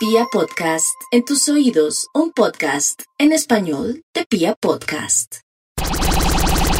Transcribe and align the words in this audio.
Pia 0.00 0.24
Podcast, 0.32 0.96
en 1.10 1.26
tus 1.26 1.46
oídos, 1.50 2.06
un 2.14 2.32
podcast 2.32 3.02
en 3.18 3.32
español 3.32 4.02
de 4.14 4.24
Pia 4.24 4.54
Podcast. 4.58 5.40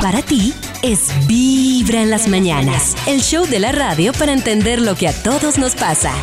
Para 0.01 0.23
ti 0.23 0.55
es 0.83 1.11
Vibra 1.27 2.01
en 2.01 2.09
las 2.09 2.29
mañanas, 2.29 2.97
el 3.07 3.21
show 3.21 3.45
de 3.47 3.59
la 3.59 3.73
radio 3.73 4.15
para 4.15 4.33
entender 4.33 4.81
lo 4.81 4.95
que 4.95 5.07
a 5.07 5.23
todos 5.23 5.59
nos 5.59 5.75
pasa. 5.75 6.15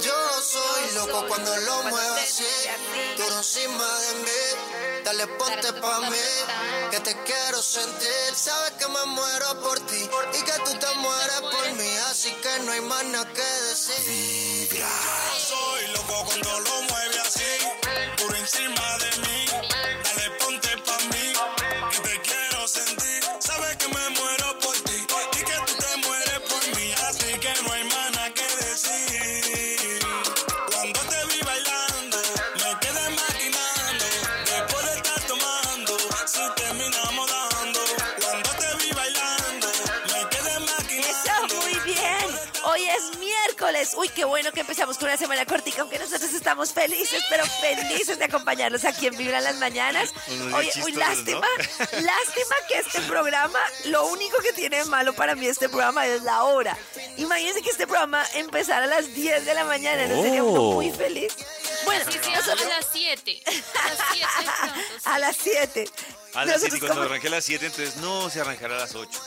Yo 0.00 0.14
soy 0.42 0.94
loco 0.94 1.26
cuando 1.28 1.54
lo 1.54 1.82
muevo 1.82 2.14
así, 2.14 2.44
duro 3.18 3.36
encima 3.36 3.84
de 3.84 4.14
mí. 4.24 5.04
Dale 5.04 5.26
ponte 5.26 5.72
pa' 5.80 6.00
mí, 6.00 6.16
te 7.00 7.14
quiero 7.24 7.62
sentir. 7.62 8.34
Sabes 8.34 8.72
que 8.72 8.88
me 8.88 9.04
muero 9.06 9.60
por 9.62 9.78
ti 9.86 10.08
y 10.34 10.42
que 10.42 10.52
tú 10.64 10.78
te 10.78 10.94
mueres 10.96 11.40
por 11.40 11.72
mí, 11.72 11.96
así 12.10 12.30
que 12.42 12.62
no 12.64 12.72
hay 12.72 12.80
más 12.82 13.04
nada 13.04 13.32
que 13.32 13.42
decir. 13.42 14.68
Yo 14.70 14.86
soy 15.38 15.86
loco 15.94 16.24
cuando 16.26 16.60
lo 16.60 16.82
mueve 16.82 17.18
así, 17.20 17.42
duro 18.18 18.34
encima 18.36 18.98
de 18.98 19.16
mí. 19.22 19.27
Miércoles. 43.78 43.94
Uy, 43.96 44.08
qué 44.10 44.24
bueno 44.24 44.52
que 44.52 44.60
empezamos 44.60 44.96
con 44.98 45.08
una 45.08 45.16
semana 45.16 45.44
cortica, 45.46 45.82
aunque 45.82 45.98
nosotros 45.98 46.32
estamos 46.32 46.72
felices, 46.72 47.22
pero 47.30 47.44
felices 47.46 48.18
de 48.18 48.24
acompañarlos 48.24 48.84
aquí 48.84 49.06
en 49.06 49.16
Vibra 49.16 49.40
las 49.40 49.56
mañanas. 49.56 50.12
Oye, 50.54 50.70
uy, 50.84 50.92
lástima, 50.92 51.46
lástima 51.78 52.56
que 52.68 52.78
este 52.78 53.00
programa, 53.02 53.58
lo 53.86 54.06
único 54.06 54.38
que 54.38 54.52
tiene 54.52 54.78
de 54.78 54.84
malo 54.86 55.14
para 55.14 55.34
mí 55.34 55.46
este 55.46 55.68
programa 55.68 56.06
es 56.06 56.22
la 56.22 56.44
hora. 56.44 56.76
Imagínense 57.16 57.62
que 57.62 57.70
este 57.70 57.86
programa 57.86 58.24
empezara 58.34 58.84
a 58.84 58.88
las 58.88 59.14
10 59.14 59.44
de 59.44 59.54
la 59.54 59.64
mañana, 59.64 60.06
¿no 60.06 60.22
sería 60.22 60.42
uno 60.42 60.58
Oh. 60.58 60.72
muy 60.74 60.90
feliz? 60.90 61.32
Bueno, 61.84 62.04
Sí, 62.10 62.18
sí, 62.22 62.32
a 62.32 62.36
nosotros 62.36 62.68
las 62.68 62.86
7. 62.92 63.42
A 63.46 63.58
las 63.58 63.98
7 64.12 64.26
a 65.04 65.18
las 65.18 65.36
7. 65.36 65.90
A 66.34 66.44
las 66.44 66.60
7 66.60 66.66
y 66.66 66.70
Nosotros 66.70 66.80
cuando 66.80 66.94
como- 66.96 67.02
arranque 67.06 67.26
a 67.28 67.30
las 67.30 67.44
7, 67.44 67.66
entonces 67.66 67.96
no, 67.96 68.28
se 68.28 68.40
arrancará 68.42 68.76
a 68.76 68.80
las 68.80 68.94
8. 68.94 69.18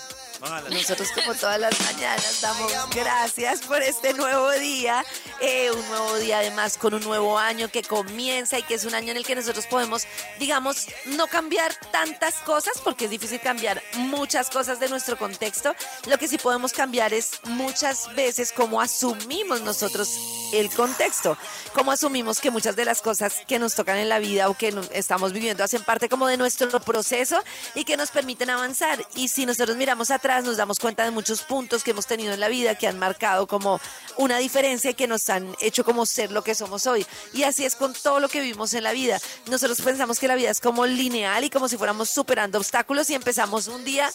Nosotros 0.41 1.09
como 1.13 1.35
todas 1.35 1.59
las 1.59 1.79
mañanas 1.81 2.41
damos 2.41 2.71
gracias 2.95 3.61
por 3.61 3.79
este 3.83 4.15
nuevo 4.15 4.49
día, 4.53 5.05
eh, 5.39 5.69
un 5.69 5.87
nuevo 5.87 6.15
día 6.15 6.39
además 6.39 6.79
con 6.79 6.95
un 6.95 7.03
nuevo 7.03 7.37
año 7.37 7.69
que 7.69 7.83
comienza 7.83 8.57
y 8.57 8.63
que 8.63 8.73
es 8.73 8.85
un 8.85 8.95
año 8.95 9.11
en 9.11 9.17
el 9.17 9.25
que 9.25 9.35
nosotros 9.35 9.67
podemos, 9.67 10.07
digamos, 10.39 10.87
no 11.05 11.27
cambiar 11.27 11.75
tantas 11.91 12.35
cosas 12.37 12.81
porque 12.83 13.05
es 13.05 13.11
difícil 13.11 13.39
cambiar 13.39 13.83
muchas 13.97 14.49
cosas 14.49 14.79
de 14.79 14.89
nuestro 14.89 15.15
contexto. 15.15 15.75
Lo 16.07 16.17
que 16.17 16.27
sí 16.27 16.39
podemos 16.39 16.73
cambiar 16.73 17.13
es 17.13 17.39
muchas 17.43 18.13
veces 18.15 18.51
cómo 18.51 18.81
asumimos 18.81 19.61
nosotros 19.61 20.09
el 20.53 20.71
contexto, 20.71 21.37
cómo 21.73 21.91
asumimos 21.91 22.41
que 22.41 22.49
muchas 22.49 22.75
de 22.75 22.85
las 22.85 23.01
cosas 23.01 23.43
que 23.47 23.59
nos 23.59 23.75
tocan 23.75 23.97
en 23.97 24.09
la 24.09 24.17
vida 24.17 24.49
o 24.49 24.57
que 24.57 24.73
estamos 24.91 25.33
viviendo 25.33 25.63
hacen 25.63 25.83
parte 25.83 26.09
como 26.09 26.25
de 26.25 26.37
nuestro 26.37 26.79
proceso 26.79 27.39
y 27.75 27.83
que 27.83 27.95
nos 27.95 28.09
permiten 28.09 28.49
avanzar. 28.49 29.05
Y 29.13 29.27
si 29.27 29.45
nosotros 29.45 29.77
miramos 29.77 30.09
atrás, 30.09 30.30
nos 30.39 30.55
damos 30.55 30.79
cuenta 30.79 31.03
de 31.03 31.11
muchos 31.11 31.41
puntos 31.43 31.83
que 31.83 31.91
hemos 31.91 32.07
tenido 32.07 32.33
en 32.33 32.39
la 32.39 32.47
vida 32.47 32.75
que 32.75 32.87
han 32.87 32.97
marcado 32.97 33.47
como 33.47 33.81
una 34.17 34.37
diferencia 34.37 34.91
y 34.91 34.93
que 34.93 35.07
nos 35.07 35.29
han 35.29 35.53
hecho 35.59 35.83
como 35.83 36.05
ser 36.05 36.31
lo 36.31 36.43
que 36.43 36.55
somos 36.55 36.87
hoy. 36.87 37.05
Y 37.33 37.43
así 37.43 37.65
es 37.65 37.75
con 37.75 37.93
todo 37.93 38.19
lo 38.19 38.29
que 38.29 38.39
vivimos 38.39 38.73
en 38.73 38.83
la 38.83 38.93
vida. 38.93 39.19
Nosotros 39.49 39.81
pensamos 39.81 40.19
que 40.19 40.27
la 40.27 40.35
vida 40.35 40.49
es 40.49 40.61
como 40.61 40.85
lineal 40.85 41.43
y 41.43 41.49
como 41.49 41.67
si 41.67 41.77
fuéramos 41.77 42.09
superando 42.09 42.57
obstáculos 42.57 43.09
y 43.09 43.15
empezamos 43.15 43.67
un 43.67 43.83
día 43.83 44.09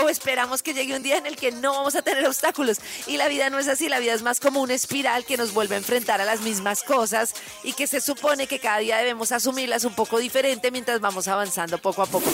o 0.00 0.08
esperamos 0.08 0.62
que 0.62 0.74
llegue 0.74 0.94
un 0.94 1.02
día 1.02 1.16
en 1.16 1.26
el 1.26 1.36
que 1.36 1.50
no 1.50 1.72
vamos 1.72 1.96
a 1.96 2.02
tener 2.02 2.24
obstáculos. 2.26 2.78
Y 3.06 3.16
la 3.16 3.26
vida 3.28 3.50
no 3.50 3.58
es 3.58 3.66
así, 3.66 3.88
la 3.88 3.98
vida 3.98 4.14
es 4.14 4.22
más 4.22 4.38
como 4.38 4.60
una 4.60 4.74
espiral 4.74 5.24
que 5.24 5.36
nos 5.36 5.52
vuelve 5.52 5.74
a 5.74 5.78
enfrentar 5.78 6.20
a 6.20 6.24
las 6.24 6.42
mismas 6.42 6.82
cosas 6.82 7.34
y 7.64 7.72
que 7.72 7.86
se 7.86 8.00
supone 8.00 8.46
que 8.46 8.60
cada 8.60 8.78
día 8.78 8.98
debemos 8.98 9.32
asumirlas 9.32 9.84
un 9.84 9.94
poco 9.94 10.18
diferente 10.18 10.70
mientras 10.70 11.00
vamos 11.00 11.26
avanzando 11.28 11.78
poco 11.78 12.02
a 12.02 12.06
poco. 12.06 12.30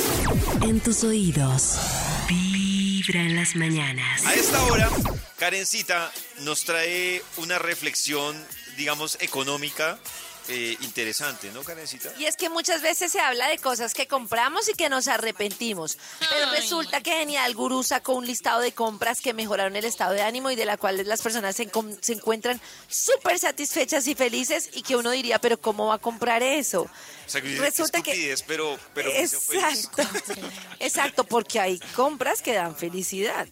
En 0.63 0.81
tus 0.81 1.05
oídos, 1.05 1.77
A 4.25 4.35
esta 4.35 4.63
hora, 4.65 4.89
Karencita 5.39 6.13
nos 6.41 6.65
trae 6.65 7.23
una 7.37 7.59
reflexión, 7.59 8.37
digamos, 8.77 9.19
económica 9.21 9.99
eh, 10.49 10.77
interesante, 10.81 11.51
¿no, 11.53 11.63
Karencita? 11.63 12.13
Y 12.19 12.25
es 12.25 12.37
que 12.37 12.49
muchas 12.49 12.83
veces 12.83 13.13
se 13.13 13.21
habla 13.21 13.49
de 13.49 13.59
cosas 13.59 13.95
que 13.95 14.07
compramos 14.07 14.69
y 14.69 14.75
que 14.75 14.89
nos 14.89 15.09
arrepentimos. 15.09 15.99
Pero 16.19 16.51
Ay. 16.51 16.61
resulta 16.61 17.01
que 17.01 17.13
Genial 17.13 17.55
Gurú 17.55 17.83
sacó 17.83 18.15
un 18.15 18.27
listado 18.27 18.61
de 18.61 18.73
compras 18.73 19.21
que 19.21 19.33
mejoraron 19.35 19.77
el 19.77 19.85
estado 19.85 20.13
de 20.13 20.23
ánimo 20.23 20.51
y 20.51 20.57
de 20.57 20.65
la 20.65 20.77
cual 20.77 21.07
las 21.07 21.23
personas 21.23 21.57
se, 21.57 21.71
encuentran 22.13 22.61
súper 22.89 23.39
satisfechas 23.39 24.07
y 24.07 24.15
felices 24.15 24.71
y 24.73 24.83
que 24.83 24.97
uno 24.97 25.11
diría, 25.11 25.39
pero 25.39 25.61
¿cómo 25.61 25.87
va 25.87 25.95
a 25.95 25.99
comprar 25.99 26.43
eso? 26.43 26.83
O 26.83 27.31
sea, 27.31 27.41
que 27.41 27.57
Resulta 27.57 28.03
que- 28.03 28.35
pero, 28.47 28.79
pero. 28.95 29.11
Exacto. 29.11 30.03
Exacto, 30.81 31.25
porque 31.25 31.61
hay 31.61 31.79
compras 31.95 32.43
que 32.43 32.53
dan 32.53 32.77
felicidad. 32.77 33.47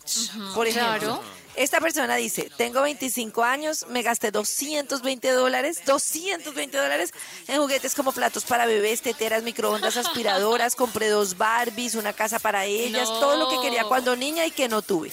Por 0.55 0.67
ejemplo, 0.67 0.99
claro. 0.99 1.23
Esta 1.63 1.81
persona 1.81 2.17
dice, 2.17 2.51
tengo 2.57 2.81
25 2.83 3.45
años, 3.45 3.87
me 3.89 4.03
gasté 4.03 4.31
220 4.31 5.31
dólares, 5.33 5.83
220 5.85 6.77
dólares 6.77 7.11
en 7.49 7.59
juguetes 7.61 7.95
como 7.95 8.13
platos 8.13 8.45
para 8.45 8.67
bebés, 8.67 9.03
teteras, 9.03 9.43
microondas, 9.43 9.97
aspiradoras, 9.97 10.75
compré 10.75 11.09
dos 11.09 11.37
Barbies, 11.37 11.95
una 11.97 12.13
casa 12.13 12.39
para 12.39 12.65
ellas, 12.65 13.09
No. 13.09 13.21
todo 13.21 13.37
lo 13.37 13.49
que 13.51 13.61
quería 13.67 13.85
cuando 13.85 14.17
niña 14.17 14.47
y 14.47 14.51
que 14.51 14.69
no 14.69 14.83
tuve. 14.83 15.13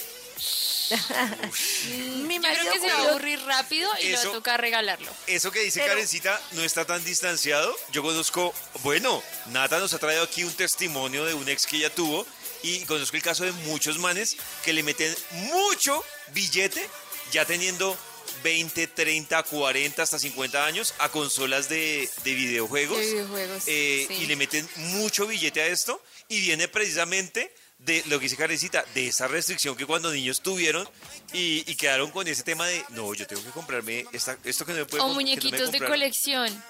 Mi 2.26 2.36
Yo 2.36 2.40
marido 2.40 2.60
creo 2.62 2.72
que 2.72 2.80
se 2.80 2.86
va 2.86 2.94
a 2.94 3.08
aburrir 3.10 3.40
rápido 3.44 3.90
y 4.00 4.04
le 4.04 4.12
va 4.14 4.18
Eso- 4.20 4.30
a 4.30 4.32
tocar 4.32 4.58
regalarlo. 4.60 5.10
Eso 5.26 5.50
que 5.50 5.60
dice 5.60 5.80
Pero- 5.80 5.92
Karencita 5.92 6.40
no 6.52 6.62
está 6.62 6.86
tan 6.86 7.04
distanciado. 7.04 7.76
Yo 7.92 8.02
conozco, 8.02 8.54
bueno, 8.82 9.22
Nata 9.46 9.78
nos 9.80 9.92
ha 9.92 9.98
traído 9.98 10.22
aquí 10.22 10.44
un 10.44 10.52
testimonio 10.54 11.26
de 11.26 11.34
un 11.34 11.46
ex 11.48 11.66
que 11.66 11.76
ella 11.76 11.94
tuvo 11.94 12.24
y 12.62 12.80
conozco 12.84 13.16
el 13.16 13.22
caso 13.22 13.44
de 13.44 13.52
muchos 13.52 13.98
manes 13.98 14.36
que 14.64 14.72
le 14.72 14.82
meten 14.82 15.14
mucho 15.52 16.04
billete 16.32 16.86
ya 17.32 17.44
teniendo 17.44 17.96
20, 18.42 18.86
30, 18.88 19.42
40, 19.42 20.02
hasta 20.02 20.18
50 20.18 20.64
años 20.64 20.94
a 20.98 21.08
consolas 21.08 21.68
de, 21.68 22.08
de 22.24 22.34
videojuegos. 22.34 22.98
De 22.98 23.06
videojuegos, 23.06 23.62
Eh, 23.66 24.04
sí. 24.08 24.14
Y 24.22 24.26
le 24.26 24.36
meten 24.36 24.68
mucho 24.76 25.26
billete 25.26 25.60
a 25.62 25.66
esto 25.66 26.02
y 26.28 26.40
viene 26.40 26.68
precisamente 26.68 27.52
de 27.78 28.02
lo 28.06 28.18
que 28.18 28.24
dice 28.24 28.36
Karencita, 28.36 28.84
de 28.94 29.06
esa 29.08 29.28
restricción 29.28 29.76
que 29.76 29.86
cuando 29.86 30.10
niños 30.12 30.40
tuvieron 30.40 30.88
y, 31.32 31.62
y 31.70 31.74
quedaron 31.76 32.10
con 32.10 32.26
ese 32.26 32.42
tema 32.42 32.66
de, 32.66 32.84
no, 32.90 33.14
yo 33.14 33.26
tengo 33.26 33.42
que 33.42 33.50
comprarme 33.50 34.04
esta- 34.12 34.36
esto 34.44 34.66
que 34.66 34.72
no 34.72 34.78
me 34.78 34.84
puedo 34.84 35.04
O 35.04 35.08
no 35.08 35.14
me 35.14 35.22
muñequitos 35.22 35.58
de 35.60 35.78
compraron". 35.78 35.88
colección. 35.88 36.64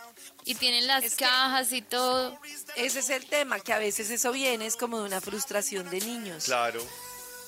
Y 0.49 0.55
tienen 0.55 0.87
las 0.87 1.05
Es 1.05 1.15
cajas 1.15 1.75
y 1.75 1.83
todo. 1.83 2.41
Ese 2.75 3.01
es 3.01 3.11
el 3.11 3.27
tema, 3.27 3.61
que 3.61 3.75
a 3.75 3.79
veces 3.79 4.09
eso 4.09 4.33
viene, 4.33 4.65
es 4.65 4.77
como 4.77 4.99
de 4.99 5.05
una 5.05 5.21
frustración 5.21 5.91
de 5.91 6.01
niños. 6.01 6.45
Claro. 6.45 6.83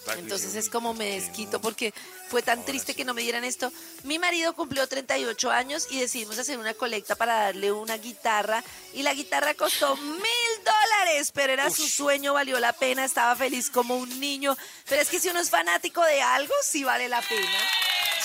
Claro, 0.04 0.20
Entonces 0.20 0.54
es 0.54 0.68
como 0.68 0.92
me 0.92 1.12
desquito 1.12 1.62
porque 1.62 1.94
fue 2.28 2.42
tan 2.42 2.62
triste 2.64 2.94
que 2.94 3.06
no 3.06 3.14
me 3.14 3.22
dieran 3.22 3.44
esto. 3.44 3.72
Mi 4.02 4.18
marido 4.18 4.52
cumplió 4.54 4.86
38 4.86 5.50
años 5.50 5.86
y 5.90 5.98
decidimos 5.98 6.38
hacer 6.38 6.58
una 6.58 6.74
colecta 6.74 7.14
para 7.14 7.36
darle 7.36 7.72
una 7.72 7.96
guitarra 7.96 8.62
y 8.92 9.02
la 9.02 9.14
guitarra 9.14 9.54
costó 9.54 9.96
mil 9.98 10.64
dólares, 10.64 11.32
pero 11.32 11.54
era 11.54 11.70
su 11.70 11.88
sueño, 11.88 12.34
valió 12.34 12.60
la 12.60 12.74
pena, 12.74 13.06
estaba 13.06 13.34
feliz 13.34 13.70
como 13.70 13.96
un 13.96 14.20
niño. 14.20 14.58
Pero 14.90 15.00
es 15.00 15.08
que 15.08 15.20
si 15.20 15.30
uno 15.30 15.40
es 15.40 15.48
fanático 15.48 16.02
de 16.04 16.20
algo, 16.20 16.52
sí 16.62 16.84
vale 16.84 17.08
la 17.08 17.22
pena. 17.22 17.58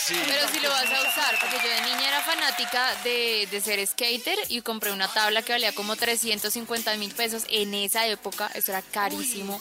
Sí. 0.05 0.13
Pero 0.27 0.47
si 0.49 0.59
lo 0.59 0.69
vas 0.69 0.85
a 0.85 1.01
usar, 1.01 1.39
porque 1.39 1.57
yo 1.63 1.69
de 1.69 1.81
niña 1.81 2.09
era 2.09 2.21
fanática 2.21 2.93
de, 3.03 3.47
de 3.49 3.59
ser 3.59 3.85
skater 3.87 4.37
y 4.49 4.61
compré 4.61 4.91
una 4.91 5.07
tabla 5.07 5.41
que 5.41 5.53
valía 5.53 5.73
como 5.73 5.95
350 5.95 6.95
mil 6.97 7.11
pesos 7.15 7.43
en 7.49 7.73
esa 7.73 8.05
época, 8.05 8.51
eso 8.53 8.71
era 8.71 8.83
carísimo. 8.83 9.59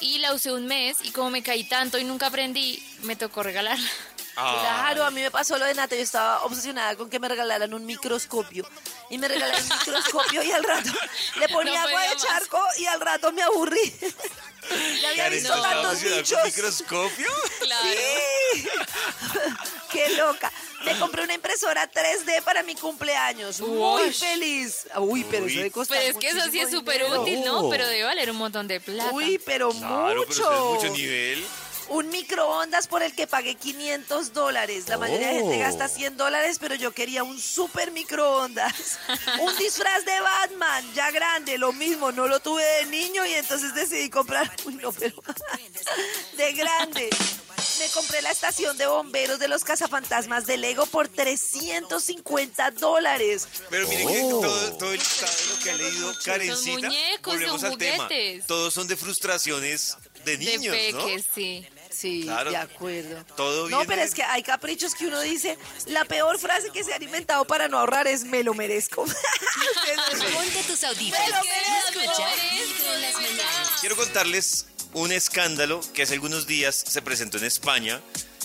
Y 0.00 0.20
la 0.20 0.32
usé 0.32 0.52
un 0.52 0.66
mes 0.66 0.96
y 1.02 1.10
como 1.10 1.28
me 1.28 1.42
caí 1.42 1.64
tanto 1.64 1.98
y 1.98 2.04
nunca 2.04 2.28
aprendí, 2.28 2.82
me 3.02 3.14
tocó 3.14 3.42
regalarla. 3.42 3.90
Ah, 4.40 4.56
Claro, 4.60 5.04
a 5.04 5.10
mí 5.10 5.20
me 5.20 5.30
pasó 5.30 5.58
lo 5.58 5.64
de 5.64 5.74
Nata, 5.74 5.96
yo 5.96 6.02
estaba 6.02 6.44
obsesionada 6.44 6.94
con 6.96 7.10
que 7.10 7.18
me 7.18 7.28
regalaran 7.28 7.74
un 7.74 7.84
microscopio. 7.84 8.68
Y 9.10 9.18
me 9.18 9.26
regalaron 9.28 9.62
un 9.62 9.68
microscopio 9.78 10.42
y 10.42 10.50
al 10.52 10.62
rato 10.64 10.90
le 11.40 11.48
ponía 11.48 11.80
No 11.82 11.88
agua 11.88 12.02
de 12.02 12.14
más. 12.14 12.22
charco 12.22 12.60
y 12.78 12.86
al 12.86 13.00
rato 13.00 13.32
me 13.32 13.42
aburrí. 13.42 13.92
ya 15.02 15.08
había 15.10 15.28
visto 15.30 15.48
Karencita 15.50 15.54
estaba 15.56 15.72
tantos 15.74 15.92
obsesionada 15.92 16.22
bichos. 16.22 16.44
microscopio. 16.44 17.30
Claro. 17.60 17.88
Sí. 18.52 18.68
Qué 19.90 20.08
loca. 20.16 20.52
Me 20.84 20.96
compré 20.98 21.24
una 21.24 21.34
impresora 21.34 21.90
3D 21.90 22.42
para 22.42 22.62
mi 22.62 22.74
cumpleaños. 22.74 23.60
Muy 23.60 24.02
Uy. 24.04 24.12
feliz. 24.12 24.86
Uy, 24.98 25.24
pero 25.30 25.46
eso 25.46 25.60
de 25.60 25.70
costar 25.70 25.98
Pero 25.98 26.10
es 26.10 26.16
que 26.18 26.28
eso 26.28 26.50
sí 26.50 26.60
es 26.60 26.70
súper 26.70 27.02
dinero. 27.02 27.22
útil, 27.22 27.44
¿no? 27.44 27.68
Pero 27.70 27.88
debe 27.88 28.04
valer 28.04 28.30
un 28.30 28.36
montón 28.36 28.68
de 28.68 28.78
plata. 28.80 29.10
Uy, 29.12 29.40
pero 29.44 29.70
Claro, 29.70 30.06
pero 30.08 30.20
mucho. 30.26 30.32
eso 30.32 30.74
es 30.76 30.82
mucho 30.82 30.92
nivel. 30.94 31.46
Un 31.90 32.10
microondas 32.10 32.86
por 32.86 33.02
el 33.02 33.14
que 33.14 33.26
pagué 33.26 33.54
500 33.54 34.32
dólares. 34.32 34.88
La 34.88 34.98
mayoría 34.98 35.28
de 35.28 35.34
gente 35.40 35.56
Oh. 35.56 35.60
gasta 35.60 35.88
100 35.88 36.16
dólares, 36.16 36.58
pero 36.60 36.74
yo 36.74 36.92
quería 36.92 37.24
un 37.24 37.38
super 37.40 37.90
microondas. 37.92 38.98
un 39.40 39.56
disfraz 39.56 40.04
de 40.04 40.20
Batman, 40.20 40.92
ya 40.94 41.10
grande, 41.10 41.56
lo 41.58 41.72
mismo. 41.72 42.12
No 42.12 42.26
lo 42.26 42.40
tuve 42.40 42.62
de 42.62 42.86
niño 42.86 43.24
y 43.26 43.32
entonces 43.34 43.74
decidí 43.74 44.10
comprar. 44.10 44.50
Uy, 44.64 44.74
no, 44.74 44.92
pero. 44.92 45.22
de 46.36 46.52
grande. 46.52 47.10
Me 47.78 47.88
compré 47.90 48.22
la 48.22 48.32
estación 48.32 48.76
de 48.76 48.86
bomberos 48.86 49.38
de 49.38 49.46
los 49.46 49.62
cazafantasmas 49.62 50.46
de 50.46 50.56
Lego 50.56 50.84
por 50.86 51.08
350 51.08 52.72
dólares. 52.72 53.48
Pero 53.70 53.86
miren 53.88 54.08
que 54.08 54.20
todo, 54.30 54.72
todo 54.78 54.92
el 54.92 54.98
listado 54.98 55.32
lo 55.50 55.58
que 55.62 55.70
ha 55.70 55.74
leído 55.74 56.14
Karencita, 56.24 56.88
muñecos, 56.88 57.34
volvemos 57.34 57.64
al 57.64 57.78
tema. 57.78 58.04
juguetes. 58.04 58.46
Todos 58.46 58.74
son 58.74 58.88
de 58.88 58.96
frustraciones 58.96 59.96
de 60.24 60.36
de 60.36 60.38
niños, 60.38 60.76
¿no? 60.92 61.06
sí. 61.34 61.66
Sí, 61.90 62.22
Claro. 62.24 62.50
de 62.50 62.56
acuerdo. 62.56 63.24
Todo 63.36 63.68
No, 63.68 63.78
viene- 63.78 63.84
pero 63.86 64.02
es 64.02 64.14
que 64.14 64.22
hay 64.22 64.42
caprichos 64.42 64.94
que 64.94 65.06
uno 65.06 65.20
dice, 65.20 65.58
la 65.86 66.04
peor 66.04 66.38
frase 66.38 66.70
que 66.70 66.84
se 66.84 66.92
han 66.94 67.02
inventado 67.02 67.44
para 67.46 67.68
no 67.68 67.78
ahorrar 67.78 68.06
es 68.06 68.24
me 68.24 68.42
lo 68.44 68.54
merezco. 68.54 69.02
Ustedes 69.02 69.16
no- 70.32 70.38
Ponte 70.38 70.62
tus 70.64 70.84
audífonos 70.84 71.26
Pero 71.26 71.40
y 71.44 71.48
merezco. 71.98 72.22
Quiero 73.80 73.96
contarles 73.96 74.66
un 74.92 75.12
escándalo 75.12 75.80
que 75.94 76.02
hace 76.02 76.14
algunos 76.14 76.46
días 76.46 76.74
se 76.86 77.02
presentó 77.02 77.38
en 77.38 77.44
España. 77.44 78.00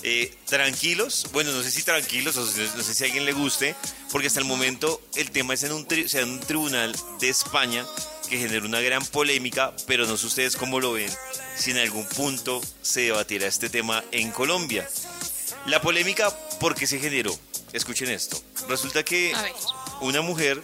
Eh, 0.05 0.35
tranquilos, 0.47 1.27
bueno, 1.31 1.53
no 1.53 1.63
sé 1.63 1.71
si 1.71 1.81
tranquilos 1.83 2.35
o 2.35 2.41
no 2.45 2.83
sé 2.83 2.93
si 2.93 3.03
a 3.03 3.07
alguien 3.07 3.23
le 3.23 3.31
guste, 3.31 3.73
porque 4.11 4.27
hasta 4.27 4.41
el 4.41 4.45
momento 4.45 5.01
el 5.15 5.31
tema 5.31 5.53
es 5.53 5.63
en 5.63 5.71
un, 5.71 5.87
tri- 5.87 6.05
o 6.05 6.09
sea, 6.09 6.21
en 6.21 6.29
un 6.29 6.39
tribunal 6.41 6.93
de 7.21 7.29
España 7.29 7.85
que 8.29 8.37
generó 8.37 8.65
una 8.65 8.81
gran 8.81 9.05
polémica, 9.05 9.73
pero 9.87 10.05
no 10.05 10.17
sé 10.17 10.25
ustedes 10.25 10.57
cómo 10.57 10.81
lo 10.81 10.91
ven, 10.91 11.09
si 11.57 11.71
en 11.71 11.77
algún 11.77 12.05
punto 12.05 12.61
se 12.81 13.01
debatiera 13.01 13.47
este 13.47 13.69
tema 13.69 14.03
en 14.11 14.31
Colombia. 14.31 14.89
La 15.67 15.81
polémica, 15.81 16.29
¿por 16.59 16.75
qué 16.75 16.85
se 16.85 16.99
generó? 16.99 17.37
Escuchen 17.71 18.09
esto. 18.09 18.41
Resulta 18.67 19.03
que 19.03 19.33
una 20.01 20.21
mujer 20.21 20.61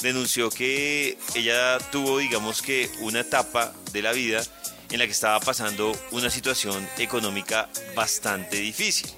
denunció 0.00 0.48
que 0.50 1.18
ella 1.34 1.78
tuvo, 1.90 2.18
digamos 2.18 2.62
que, 2.62 2.88
una 3.00 3.20
etapa 3.20 3.74
de 3.92 4.02
la 4.02 4.12
vida 4.12 4.44
en 4.90 4.98
la 4.98 5.06
que 5.06 5.12
estaba 5.12 5.40
pasando 5.40 5.92
una 6.12 6.30
situación 6.30 6.88
económica 6.98 7.68
bastante 7.94 8.56
difícil. 8.58 9.10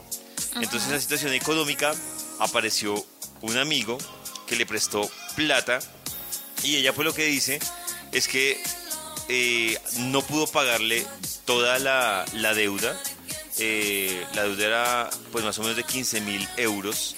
Entonces, 0.56 0.86
en 0.86 0.94
la 0.94 1.00
situación 1.00 1.32
económica 1.32 1.92
apareció 2.38 3.04
un 3.42 3.56
amigo 3.56 3.98
que 4.46 4.56
le 4.56 4.66
prestó 4.66 5.08
plata 5.36 5.80
y 6.62 6.76
ella 6.76 6.92
pues 6.92 7.06
lo 7.06 7.14
que 7.14 7.24
dice 7.26 7.60
es 8.12 8.28
que 8.28 8.60
eh, 9.28 9.78
no 9.98 10.22
pudo 10.22 10.46
pagarle 10.46 11.06
toda 11.44 11.78
la, 11.78 12.24
la 12.32 12.54
deuda. 12.54 13.00
Eh, 13.58 14.24
la 14.34 14.44
deuda 14.44 14.66
era 14.66 15.10
pues 15.32 15.44
más 15.44 15.58
o 15.58 15.62
menos 15.62 15.76
de 15.76 15.84
15 15.84 16.20
mil 16.22 16.48
euros 16.56 17.16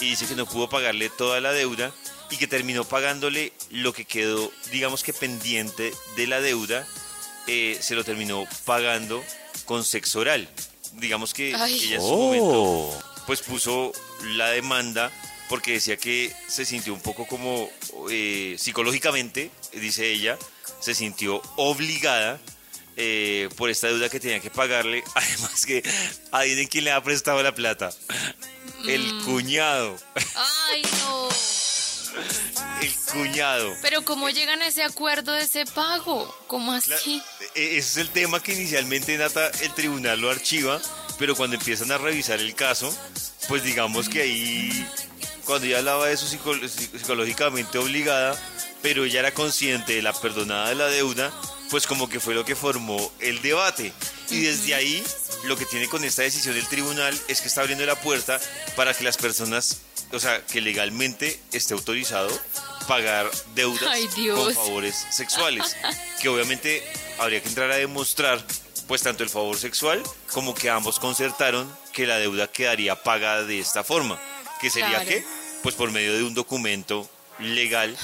y 0.00 0.10
dice 0.10 0.26
que 0.26 0.34
no 0.34 0.46
pudo 0.46 0.68
pagarle 0.68 1.08
toda 1.08 1.40
la 1.40 1.52
deuda 1.52 1.92
y 2.30 2.36
que 2.36 2.46
terminó 2.46 2.84
pagándole 2.84 3.52
lo 3.70 3.92
que 3.92 4.04
quedó, 4.04 4.50
digamos 4.70 5.02
que 5.02 5.12
pendiente 5.12 5.92
de 6.16 6.26
la 6.26 6.40
deuda, 6.40 6.86
eh, 7.46 7.78
se 7.80 7.94
lo 7.94 8.04
terminó 8.04 8.44
pagando 8.64 9.22
con 9.64 9.84
sexo 9.84 10.20
oral. 10.20 10.48
Digamos 10.94 11.34
que 11.34 11.54
Ay. 11.54 11.74
ella 11.74 11.96
en 11.96 12.02
su 12.02 12.16
momento 12.16 13.02
pues 13.26 13.42
puso 13.42 13.92
la 14.22 14.50
demanda 14.50 15.10
porque 15.48 15.72
decía 15.72 15.96
que 15.96 16.32
se 16.48 16.64
sintió 16.64 16.94
un 16.94 17.00
poco 17.00 17.26
como 17.26 17.68
eh, 18.10 18.56
psicológicamente, 18.58 19.50
dice 19.72 20.10
ella, 20.10 20.38
se 20.80 20.94
sintió 20.94 21.40
obligada 21.56 22.40
eh, 22.96 23.48
por 23.56 23.70
esta 23.70 23.88
deuda 23.88 24.08
que 24.08 24.20
tenía 24.20 24.40
que 24.40 24.50
pagarle. 24.50 25.04
Además 25.14 25.66
que 25.66 25.82
adivinen 26.32 26.68
quién 26.68 26.84
le 26.84 26.92
ha 26.92 27.02
prestado 27.02 27.42
la 27.42 27.54
plata. 27.54 27.90
El 28.88 29.22
cuñado. 29.24 29.96
Ay, 30.34 30.82
no. 30.82 31.28
El 32.82 32.94
cuñado. 33.12 33.72
Pero 33.82 34.02
¿cómo 34.04 34.28
llegan 34.30 34.62
a 34.62 34.66
ese 34.68 34.82
acuerdo 34.82 35.32
de 35.32 35.42
ese 35.42 35.64
pago? 35.66 36.34
¿Cómo 36.46 36.72
así? 36.72 37.22
e- 37.54 37.78
Ese 37.78 37.78
es 37.78 37.96
el 37.98 38.10
tema 38.10 38.42
que 38.42 38.52
inicialmente 38.52 39.16
Nata, 39.18 39.48
el 39.62 39.72
tribunal 39.74 40.20
lo 40.20 40.30
archiva, 40.30 40.80
pero 41.18 41.34
cuando 41.36 41.56
empiezan 41.56 41.90
a 41.92 41.98
revisar 41.98 42.40
el 42.40 42.54
caso, 42.54 42.94
pues 43.48 43.62
digamos 43.62 44.08
que 44.08 44.22
ahí, 44.22 44.88
cuando 45.44 45.66
ella 45.66 45.78
hablaba 45.78 46.06
de 46.06 46.14
eso 46.14 46.26
psico- 46.26 46.54
psi- 46.54 46.90
psicológicamente 46.98 47.78
obligada, 47.78 48.36
pero 48.82 49.04
ella 49.04 49.20
era 49.20 49.32
consciente 49.32 49.94
de 49.94 50.02
la 50.02 50.12
perdonada 50.12 50.68
de 50.68 50.74
la 50.74 50.86
deuda, 50.86 51.32
pues 51.70 51.86
como 51.86 52.08
que 52.08 52.20
fue 52.20 52.34
lo 52.34 52.44
que 52.44 52.54
formó 52.56 53.12
el 53.20 53.40
debate. 53.42 53.92
Y 54.30 54.40
desde 54.42 54.74
ahí, 54.74 55.02
lo 55.44 55.56
que 55.56 55.64
tiene 55.66 55.88
con 55.88 56.04
esta 56.04 56.22
decisión 56.22 56.56
el 56.56 56.66
tribunal 56.66 57.18
es 57.28 57.40
que 57.40 57.48
está 57.48 57.60
abriendo 57.62 57.84
la 57.86 58.00
puerta 58.00 58.40
para 58.76 58.94
que 58.94 59.04
las 59.04 59.16
personas, 59.16 59.78
o 60.12 60.18
sea, 60.20 60.44
que 60.46 60.60
legalmente 60.60 61.40
esté 61.52 61.74
autorizado 61.74 62.28
pagar 62.88 63.28
deudas 63.54 63.82
Ay, 63.90 64.08
con 64.32 64.54
favores 64.54 65.06
sexuales, 65.10 65.76
que 66.22 66.28
obviamente 66.28 66.84
habría 67.18 67.42
que 67.42 67.48
entrar 67.48 67.70
a 67.70 67.76
demostrar 67.76 68.44
pues 68.86 69.02
tanto 69.02 69.24
el 69.24 69.28
favor 69.30 69.58
sexual 69.58 70.00
como 70.30 70.54
que 70.54 70.70
ambos 70.70 71.00
concertaron 71.00 71.68
que 71.92 72.06
la 72.06 72.18
deuda 72.18 72.46
quedaría 72.46 72.94
pagada 73.02 73.42
de 73.42 73.58
esta 73.58 73.82
forma, 73.82 74.20
que 74.60 74.70
sería 74.70 74.90
Claro. 75.02 75.08
que 75.08 75.24
pues 75.64 75.74
por 75.74 75.90
medio 75.90 76.14
de 76.14 76.22
un 76.22 76.34
documento 76.34 77.10
legal 77.40 77.96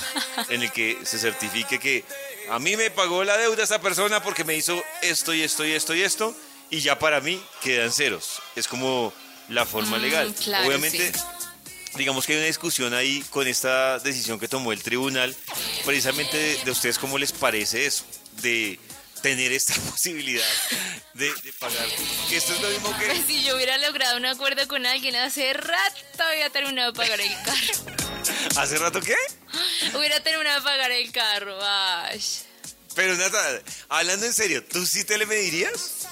en 0.48 0.62
el 0.62 0.72
que 0.72 0.98
se 1.04 1.18
certifique 1.20 1.78
que 1.78 2.04
a 2.54 2.58
mí 2.58 2.76
me 2.76 2.90
pagó 2.90 3.24
la 3.24 3.36
deuda 3.38 3.62
esta 3.62 3.80
persona 3.80 4.22
porque 4.22 4.44
me 4.44 4.54
hizo 4.54 4.82
esto 5.02 5.32
y 5.34 5.42
esto 5.42 5.64
y 5.64 5.72
esto 5.72 5.94
y 5.94 6.02
esto 6.02 6.36
y 6.70 6.80
ya 6.80 6.98
para 6.98 7.20
mí 7.20 7.42
quedan 7.62 7.92
ceros. 7.92 8.40
Es 8.56 8.68
como 8.68 9.12
la 9.48 9.66
forma 9.66 9.98
Mm, 9.98 10.02
legal. 10.02 10.34
claro, 10.34 10.66
Obviamente 10.68 11.12
sí. 11.12 11.20
digamos 11.96 12.24
que 12.26 12.32
hay 12.32 12.38
una 12.38 12.46
discusión 12.46 12.94
ahí 12.94 13.22
con 13.30 13.46
esta 13.46 13.98
decisión 13.98 14.38
que 14.38 14.48
tomó 14.48 14.72
el 14.72 14.82
tribunal, 14.82 15.34
precisamente 15.84 16.36
de, 16.36 16.56
de 16.64 16.70
ustedes 16.70 16.98
cómo 16.98 17.18
les 17.18 17.32
parece 17.32 17.86
eso, 17.86 18.04
de 18.42 18.78
tener 19.22 19.52
esta 19.52 19.74
posibilidad 19.90 20.46
de, 21.14 21.26
de 21.42 21.52
pagar. 21.58 21.86
Que 22.28 22.36
esto 22.36 22.54
es 22.54 22.60
lo 22.60 22.68
mismo 22.70 22.98
que... 22.98 23.06
Pues 23.06 23.26
si 23.26 23.42
yo 23.44 23.54
hubiera 23.56 23.76
logrado 23.78 24.16
un 24.16 24.26
acuerdo 24.26 24.66
con 24.68 24.84
alguien 24.86 25.16
hace 25.16 25.52
rato, 25.52 26.22
había 26.22 26.50
terminado 26.50 26.92
de 26.92 26.96
pagar 26.96 27.20
el 27.20 27.32
carro. 27.44 27.96
¿Hace 28.56 28.78
rato 28.78 29.00
qué? 29.00 29.14
hubiera 29.98 30.22
terminado 30.22 30.60
de 30.60 30.64
pagar 30.64 30.90
el 30.90 31.10
carro. 31.12 31.58
Ay. 31.62 32.22
Pero 32.94 33.16
Nata, 33.16 33.62
hablando 33.88 34.26
en 34.26 34.34
serio, 34.34 34.62
¿tú 34.64 34.84
sí 34.86 35.04
te 35.04 35.16
le 35.18 35.26
medirías? 35.26 36.06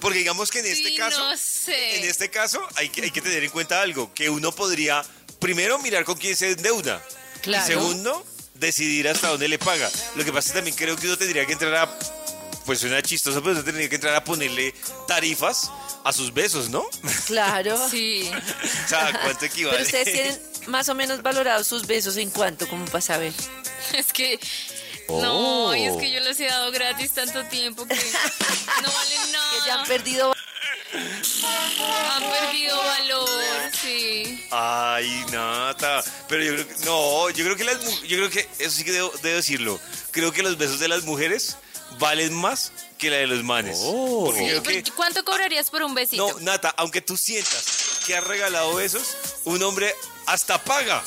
Porque 0.00 0.18
digamos 0.18 0.50
que 0.50 0.60
en 0.60 0.66
este 0.66 0.88
Sí, 0.90 0.96
caso, 0.96 1.18
no 1.18 1.36
sé. 1.36 1.98
en 1.98 2.04
este 2.04 2.30
caso 2.30 2.60
hay 2.76 2.90
que, 2.90 3.02
hay 3.02 3.10
que 3.10 3.20
tener 3.22 3.42
en 3.42 3.50
cuenta 3.50 3.80
algo, 3.80 4.12
que 4.12 4.28
uno 4.28 4.52
podría 4.52 5.02
primero 5.40 5.78
mirar 5.78 6.04
con 6.04 6.16
quién 6.18 6.36
se 6.36 6.52
endeuda. 6.52 7.02
Claro. 7.42 7.64
Y 7.64 7.66
segundo, 7.66 8.26
decidir 8.54 9.08
hasta 9.08 9.28
dónde 9.28 9.48
le 9.48 9.58
paga. 9.58 9.90
Lo 10.16 10.24
que 10.24 10.32
pasa 10.32 10.48
es 10.48 10.52
que 10.52 10.58
también 10.58 10.76
creo 10.76 10.96
que 10.96 11.06
uno 11.06 11.16
tendría 11.16 11.46
que 11.46 11.54
entrar 11.54 11.74
a, 11.74 11.98
pues 12.66 12.80
suena 12.80 13.02
chistoso, 13.02 13.40
pero 13.42 13.52
uno 13.54 13.64
tendría 13.64 13.88
que 13.88 13.94
entrar 13.96 14.14
a 14.14 14.22
ponerle 14.22 14.74
tarifas 15.08 15.70
a 16.04 16.12
sus 16.12 16.32
besos, 16.34 16.68
¿no? 16.68 16.86
Claro. 17.26 17.88
Sí. 17.88 18.30
o 18.84 18.88
sea, 18.88 19.18
¿cuánto 19.22 19.46
equivale? 19.46 19.78
Pero 19.78 19.86
ustedes 19.86 20.12
tienen 20.12 20.42
más 20.66 20.88
o 20.88 20.94
menos 20.94 21.22
valorados 21.22 21.66
sus 21.66 21.86
besos 21.86 22.16
en 22.16 22.30
cuánto, 22.30 22.68
como 22.68 22.84
para 22.86 23.00
saber. 23.00 23.32
Es 23.96 24.12
que. 24.12 24.38
No, 25.08 25.74
y 25.76 25.84
es 25.84 25.96
que 25.96 26.10
yo 26.10 26.20
les 26.20 26.40
he 26.40 26.46
dado 26.46 26.72
gratis 26.72 27.12
tanto 27.12 27.44
tiempo 27.44 27.84
que 27.86 27.94
no 27.94 28.90
valen 28.92 29.20
Que 29.26 29.32
nada. 29.32 29.66
ya 29.66 29.74
han 29.80 29.86
perdido. 29.86 30.34
Han 30.94 32.22
perdido 32.30 32.76
valor, 32.78 33.28
sí. 33.80 34.42
Ay, 34.50 35.24
Nata. 35.30 36.02
Pero 36.28 36.44
yo 36.44 36.52
creo 36.54 36.68
que. 36.68 36.84
No, 36.86 37.30
yo 37.30 37.44
creo 37.44 37.56
que 37.56 37.64
las 37.64 38.02
Yo 38.02 38.16
creo 38.16 38.30
que. 38.30 38.48
Eso 38.58 38.70
sí 38.76 38.84
que 38.84 38.92
debo, 38.92 39.12
debo 39.22 39.36
decirlo. 39.36 39.80
Creo 40.12 40.32
que 40.32 40.42
los 40.42 40.56
besos 40.56 40.78
de 40.78 40.88
las 40.88 41.04
mujeres 41.04 41.56
valen 41.98 42.32
más 42.32 42.72
que 42.96 43.10
la 43.10 43.16
de 43.18 43.26
los 43.26 43.42
manes. 43.44 43.78
Porque 43.78 44.60
Sí, 44.64 44.82
que. 44.82 44.92
¿Cuánto 44.92 45.24
cobrarías 45.24 45.68
por 45.70 45.82
un 45.82 45.94
besito? 45.94 46.26
No, 46.26 46.40
Nata, 46.40 46.72
aunque 46.78 47.00
tú 47.02 47.16
sientas 47.16 48.00
que 48.06 48.16
has 48.16 48.24
regalado 48.24 48.74
besos, 48.74 49.16
un 49.44 49.62
hombre 49.62 49.94
hasta 50.26 50.62
paga 50.62 51.02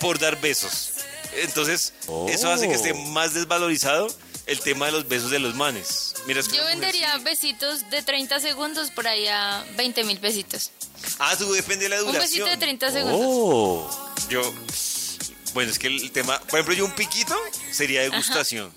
por 0.00 0.18
dar 0.18 0.40
besos. 0.40 0.90
Entonces, 1.36 1.92
eso 2.28 2.50
hace 2.52 2.68
que 2.68 2.74
esté 2.74 2.92
más 2.94 3.32
desvalorizado 3.34 4.14
el 4.46 4.60
tema 4.60 4.86
de 4.86 4.92
los 4.92 5.08
besos 5.08 5.30
de 5.30 5.38
los 5.38 5.54
manes. 5.54 6.14
Mira, 6.26 6.40
Yo 6.42 6.48
mujer 6.50 6.64
vendería 6.66 7.16
besitos 7.18 7.88
de 7.90 8.02
30 8.02 8.40
segundos 8.40 8.90
por 8.90 9.06
ahí 9.06 9.26
a 9.28 9.64
20 9.76 10.04
mil 10.04 10.18
besitos. 10.18 10.70
Ah, 11.18 11.34
tú 11.36 11.50
depende 11.52 11.84
de 11.84 11.88
la 11.90 12.00
Un 12.02 12.12
duración. 12.12 12.22
besito 12.22 12.46
de 12.46 12.56
30 12.56 12.90
segundos. 12.90 13.20
Oh. 13.24 14.10
Yo. 14.28 14.42
Bueno, 15.54 15.70
es 15.70 15.78
que 15.78 15.86
el 15.88 16.10
tema. 16.12 16.38
Por 16.40 16.54
ejemplo, 16.60 16.74
yo 16.74 16.84
un 16.84 16.92
piquito 16.92 17.36
sería 17.70 18.02
degustación. 18.02 18.72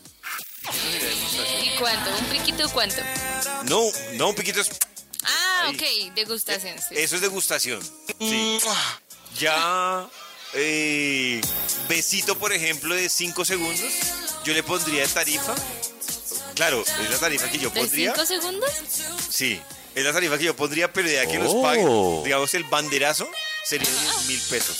Eso 0.63 0.73
sería 0.81 1.09
degustación. 1.09 1.63
¿Y 1.65 1.77
cuánto? 1.79 2.09
¿Un 2.17 2.25
piquito 2.25 2.69
cuánto? 2.69 3.01
No, 3.65 3.81
no, 4.13 4.29
un 4.29 4.35
piquito 4.35 4.61
es. 4.61 4.69
Ah, 5.23 5.27
Ah, 5.27 5.67
ahí. 5.69 5.75
ok, 6.09 6.15
degustación. 6.15 6.77
sí. 6.77 6.95
Eso 6.95 7.15
es 7.15 7.21
degustación. 7.21 7.81
Sí. 8.19 8.59
Ya, 9.37 10.07
eh, 10.53 11.41
besito, 11.89 12.37
por 12.37 12.53
ejemplo, 12.53 12.95
de 12.95 13.09
5 13.09 13.43
segundos, 13.45 13.91
yo 14.43 14.53
le 14.53 14.63
pondría 14.63 15.01
de 15.01 15.07
tarifa. 15.09 15.53
Claro, 16.55 16.81
es 17.01 17.09
la 17.09 17.17
tarifa 17.17 17.49
que 17.49 17.57
yo 17.59 17.69
¿De 17.69 17.79
pondría. 17.81 18.13
5 18.13 18.25
segundos? 18.25 18.71
Sí, 19.29 19.59
es 19.93 20.03
la 20.03 20.13
tarifa 20.13 20.37
que 20.37 20.45
yo 20.45 20.55
pondría, 20.55 20.91
pero 20.91 21.09
de 21.09 21.19
aquí 21.19 21.33
que 21.33 21.39
los 21.39 21.53
paguen, 21.55 22.23
digamos, 22.23 22.53
el 22.53 22.63
banderazo 22.63 23.29
sería 23.65 23.89
10 23.89 24.25
mil 24.27 24.41
pesos. 24.49 24.77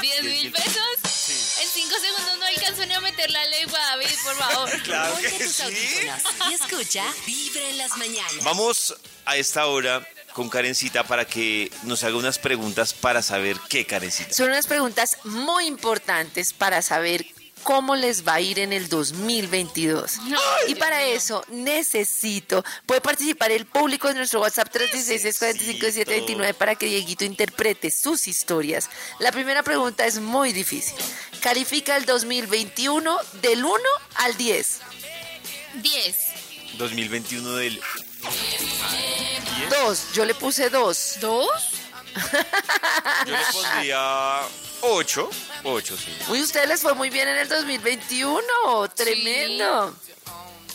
¿10 0.00 0.22
mil 0.24 0.50
pesos? 0.52 1.58
En 1.62 1.68
5 1.68 1.94
segundos 2.00 2.38
no 2.40 2.46
alcanzo 2.46 2.84
ni 2.86 2.94
a 2.94 3.00
meter 3.00 3.30
la 3.30 3.44
lengua, 3.46 3.78
David, 3.78 4.08
por 4.24 4.36
favor. 4.36 4.82
Claro 4.82 5.12
Ponte 5.14 5.30
que 5.30 5.44
tus 5.44 5.54
sí. 5.54 6.08
y 6.50 6.54
escucha 6.54 7.04
Vibra 7.24 7.68
en 7.68 7.78
las 7.78 7.96
mañanas. 7.96 8.42
Vamos 8.42 8.96
a 9.24 9.36
esta 9.36 9.66
hora 9.66 10.04
con 10.32 10.48
Karencita 10.48 11.04
para 11.04 11.24
que 11.24 11.70
nos 11.84 12.04
haga 12.04 12.16
unas 12.16 12.38
preguntas 12.38 12.92
para 12.92 13.22
saber 13.22 13.56
qué, 13.68 13.86
Karencita. 13.86 14.32
Son 14.32 14.48
unas 14.48 14.66
preguntas 14.66 15.18
muy 15.24 15.66
importantes 15.66 16.52
para 16.52 16.82
saber 16.82 17.26
cómo 17.62 17.96
les 17.96 18.26
va 18.26 18.34
a 18.34 18.40
ir 18.40 18.58
en 18.58 18.72
el 18.72 18.88
2022. 18.88 20.18
y 20.68 20.74
para 20.74 21.02
eso 21.02 21.44
necesito, 21.48 22.64
puede 22.86 23.00
participar 23.00 23.50
el 23.50 23.66
público 23.66 24.08
de 24.08 24.14
nuestro 24.14 24.40
WhatsApp 24.40 24.68
316-45-729 24.74 26.54
para 26.54 26.74
que 26.74 26.86
Dieguito 26.86 27.24
interprete 27.24 27.90
sus 27.90 28.28
historias. 28.28 28.90
La 29.18 29.32
primera 29.32 29.62
pregunta 29.62 30.06
es 30.06 30.18
muy 30.18 30.52
difícil. 30.52 30.94
Califica 31.40 31.96
el 31.96 32.04
2021 32.04 33.16
del 33.40 33.64
1 33.64 33.78
al 34.16 34.36
10. 34.36 34.80
10. 35.82 36.16
2021 36.78 37.52
del... 37.52 37.80
2, 39.70 40.12
yo 40.14 40.24
le 40.24 40.34
puse 40.34 40.68
2. 40.70 41.16
¿Dos? 41.20 41.50
Yo 43.26 43.32
le 43.32 43.38
pondría 43.52 44.40
8. 44.82 45.30
8, 45.64 45.96
sí. 45.96 46.14
Uy, 46.28 46.42
ustedes 46.42 46.68
les 46.68 46.80
fue 46.82 46.94
muy 46.94 47.08
bien 47.08 47.26
en 47.28 47.38
el 47.38 47.48
2021. 47.48 48.42
Tremendo. 48.94 49.96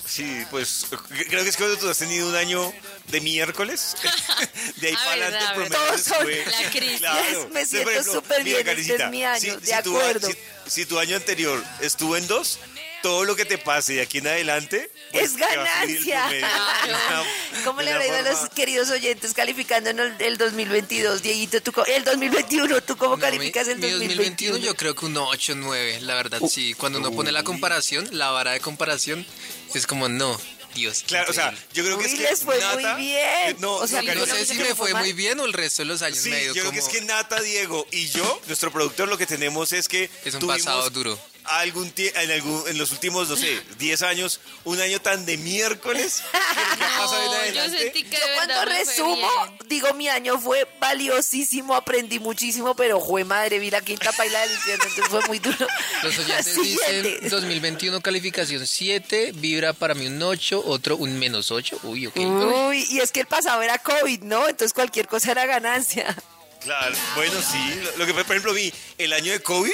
Sí, 0.03 0.43
pues 0.49 0.87
creo 1.29 1.43
que 1.43 1.49
es 1.49 1.57
cuando 1.57 1.77
tú 1.77 1.89
has 1.89 1.97
tenido 1.97 2.27
un 2.29 2.35
año 2.35 2.73
de 3.09 3.21
miércoles. 3.21 3.95
De 4.77 4.87
ahí 4.87 4.93
Ah, 4.97 5.03
para 5.03 5.11
adelante, 5.27 5.37
el 5.37 5.43
verdad. 5.43 5.53
promedio 5.53 5.77
Todos 5.77 6.01
son 6.01 6.23
fue- 6.23 6.45
la 6.45 6.69
crisis. 6.71 7.01
Me 7.01 7.61
Entonces, 7.61 7.69
siento 7.69 7.83
por 7.83 7.91
ejemplo, 7.93 8.13
súper 8.13 8.43
bien, 8.43 8.67
este 8.67 8.95
es 9.03 9.09
mi 9.11 9.23
año, 9.23 9.39
si- 9.41 9.49
de 9.51 9.75
si 9.75 9.83
tu- 9.83 9.97
acuerdo. 9.99 10.27
si- 10.31 10.37
si 10.71 10.85
tu 10.85 10.97
año 10.97 11.15
anterior 11.17 11.63
estuvo 11.81 12.17
en 12.17 12.25
2, 12.25 12.59
todo 13.01 13.25
lo 13.25 13.35
que 13.35 13.45
te 13.45 13.57
pase 13.57 13.93
de 13.93 14.01
aquí 14.01 14.17
en 14.19 14.27
adelante 14.27 14.89
pues, 15.11 15.25
es 15.25 15.37
ganancia. 15.37 16.27
promedio. 16.27 16.47
De 16.87 16.93
una- 16.93 17.63
¿Cómo 17.63 17.81
le 17.81 17.91
habrá 17.91 18.05
ido 18.07 18.15
a 18.17 18.21
los 18.21 18.49
queridos 18.49 18.89
oyentes 18.89 19.33
calificando 19.33 19.89
en 19.89 19.99
el, 19.99 20.13
el 20.19 20.37
2022? 20.37 21.21
Dieguito, 21.21 21.61
tú, 21.61 21.73
el 21.87 22.03
2021, 22.03 22.81
¿tú 22.81 22.97
cómo 22.97 23.15
No, 23.15 23.21
calificas 23.21 23.67
mi, 23.67 23.73
el 23.73 23.79
mi 23.79 23.89
2021? 23.91 24.53
2021 24.53 24.57
yo 24.57 24.75
creo 24.75 24.95
que 24.95 25.05
un 25.05 25.17
8, 25.17 25.53
9, 25.55 25.99
la 26.01 26.15
verdad, 26.15 26.39
Uh, 26.41 26.49
sí. 26.49 26.73
Cuando 26.73 26.99
uno 26.99 27.11
pone 27.11 27.31
la 27.31 27.43
comparación, 27.43 28.07
la 28.11 28.29
vara 28.31 28.51
de 28.51 28.59
comparación, 28.59 29.25
es 29.73 29.87
como, 29.87 30.07
no, 30.09 30.39
Dios. 30.75 31.03
Claro, 31.07 31.31
o 31.31 31.33
sea, 31.33 31.53
yo 31.73 31.83
creo 31.83 31.97
que 31.97 32.05
Uy, 32.05 32.11
es 32.11 32.17
que 32.17 32.23
les 32.29 32.43
fue 32.43 32.55
muy 32.73 32.83
Nata- 32.83 32.95
bien. 32.97 33.19
eh, 33.49 33.55
No, 33.59 33.75
O 33.75 33.87
sea, 33.87 34.01
no, 34.03 34.25
sé 34.27 34.45
si 34.45 34.53
me 34.55 34.65
fue 34.65 34.75
fue 34.75 34.93
mal. 34.93 35.03
muy 35.03 35.13
bien 35.13 35.39
o 35.39 35.45
el 35.45 35.53
resto 35.53 35.81
de 35.81 35.85
los 35.87 36.01
años 36.03 36.19
Sí, 36.19 36.29
medio 36.29 36.47
yo 36.53 36.53
creo 36.53 36.65
como... 36.65 36.73
que 36.73 36.79
es 36.85 36.87
que 36.87 37.01
Nata, 37.01 37.41
Diego 37.41 37.87
y 37.91 38.07
yo, 38.09 38.41
nuestro 38.47 38.71
productor, 38.71 39.07
lo 39.07 39.17
que 39.17 39.25
tenemos 39.25 39.73
es 39.73 39.87
que 39.87 40.09
Es 40.23 40.33
un 40.35 40.41
tuvimos 40.41 40.57
pasado 40.63 40.89
duro. 40.91 41.19
Algún 41.49 41.93
tie- 41.95 42.11
en, 42.15 42.31
algún, 42.31 42.63
en 42.67 42.77
los 42.77 42.91
últimos, 42.91 43.29
no 43.29 43.35
sé, 43.37 43.61
10 43.79 44.01
años, 44.03 44.39
un 44.65 44.79
año 44.81 44.99
tan 45.01 45.25
de 45.25 45.37
miércoles. 45.37 46.21
pasado 46.31 47.21
en 47.23 47.25
No, 47.25 47.31
yo 47.31 47.37
adelante- 47.39 47.77
sentí 47.79 48.03
que 48.03 48.17
Yo 48.17 48.27
de 48.27 48.33
cuando 48.35 48.53
fue 48.55 48.65
resumo, 48.65 49.29
digo, 49.67 49.93
mi 49.93 50.09
año 50.09 50.39
fue 50.39 50.67
valiosísimo, 50.79 51.73
aprendí 51.75 52.19
muchísimo, 52.19 52.75
pero 52.75 52.99
jue 52.99 53.23
madre, 53.23 53.59
vi 53.59 53.71
la 53.71 53.81
quinta 53.81 54.11
paila 54.11 54.41
del 54.41 54.51
infierno, 54.51 54.83
entonces 54.85 55.07
fue 55.09 55.27
muy 55.27 55.39
duro. 55.39 55.67
Los 56.03 56.17
oyentes 56.19 56.53
Siguiente. 56.53 57.01
dicen 57.21 57.29
2021 57.29 58.01
calificación 58.01 58.67
7, 58.67 59.31
vibra 59.35 59.73
para 59.73 59.93
mí 59.93 60.07
un 60.07 60.21
8, 60.21 60.63
otro 60.65 60.97
un 60.97 61.17
menos 61.17 61.51
8. 61.51 61.79
Uy, 61.83 62.07
ok. 62.07 62.15
Uy, 62.17 62.85
y 62.89 62.99
es 62.99 63.11
que 63.11 63.21
el 63.21 63.27
pasado 63.27 63.61
era 63.61 63.77
COVID, 63.79 64.21
¿no? 64.23 64.47
Entonces 64.49 64.73
cualquier 64.73 65.07
cosa 65.07 65.31
era 65.31 65.45
ganancia. 65.45 66.15
Claro, 66.61 66.95
bueno, 67.15 67.39
sí. 67.41 67.81
Lo, 67.97 68.05
que, 68.05 68.13
por 68.13 68.23
ejemplo, 68.23 68.53
vi 68.53 68.73
el 68.97 69.13
año 69.13 69.31
de 69.31 69.41
COVID, 69.41 69.71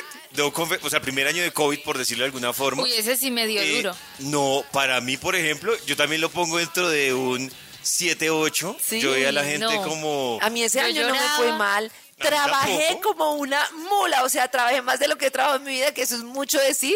o 0.81 0.89
sea, 0.89 1.01
primer 1.01 1.27
año 1.27 1.43
de 1.43 1.51
COVID, 1.51 1.79
por 1.83 1.97
decirlo 1.97 2.23
de 2.23 2.27
alguna 2.27 2.53
forma. 2.53 2.83
Uy, 2.83 2.93
ese 2.93 3.15
sí 3.15 3.31
me 3.31 3.45
dio 3.47 3.61
Eh, 3.61 3.77
duro. 3.77 3.95
No, 4.19 4.63
para 4.71 4.99
mí, 5.01 5.17
por 5.17 5.35
ejemplo, 5.35 5.73
yo 5.85 5.95
también 5.95 6.21
lo 6.21 6.29
pongo 6.29 6.57
dentro 6.57 6.89
de 6.89 7.13
un 7.13 7.51
7-8. 7.83 8.77
Sí, 8.81 8.99
yo 9.01 9.11
veía 9.11 9.29
a 9.29 9.31
la 9.31 9.43
gente 9.43 9.65
no. 9.73 9.83
como... 9.83 10.39
A 10.41 10.49
mí 10.49 10.63
ese 10.63 10.79
Yo 10.79 10.85
año 10.85 11.07
no 11.07 11.13
me 11.13 11.29
fue 11.35 11.51
mal. 11.53 11.91
Trabajé 12.17 12.85
tampoco. 12.89 13.15
como 13.15 13.33
una 13.33 13.59
mula, 13.89 14.23
o 14.23 14.29
sea, 14.29 14.47
trabajé 14.47 14.81
más 14.81 14.99
de 14.99 15.07
lo 15.07 15.17
que 15.17 15.27
he 15.27 15.31
trabajado 15.31 15.59
en 15.59 15.65
mi 15.65 15.73
vida, 15.73 15.93
que 15.93 16.03
eso 16.03 16.15
es 16.15 16.23
mucho 16.23 16.57
decir, 16.59 16.95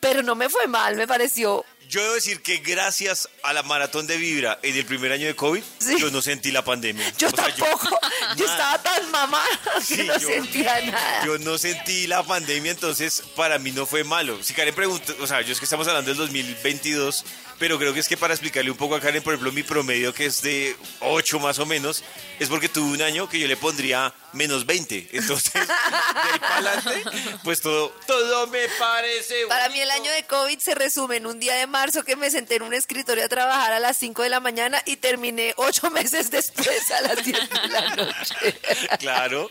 pero 0.00 0.22
no 0.22 0.34
me 0.34 0.48
fue 0.48 0.66
mal, 0.66 0.96
me 0.96 1.06
pareció. 1.06 1.64
Yo 1.88 2.02
debo 2.02 2.14
decir 2.14 2.42
que 2.42 2.56
gracias 2.58 3.28
a 3.42 3.52
la 3.52 3.62
maratón 3.62 4.06
de 4.06 4.16
Vibra 4.16 4.58
en 4.62 4.76
el 4.76 4.84
primer 4.84 5.12
año 5.12 5.26
de 5.26 5.36
COVID, 5.36 5.62
Sí. 5.78 5.96
yo 6.00 6.10
no 6.10 6.20
sentí 6.22 6.50
la 6.50 6.64
pandemia. 6.64 7.12
Yo 7.16 7.28
O 7.28 7.30
sea, 7.30 7.44
tampoco, 7.54 7.98
yo, 8.36 8.46
nada. 8.46 8.74
estaba 8.74 8.82
tan 8.82 9.06
que 9.86 9.96
Sí, 9.96 10.02
no 10.04 10.18
yo- 10.18 10.28
sentía 10.28 10.80
nada. 10.82 11.24
Yo 11.24 11.38
no 11.38 11.58
sentí 11.58 12.06
la 12.06 12.22
pandemia, 12.22 12.72
entonces 12.72 13.22
para 13.36 13.58
mí 13.58 13.70
no 13.72 13.86
fue 13.86 14.04
malo. 14.04 14.42
Si 14.42 14.52
Karen 14.54 14.74
pregunta, 14.74 15.12
o 15.20 15.26
sea, 15.26 15.40
yo 15.42 15.52
es 15.52 15.58
que 15.58 15.64
estamos 15.64 15.86
hablando 15.88 16.10
del 16.10 16.18
2022, 16.18 17.24
pero 17.58 17.78
creo 17.78 17.94
que 17.94 18.00
es 18.00 18.08
que 18.08 18.16
para 18.16 18.34
explicarle 18.34 18.70
un 18.70 18.76
poco 18.76 18.96
a 18.96 19.00
Karen, 19.00 19.22
por 19.22 19.32
ejemplo, 19.34 19.52
mi 19.52 19.62
promedio 19.62 20.12
que 20.12 20.26
es 20.26 20.42
de 20.42 20.76
8 21.00 21.38
más 21.38 21.58
o 21.58 21.66
menos, 21.66 22.02
es 22.38 22.48
porque 22.48 22.68
tuve 22.68 22.92
un 22.92 23.02
año 23.02 23.28
que 23.28 23.38
yo 23.38 23.46
le 23.48 23.56
pondría 23.56 24.12
menos 24.32 24.66
20. 24.66 25.08
Entonces, 25.12 25.52
de 25.54 25.60
ahí 25.60 26.38
para 26.38 26.56
adelante, 26.56 27.02
pues 27.44 27.60
todo, 27.60 27.88
todo 28.06 28.46
me 28.48 28.68
parece... 28.78 29.46
Para 29.46 29.68
mí 29.70 29.80
el 29.80 29.90
año 29.90 30.10
de 30.10 30.24
COVID 30.24 30.58
se 30.58 30.74
resume 30.74 31.16
en 31.16 31.26
un 31.26 31.40
día 31.40 31.54
de 31.54 31.66
marzo 31.76 32.04
que 32.04 32.16
me 32.16 32.30
senté 32.30 32.56
en 32.56 32.62
un 32.62 32.72
escritorio 32.72 33.22
a 33.22 33.28
trabajar 33.28 33.70
a 33.74 33.80
las 33.80 33.98
5 33.98 34.22
de 34.22 34.30
la 34.30 34.40
mañana 34.40 34.80
y 34.86 34.96
terminé 34.96 35.52
ocho 35.58 35.90
meses 35.98 36.30
después 36.30 36.90
a 36.90 37.02
las 37.02 37.22
10 37.22 37.50
de 37.50 37.68
la 37.68 37.96
noche. 37.96 38.60
Claro, 38.98 39.50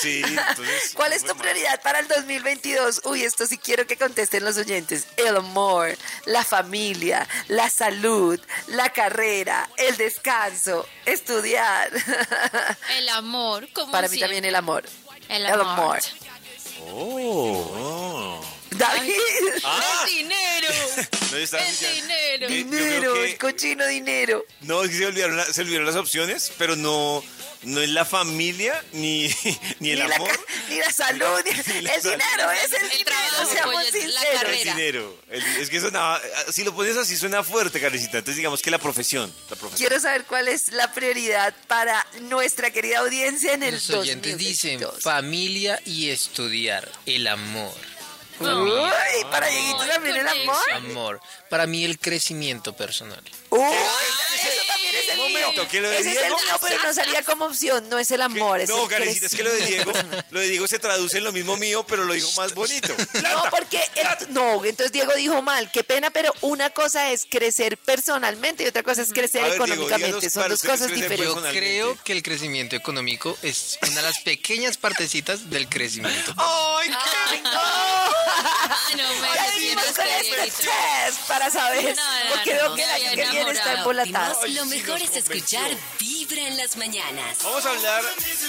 sí. 0.00 0.22
Entonces, 0.26 0.92
¿Cuál 0.94 1.12
es 1.12 1.22
tu 1.22 1.36
prioridad 1.36 1.82
para 1.82 1.98
el 1.98 2.08
2022? 2.08 3.02
Uy, 3.04 3.24
esto 3.24 3.46
sí 3.46 3.58
quiero 3.58 3.86
que 3.86 3.96
contesten 3.98 4.42
los 4.44 4.56
oyentes. 4.56 5.06
El 5.18 5.36
amor, 5.36 5.96
la 6.24 6.44
familia, 6.44 7.28
la 7.48 7.68
salud, 7.68 8.40
la 8.68 8.88
carrera, 8.90 9.68
el 9.76 9.96
descanso, 9.98 10.88
estudiar. 11.04 11.90
El 12.96 13.08
amor, 13.10 13.68
como 13.74 13.92
Para 13.92 14.08
mí 14.08 14.16
siempre. 14.16 14.36
también 14.36 14.44
el 14.46 14.54
amor. 14.54 14.88
El 15.28 15.44
amor. 15.46 16.00
Oh. 16.88 18.40
David. 18.78 19.12
Ah, 19.64 20.04
El 20.08 20.16
dinero. 20.16 20.68
no, 21.30 21.36
diciendo- 21.36 21.94
dinero. 21.94 22.48
Dinero, 22.48 23.14
que- 23.14 23.24
el 23.32 23.38
cochino 23.38 23.86
dinero. 23.86 24.44
No, 24.62 24.82
es 24.82 24.90
que 24.90 24.98
se 24.98 25.06
olvidaron, 25.06 25.54
se 25.54 25.60
olvidaron 25.62 25.86
las 25.86 25.96
opciones, 25.96 26.52
pero 26.58 26.76
no, 26.76 27.22
no 27.62 27.80
es 27.80 27.88
la 27.90 28.04
familia 28.04 28.82
ni, 28.92 29.28
ni 29.80 29.90
el 29.90 29.98
ni, 30.00 30.06
la, 30.08 30.16
amor. 30.16 30.30
ni 30.68 30.78
la 30.78 30.92
salud, 30.92 31.40
ni- 31.44 31.74
Ni 31.74 31.80
la 31.82 31.94
el 31.94 32.02
salud. 32.02 32.16
dinero, 32.18 32.50
es 32.52 32.72
el, 32.72 32.82
El 32.82 32.90
dinero, 32.90 33.04
trabajo, 33.10 33.52
seamos 33.52 33.74
la 33.84 33.90
sinceros. 33.90 34.52
El 34.52 34.64
dinero. 34.64 35.22
El- 35.30 35.42
es 35.56 35.70
que 35.70 35.80
si 36.52 36.64
lo 36.64 36.74
pones 36.74 36.96
así 36.96 37.16
suena 37.16 37.42
fuerte, 37.42 37.80
Carecita. 37.80 38.18
Entonces 38.18 38.36
digamos 38.36 38.62
que 38.62 38.70
la 38.70 38.78
profesión. 38.78 39.32
La 39.50 39.56
profesión. 39.56 39.88
Quiero 39.88 40.00
saber 40.00 40.24
cuál 40.24 40.48
es 40.48 40.72
la 40.72 40.92
prioridad 40.92 41.54
para 41.66 42.06
nuestra 42.22 42.70
querida 42.70 42.98
audiencia 42.98 43.52
en 43.52 43.62
el 43.62 43.74
Los 43.74 43.90
oyentes 43.90 44.36
dicen 44.38 44.80
2022. 44.80 45.02
familia 45.02 45.80
y 45.84 46.10
estudiar, 46.10 46.90
el 47.06 47.26
amor. 47.26 47.74
Uy, 48.40 49.24
para 49.30 49.46
Dieguito 49.48 49.86
también 49.86 50.16
el 50.16 50.28
amor. 50.28 51.20
Para 51.48 51.66
mí 51.66 51.84
el 51.84 51.98
crecimiento 51.98 52.74
personal. 52.76 53.22
Uy, 53.50 53.60
eso 53.62 54.66
también 54.68 54.94
es 54.96 55.08
el 55.08 55.16
mío. 55.16 55.28
momento, 55.28 55.68
¿qué 55.68 55.80
lo 55.80 55.88
de 55.88 55.98
Ese 56.00 56.10
es 56.12 56.16
el 56.18 56.28
mío, 56.30 56.58
pero 56.60 56.82
no 56.82 56.92
salía 56.92 57.22
como 57.22 57.44
opción. 57.46 57.88
No 57.88 57.98
es 57.98 58.10
el 58.10 58.20
amor, 58.22 58.60
es 58.60 58.68
No, 58.68 58.90
el 58.90 59.02
es 59.04 59.34
que 59.34 59.42
lo 59.44 59.52
de 59.52 59.64
Diego, 59.66 59.92
lo 60.30 60.40
de 60.40 60.48
Diego 60.48 60.66
se 60.66 60.78
traduce 60.78 61.18
en 61.18 61.24
lo 61.24 61.32
mismo 61.32 61.56
mío, 61.56 61.84
pero 61.86 62.04
lo 62.04 62.12
digo 62.14 62.30
más 62.36 62.54
bonito. 62.54 62.94
No, 63.22 63.44
porque 63.50 63.80
el- 63.94 64.32
no, 64.34 64.64
entonces 64.64 64.92
Diego 64.92 65.12
dijo 65.14 65.40
mal, 65.42 65.70
qué 65.72 65.82
pena, 65.84 66.10
pero 66.10 66.32
una 66.42 66.70
cosa 66.70 67.10
es 67.10 67.26
crecer 67.28 67.78
personalmente 67.78 68.62
y 68.64 68.66
otra 68.66 68.82
cosa 68.82 69.02
es 69.02 69.12
crecer 69.12 69.42
A 69.42 69.44
ver, 69.48 69.52
Diego, 69.52 69.64
económicamente, 69.66 70.06
díganos 70.16 70.32
son 70.32 70.42
para 70.42 70.48
dos 70.50 70.62
qué 70.62 70.68
cosas 70.68 70.86
crecer 70.88 71.02
diferentes. 71.10 71.26
Yo 71.26 71.34
Personalmente. 71.34 71.66
creo 71.68 71.98
que 72.04 72.12
el 72.12 72.22
crecimiento 72.22 72.76
económico 72.76 73.36
es 73.42 73.78
una 73.82 73.96
de 73.96 74.02
las 74.02 74.18
pequeñas 74.20 74.76
partecitas 74.76 75.50
del 75.50 75.68
crecimiento. 75.68 76.34
¡Ay, 76.36 76.90
Ay, 77.30 77.40
no. 77.42 77.50
Ah, 78.26 78.88
no, 78.96 79.08
me 79.20 79.28
Ya 79.34 79.92
con 79.94 80.06
este 80.06 80.36
test 80.36 81.20
para 81.28 81.50
saber, 81.50 81.96
No, 81.96 82.24
no, 82.24 82.30
porque 82.34 82.54
no, 82.54 82.60
veo 82.60 82.68
no, 82.68 82.76
que 82.76 83.16
que 83.16 83.30
viene 83.30 83.50
está 83.50 84.46
Lo 84.48 84.66
mejor 84.66 85.02
es 85.02 85.16
escuchar. 85.16 85.70
Vibra 85.98 86.42
en 86.48 86.56
las 86.56 86.76
mañanas. 86.76 87.38
Vamos 87.42 87.64
a 87.64 87.70
hablar 87.70 88.04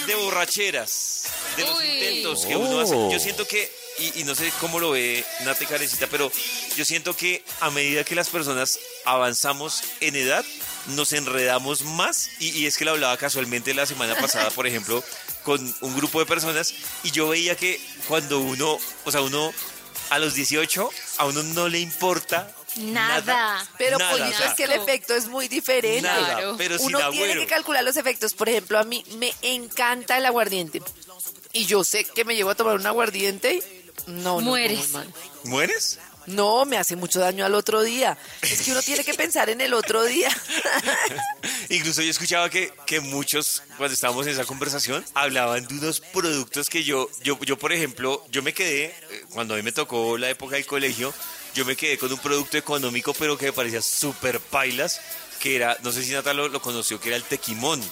de 0.06 0.14
borracheras, 0.14 1.24
de 1.56 1.64
los 1.64 1.78
Uy. 1.78 1.86
intentos 1.86 2.46
que 2.46 2.56
uno 2.56 2.80
hace. 2.80 2.94
Yo 3.10 3.18
siento 3.18 3.46
que 3.46 3.70
y, 3.98 4.20
y 4.20 4.24
no 4.24 4.34
sé 4.34 4.52
cómo 4.60 4.78
lo 4.80 4.90
ve 4.90 5.24
Nate 5.44 5.66
Carecita, 5.66 6.06
pero 6.08 6.30
yo 6.76 6.84
siento 6.84 7.14
que 7.14 7.42
a 7.60 7.70
medida 7.70 8.04
que 8.04 8.14
las 8.14 8.28
personas 8.28 8.78
avanzamos 9.04 9.82
en 10.00 10.16
edad, 10.16 10.44
nos 10.88 11.12
enredamos 11.12 11.82
más. 11.82 12.30
Y, 12.38 12.50
y 12.50 12.66
es 12.66 12.76
que 12.78 12.84
lo 12.84 12.92
hablaba 12.92 13.16
casualmente 13.16 13.74
la 13.74 13.86
semana 13.86 14.14
pasada, 14.16 14.50
por 14.50 14.66
ejemplo, 14.66 15.02
con 15.44 15.74
un 15.80 15.96
grupo 15.96 16.20
de 16.20 16.26
personas, 16.26 16.74
y 17.02 17.10
yo 17.10 17.28
veía 17.28 17.56
que 17.56 17.80
cuando 18.06 18.40
uno, 18.40 18.78
o 19.04 19.10
sea, 19.10 19.20
uno 19.22 19.52
a 20.10 20.18
los 20.18 20.34
18, 20.34 20.90
a 21.18 21.26
uno 21.26 21.42
no 21.42 21.68
le 21.68 21.80
importa 21.80 22.54
Nada. 22.76 23.66
Pero 23.76 23.98
Nada, 23.98 24.12
o 24.14 24.16
sea, 24.32 24.48
es 24.48 24.54
que 24.54 24.64
el 24.64 24.72
efecto 24.72 25.14
es 25.14 25.26
muy 25.26 25.48
diferente. 25.48 26.02
Nada, 26.02 26.26
Claro. 26.34 26.54
pero 26.56 26.76
Uno 26.80 26.98
tiene 27.10 27.24
agüero. 27.24 27.40
que 27.40 27.46
calcular 27.48 27.82
los 27.82 27.96
efectos. 27.96 28.34
Por 28.34 28.48
ejemplo, 28.48 28.78
a 28.78 28.84
mí 28.84 29.02
me 29.16 29.32
encanta 29.42 30.18
el 30.18 30.26
aguardiente. 30.26 30.80
Y 31.52 31.64
yo 31.66 31.82
sé 31.82 32.04
que 32.04 32.24
me 32.24 32.36
llevo 32.36 32.50
a 32.50 32.54
tomar 32.54 32.76
un 32.76 32.86
aguardiente 32.86 33.62
no, 34.06 34.22
no, 34.22 34.40
no, 34.40 34.46
Mueres. 34.50 34.88
mal. 34.90 35.12
¿Mueres? 35.44 35.98
No, 36.26 36.66
me 36.66 36.76
hace 36.76 36.94
mucho 36.94 37.20
daño 37.20 37.46
al 37.46 37.54
otro 37.54 37.80
día. 37.82 38.18
Es 38.42 38.60
que 38.60 38.72
uno 38.72 38.82
tiene 38.82 39.02
que 39.02 39.14
pensar 39.14 39.48
en 39.48 39.62
el 39.62 39.72
otro 39.72 40.04
día. 40.04 40.28
Incluso 41.70 42.02
yo 42.02 42.10
escuchaba 42.10 42.50
que, 42.50 42.70
que 42.86 43.00
muchos, 43.00 43.62
cuando 43.78 43.94
estábamos 43.94 44.26
en 44.26 44.34
esa 44.34 44.44
conversación, 44.44 45.04
hablaban 45.14 45.66
de 45.66 45.74
unos 45.74 46.00
productos 46.00 46.68
que 46.68 46.84
yo, 46.84 47.08
yo, 47.22 47.38
yo 47.40 47.58
por 47.58 47.72
ejemplo, 47.72 48.24
yo 48.30 48.42
me 48.42 48.52
quedé, 48.52 48.84
eh, 49.10 49.24
cuando 49.30 49.54
a 49.54 49.56
mí 49.56 49.62
me 49.62 49.72
tocó 49.72 50.18
la 50.18 50.28
época 50.28 50.56
del 50.56 50.66
colegio, 50.66 51.14
yo 51.54 51.64
me 51.64 51.76
quedé 51.76 51.96
con 51.96 52.12
un 52.12 52.18
producto 52.18 52.58
económico, 52.58 53.14
pero 53.14 53.38
que 53.38 53.46
me 53.46 53.52
parecía 53.54 53.80
súper 53.80 54.38
pailas, 54.38 55.00
que 55.40 55.56
era, 55.56 55.78
no 55.82 55.92
sé 55.92 56.02
si 56.04 56.12
Nata 56.12 56.34
lo, 56.34 56.48
lo 56.48 56.60
conoció, 56.60 57.00
que 57.00 57.08
era 57.08 57.16
el 57.16 57.24
tequimón. 57.24 57.82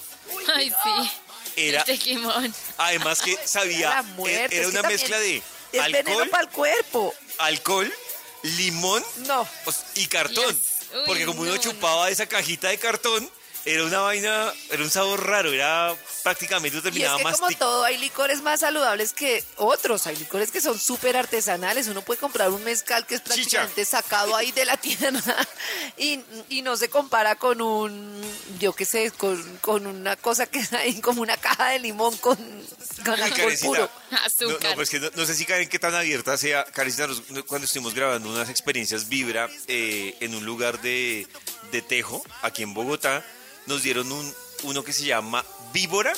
Ay, 0.55 0.71
sí. 0.71 1.11
Era, 1.59 1.81
El 1.81 1.87
tequimón. 1.87 2.55
además 2.77 3.23
que 3.23 3.35
sabía, 3.47 3.89
La 3.89 3.95
era, 3.95 4.03
muerte. 4.03 4.57
era 4.59 4.69
una 4.69 4.83
mezcla 4.83 5.19
de 5.19 5.43
Es 5.73 5.85
veneno 5.93 6.11
alcohol, 6.11 6.29
para 6.31 6.43
el 6.45 6.51
cuerpo. 6.51 7.15
alcohol, 7.39 7.95
limón 8.43 9.05
No. 9.27 9.49
o 9.65 9.71
s- 9.71 9.83
y 9.97 10.07
cartón. 10.07 10.55
Yes. 10.55 10.73
Uy, 10.95 11.03
Porque 11.07 11.27
como 11.27 11.43
uno 11.43 11.55
no, 11.55 11.61
chupaba 11.61 12.09
esa 12.11 12.27
cajita 12.27 12.69
de 12.69 12.79
cartón, 12.79 13.29
era 13.67 13.85
una 13.85 13.99
vaina, 13.99 14.53
era 14.71 14.83
un 14.83 14.91
sabor 14.91 15.27
raro, 15.27 15.53
era 15.53 15.93
prácticamente 16.23 16.77
Y 16.77 16.79
es 16.79 16.85
terminaba 16.85 17.19
que 17.19 17.25
más 17.25 17.37
como 17.37 17.51
todo, 17.57 17.85
hay 17.85 17.99
licores 17.99 18.41
más 18.43 18.61
saludables 18.61 19.13
que 19.13 19.45
otros. 19.57 20.07
Hay 20.07 20.17
licores 20.17 20.53
que 20.53 20.61
son 20.61 20.79
súper 20.79 21.17
artesanales. 21.17 21.89
Uno 21.89 22.03
puede 22.03 22.21
comprar 22.21 22.51
un 22.51 22.63
mezcal 22.63 23.05
que 23.07 23.17
es 23.17 23.21
prácticamente 23.21 23.85
sacado 23.85 24.37
ahí 24.37 24.53
de 24.53 24.65
la 24.65 24.77
tierra 24.77 25.21
y, 25.99 26.21
y 26.49 26.63
no 26.63 26.77
se 26.77 26.89
compara 26.89 27.35
con 27.35 27.61
un, 27.61 28.23
yo 28.61 28.73
qué 28.73 28.85
sé, 28.85 29.11
con, 29.11 29.59
con 29.59 29.87
una 29.87 30.15
cosa 30.15 30.47
que 30.47 30.61
es 30.61 30.73
ahí 30.73 31.01
como 31.01 31.23
una 31.23 31.37
caja 31.37 31.71
de 31.71 31.81
limón 31.81 32.17
con, 32.19 32.37
con 33.05 33.21
alcohol 33.21 33.55
puro. 33.61 33.91
No, 34.09 34.19
Azúcar. 34.19 34.71
no, 34.71 34.77
pues 34.77 34.89
que 34.89 35.01
no, 35.01 35.11
no 35.17 35.27
sé 35.27 35.35
si 35.35 35.45
Karen 35.45 35.69
qué 35.69 35.81
tan 35.81 35.93
abierta 35.93 36.39
sea. 36.39 36.65
Karencita, 36.65 37.09
no, 37.09 37.45
cuando 37.45 37.65
estuvimos 37.65 37.93
grabando 37.93 38.29
unas 38.29 38.49
experiencias 38.49 39.09
Vibra 39.09 39.51
eh, 39.67 40.17
en 40.21 40.37
un 40.37 40.45
lugar 40.45 40.81
de, 40.81 41.27
de 41.73 41.83
Tejo, 41.83 42.25
aquí 42.43 42.63
en 42.63 42.73
Bogotá, 42.73 43.25
nos 43.67 43.83
dieron 43.83 44.11
un, 44.13 44.35
uno 44.65 44.83
que 44.85 44.93
se 44.93 45.05
llama 45.05 45.45
Víbora, 45.73 46.13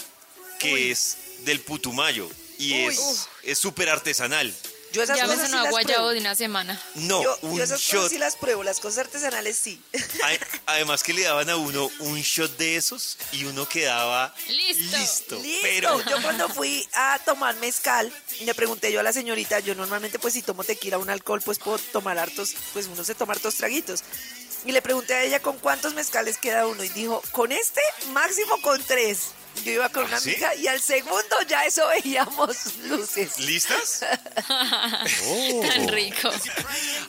que 0.59 0.91
es 0.91 1.17
del 1.41 1.61
Putumayo 1.61 2.29
y 2.59 2.73
Uy. 2.87 2.95
es 2.95 3.29
es 3.45 3.59
súper 3.59 3.89
artesanal. 3.89 4.55
Yo 4.91 5.03
esas 5.03 5.19
Ya 5.19 5.27
me 5.27 5.35
cosas 5.35 5.51
sí 5.51 5.53
sonó 5.53 5.69
guayabo 5.71 5.85
pruebo. 5.93 6.09
de 6.13 6.21
una 6.21 6.35
semana. 6.35 6.83
No, 6.95 7.23
yo, 7.23 7.39
un 7.43 7.59
yo 7.59 7.63
esas 7.65 7.79
shot. 7.79 7.97
cosas 7.97 8.11
sí 8.11 8.19
las 8.19 8.37
pruebo, 8.37 8.63
las 8.65 8.81
cosas 8.81 9.01
artesanales 9.05 9.59
sí. 9.59 9.83
Ay, 10.25 10.39
Además 10.65 11.03
que 11.03 11.13
le 11.13 11.23
daban 11.25 11.51
a 11.51 11.57
uno 11.57 11.91
un 11.99 12.19
shot 12.23 12.57
de 12.57 12.77
esos 12.77 13.19
y 13.33 13.45
uno 13.45 13.69
quedaba 13.69 14.35
Listo. 14.49 14.97
listo. 14.97 15.43
Listo. 15.43 15.61
Pero 15.63 16.03
Yo 16.09 16.23
cuando 16.23 16.49
fui 16.49 16.89
a 16.95 17.21
tomar 17.27 17.55
mezcal, 17.57 18.11
le 18.41 18.55
pregunté 18.55 18.91
yo 18.91 19.01
a 19.01 19.03
la 19.03 19.13
señorita, 19.13 19.61
yo 19.61 19.75
normalmente 19.75 20.19
pues 20.19 20.33
si 20.33 20.41
tomo 20.41 20.65
tequila, 20.65 20.97
un 20.97 21.11
alcohol, 21.11 21.43
pues 21.45 21.59
puedo 21.59 21.79
tomar 21.93 22.19
hartos, 22.19 22.55
pues 22.73 22.87
uno 22.87 23.05
se 23.05 23.15
toma 23.15 23.35
hartos 23.35 23.57
traguitos. 23.57 24.03
Y 24.65 24.73
le 24.73 24.83
pregunté 24.83 25.15
a 25.15 25.23
ella 25.23 25.41
con 25.41 25.59
cuántos 25.59 25.95
mezcales 25.95 26.39
queda 26.39 26.67
uno 26.67 26.83
y 26.85 26.89
dijo, 26.91 27.23
con 27.33 27.53
este 27.53 27.81
máximo 28.13 28.61
con 28.63 28.83
tres. 28.83 29.33
Yo 29.65 29.73
iba 29.73 29.89
con 29.89 30.05
una 30.05 30.21
¿Sí? 30.21 30.31
amiga 30.31 30.55
y 30.55 30.69
al 30.69 30.81
segundo 30.81 31.43
ya 31.49 31.65
eso 31.65 31.87
veíamos 32.05 32.77
luces. 32.85 33.39
¿listas? 33.41 34.05
Tan 34.47 35.89
rico. 35.89 36.31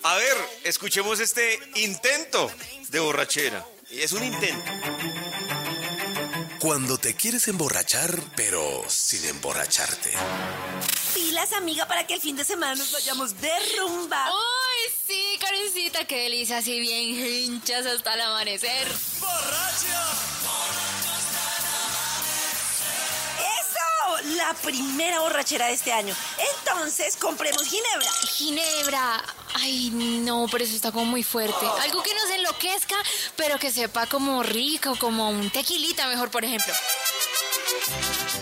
A 0.03 0.15
ver, 0.15 0.37
escuchemos 0.63 1.19
este 1.19 1.59
intento 1.75 2.51
de 2.89 2.99
borrachera. 2.99 3.65
Es 3.91 4.13
un 4.13 4.23
intento. 4.23 4.71
Cuando 6.59 6.97
te 6.97 7.15
quieres 7.15 7.47
emborrachar, 7.47 8.21
pero 8.35 8.83
sin 8.89 9.23
emborracharte. 9.23 10.12
Pilas, 11.13 11.53
amiga, 11.53 11.88
para 11.88 12.05
que 12.05 12.15
el 12.15 12.21
fin 12.21 12.36
de 12.36 12.43
semana 12.43 12.75
nos 12.75 12.91
vayamos 12.91 13.39
de 13.39 13.51
rumba. 13.77 14.25
Ay, 14.25 14.93
sí, 15.07 15.38
Karencita, 15.39 16.05
qué 16.05 16.23
delicia, 16.23 16.57
así 16.57 16.81
bien 16.81 17.15
hinchas 17.15 17.86
hasta 17.86 18.13
el 18.13 18.21
amanecer. 18.21 18.88
¡Eso! 18.88 19.99
La 24.23 24.53
primera 24.53 25.19
borrachera 25.21 25.67
de 25.67 25.73
este 25.73 25.91
año. 25.91 26.15
Entonces, 26.58 27.15
compremos 27.15 27.63
ginebra. 27.63 28.12
Ginebra. 28.27 29.23
Ay, 29.55 29.89
no, 29.91 30.47
pero 30.51 30.63
eso 30.63 30.75
está 30.75 30.91
como 30.91 31.05
muy 31.05 31.23
fuerte. 31.23 31.65
Algo 31.82 32.03
que 32.03 32.13
nos 32.13 32.29
enloquezca, 32.32 32.95
pero 33.36 33.58
que 33.58 33.71
sepa 33.71 34.05
como 34.08 34.43
rico, 34.43 34.95
como 34.99 35.29
un 35.29 35.49
tequilita 35.49 36.08
mejor, 36.08 36.29
por 36.29 36.43
ejemplo. 36.43 36.73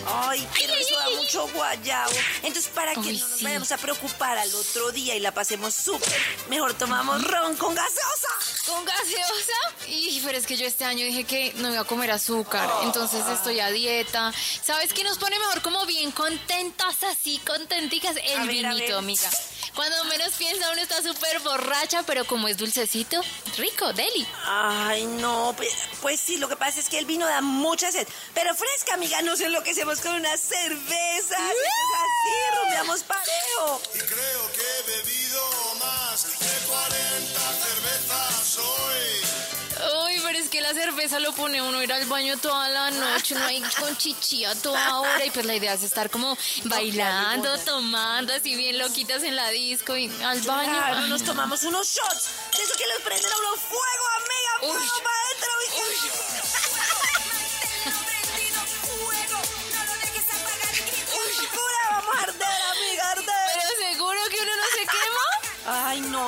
Ay, 0.06 0.46
pero 0.58 0.74
eso 0.74 0.96
da 0.96 1.10
mucho 1.10 1.48
guayabo. 1.48 2.12
Entonces, 2.42 2.70
para 2.74 2.94
que 2.94 3.00
Ay, 3.00 3.18
no 3.18 3.28
nos 3.28 3.38
sí. 3.38 3.44
vayamos 3.44 3.72
a 3.72 3.76
preocupar 3.78 4.38
al 4.38 4.54
otro 4.54 4.90
día 4.92 5.14
y 5.16 5.20
la 5.20 5.32
pasemos 5.32 5.74
súper, 5.74 6.20
mejor 6.48 6.74
tomamos 6.74 7.22
ron 7.24 7.56
con 7.56 7.74
gaseosa. 7.74 8.28
¿Con 8.66 8.84
gaseosa? 8.84 9.86
Y, 9.88 10.20
pero 10.24 10.38
es 10.38 10.46
que 10.46 10.56
yo 10.56 10.66
este 10.66 10.84
año 10.84 11.04
dije 11.04 11.24
que 11.24 11.52
no 11.56 11.70
iba 11.72 11.80
a 11.80 11.84
comer 11.84 12.10
azúcar, 12.10 12.68
entonces 12.82 13.24
estoy 13.26 13.60
a 13.60 13.70
dieta. 13.70 14.32
¿Sabes 14.62 14.92
qué 14.92 15.04
nos 15.04 15.18
pone 15.18 15.38
mejor 15.38 15.62
como 15.62 15.84
bien 15.86 16.10
contentas, 16.10 17.02
así 17.04 17.38
contenticas? 17.46 18.16
El 18.16 18.38
A 18.40 18.44
ver, 18.44 18.66
a 18.66 18.72
vinito, 18.74 18.86
ver. 18.88 18.94
amiga. 18.98 19.30
Cuando 19.74 20.02
menos 20.06 20.30
piensa 20.34 20.70
uno 20.72 20.80
está 20.82 21.00
súper 21.02 21.38
borracha, 21.40 22.02
pero 22.02 22.24
como 22.26 22.48
es 22.48 22.56
dulcecito, 22.56 23.20
rico, 23.58 23.92
deli. 23.92 24.26
Ay, 24.44 25.06
no, 25.06 25.54
pues, 25.56 25.70
pues 26.02 26.18
sí, 26.20 26.36
lo 26.38 26.48
que 26.48 26.56
pasa 26.56 26.80
es 26.80 26.88
que 26.88 26.98
el 26.98 27.04
vino 27.06 27.26
da 27.26 27.40
mucha 27.42 27.92
sed. 27.92 28.06
Pero 28.34 28.54
fresca, 28.56 28.94
amiga, 28.94 29.17
nos 29.22 29.40
enloquecemos 29.40 30.00
con 30.00 30.14
una 30.14 30.36
cerveza. 30.36 31.36
Esto 31.36 31.36
es 31.36 31.90
así, 32.04 32.60
rumbeamos 32.62 33.02
parejo. 33.02 33.80
Y 33.94 33.98
creo 33.98 34.52
que 34.52 34.60
he 34.60 34.96
bebido 34.96 35.74
más 35.80 36.38
de 36.38 36.66
40 36.66 37.40
cervezas 37.64 38.58
hoy. 38.58 40.06
Uy, 40.06 40.20
pero 40.24 40.38
es 40.38 40.48
que 40.48 40.60
la 40.60 40.74
cerveza 40.74 41.18
lo 41.20 41.32
pone 41.32 41.62
uno 41.62 41.78
a 41.78 41.84
ir 41.84 41.92
al 41.92 42.04
baño 42.06 42.36
toda 42.38 42.68
la 42.68 42.90
noche, 42.90 43.34
uno 43.34 43.44
ahí 43.44 43.62
con 43.78 43.96
chichilla 43.96 44.54
toda 44.56 45.00
hora 45.00 45.24
y 45.24 45.30
pues 45.30 45.46
la 45.46 45.54
idea 45.54 45.74
es 45.74 45.82
estar 45.84 46.10
como 46.10 46.36
bailando, 46.64 47.56
tomando 47.58 48.32
así 48.34 48.56
bien 48.56 48.78
loquitas 48.78 49.22
en 49.22 49.36
la 49.36 49.48
disco 49.50 49.96
y 49.96 50.10
al 50.22 50.40
baño. 50.42 50.72
Claro, 50.72 51.00
nos 51.06 51.20
no. 51.22 51.26
tomamos 51.26 51.62
unos 51.62 51.86
shots. 51.86 52.28
De 52.56 52.62
eso 52.62 52.74
que 52.76 52.86
les 52.86 53.00
prenden 53.00 53.32
a 53.32 53.36
uno 53.36 53.56
fuego, 53.56 54.06
amiga. 54.16 54.74
Uy. 54.80 54.88
Fuego 54.88 56.77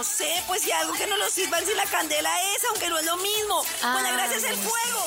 no 0.01 0.05
sé, 0.05 0.33
pues 0.47 0.63
si 0.63 0.73
algo 0.73 0.95
que 0.95 1.07
no 1.07 1.19
lo 1.19 1.29
sirvan 1.29 1.63
si 1.67 1.75
la 1.75 1.85
candela 1.85 2.31
es, 2.55 2.65
aunque 2.71 2.89
no 2.89 2.99
es 2.99 3.05
lo 3.05 3.19
mismo. 3.19 3.63
Pues 3.63 3.83
la 3.83 4.09
Ah, 4.09 4.13
gracia 4.13 4.37
es 4.39 4.45
el 4.45 4.57
fuego. 4.57 5.07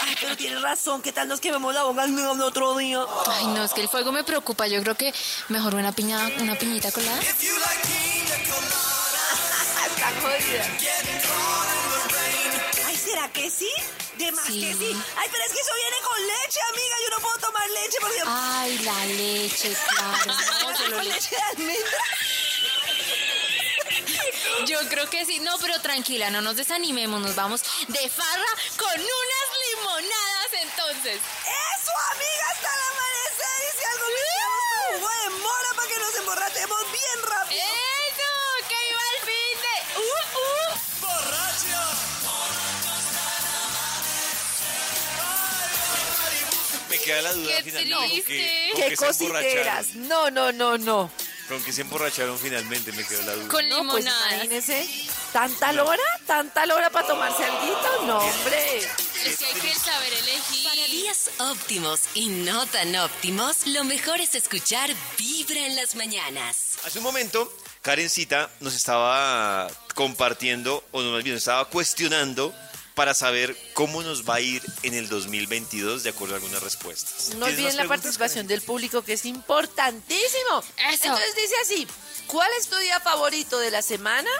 Ay, 0.00 0.16
pero 0.22 0.34
tienes 0.38 0.62
razón, 0.62 1.02
¿qué 1.02 1.12
tal 1.12 1.28
nos 1.28 1.38
quememos 1.38 1.74
la 1.74 1.82
boca 1.82 2.04
el 2.04 2.40
otro 2.40 2.74
día? 2.78 3.04
Ay, 3.26 3.46
no, 3.48 3.62
es 3.62 3.74
que 3.74 3.82
el 3.82 3.90
fuego 3.90 4.10
me 4.10 4.24
preocupa. 4.24 4.66
Yo 4.68 4.80
creo 4.82 4.94
que 4.94 5.12
mejor 5.48 5.74
una 5.74 5.92
piña, 5.92 6.18
una 6.38 6.54
piñita 6.54 6.90
colada. 6.92 7.20
Está 7.20 7.36
jodida. 10.22 10.64
Ay, 12.86 12.96
¿será 12.96 13.28
que 13.34 13.50
sí? 13.50 13.68
De 14.16 14.32
más 14.32 14.46
Sí. 14.46 14.60
que 14.62 14.72
sí. 14.72 14.96
Ay, 15.18 15.28
pero 15.30 15.44
es 15.44 15.52
que 15.52 15.60
eso 15.60 15.72
viene 15.74 15.96
con 16.08 16.18
leche, 16.26 16.60
amiga. 16.72 16.96
Yo 17.04 17.10
no 17.16 17.22
puedo 17.22 17.36
tomar 17.38 17.68
leche 17.68 17.98
porque... 18.00 18.22
Ay, 18.24 18.78
la 18.78 19.06
leche, 19.06 19.76
claro. 19.88 20.32
No, 20.88 20.96
con 20.96 21.04
leche 21.08 21.36
de 21.36 21.42
almendra. 21.42 21.98
Yo 24.66 24.78
creo 24.88 25.08
que 25.10 25.24
sí. 25.24 25.40
No, 25.40 25.58
pero 25.58 25.80
tranquila, 25.80 26.30
no 26.30 26.40
nos 26.40 26.56
desanimemos. 26.56 27.20
Nos 27.20 27.34
vamos 27.34 27.62
de 27.88 28.08
farra 28.08 28.52
con 28.76 29.00
unas 29.00 29.48
limonadas 29.68 30.52
entonces. 30.62 31.16
Eso, 31.16 31.92
amiga, 32.12 32.44
hasta 32.52 32.68
el 32.74 32.80
amanecer. 32.90 33.58
Y 33.60 33.70
si 33.78 33.84
algo 33.84 34.06
le 34.16 34.98
jugo 34.98 35.10
de 35.22 35.30
mora 35.42 35.70
para 35.76 35.88
que 35.88 35.98
nos 35.98 36.14
emborrachemos 36.16 36.82
bien 36.92 37.18
rápido. 37.28 37.60
¡Eso! 37.62 38.30
¡Que 38.68 38.78
iba 38.90 39.02
el 39.14 39.20
fin 39.26 39.56
de! 39.64 39.76
¡Uh, 40.00 40.24
uh! 40.38 40.84
Me 46.88 46.98
queda 47.00 47.22
la 47.22 47.32
duda 47.32 47.56
Qué 47.56 47.62
finalmente 47.64 47.96
con 47.96 48.08
triste. 48.08 48.72
Qué 48.76 48.96
cositeras. 48.96 49.94
No, 49.96 50.30
no, 50.30 50.52
no, 50.52 50.78
no. 50.78 51.10
Con 51.48 51.62
que 51.62 51.72
se 51.72 51.82
emborracharon 51.82 52.38
finalmente, 52.38 52.90
me 52.92 53.04
quedó 53.04 53.22
la 53.22 53.34
duda. 53.34 53.48
Con 53.48 53.68
No, 53.68 53.86
pues 53.90 54.06
imagínese. 54.06 54.88
¿Tanta 55.32 55.72
lora? 55.72 56.02
¿Tanta 56.26 56.64
lora 56.64 56.88
para 56.90 57.06
tomarse 57.06 57.44
algo? 57.44 58.06
No, 58.06 58.18
hombre. 58.18 58.78
es 58.78 59.36
que 59.36 59.44
hay 59.46 59.52
que 59.60 59.74
saber 59.74 60.12
elegir. 60.12 60.64
Para 60.64 60.86
días 60.86 61.30
óptimos 61.38 62.00
y 62.14 62.28
no 62.28 62.64
tan 62.66 62.96
óptimos, 62.96 63.66
lo 63.66 63.84
mejor 63.84 64.20
es 64.20 64.34
escuchar 64.34 64.90
Vibra 65.18 65.66
en 65.66 65.76
las 65.76 65.96
mañanas. 65.96 66.78
Hace 66.84 66.98
un 66.98 67.04
momento, 67.04 67.54
Karencita 67.82 68.50
nos 68.60 68.74
estaba 68.74 69.68
compartiendo, 69.94 70.82
o 70.92 71.02
no, 71.02 71.12
más 71.12 71.22
bien, 71.22 71.34
nos 71.34 71.42
estaba 71.42 71.66
cuestionando 71.66 72.54
para 72.94 73.12
saber 73.14 73.56
cómo 73.72 74.02
nos 74.02 74.28
va 74.28 74.36
a 74.36 74.40
ir 74.40 74.62
en 74.82 74.94
el 74.94 75.08
2022 75.08 76.04
de 76.04 76.10
acuerdo 76.10 76.34
a 76.34 76.38
algunas 76.38 76.62
respuestas. 76.62 77.30
No 77.34 77.46
¿Tienes 77.46 77.54
olviden 77.54 77.76
la 77.76 77.88
participación 77.88 78.46
del 78.46 78.62
público, 78.62 79.02
que 79.02 79.14
es 79.14 79.24
importantísimo. 79.24 80.62
Eso. 80.92 81.04
Entonces 81.04 81.34
dice 81.36 81.54
así, 81.62 81.88
¿cuál 82.26 82.50
es 82.58 82.68
tu 82.68 82.76
día 82.76 83.00
favorito 83.00 83.58
de 83.58 83.70
la 83.70 83.82
semana? 83.82 84.30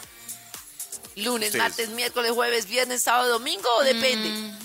Lunes, 1.17 1.49
Ustedes. 1.49 1.63
martes, 1.63 1.89
miércoles, 1.91 2.33
jueves, 2.33 2.67
viernes, 2.67 3.03
sábado, 3.03 3.31
domingo 3.31 3.69
o 3.77 3.83
depende. 3.83 4.57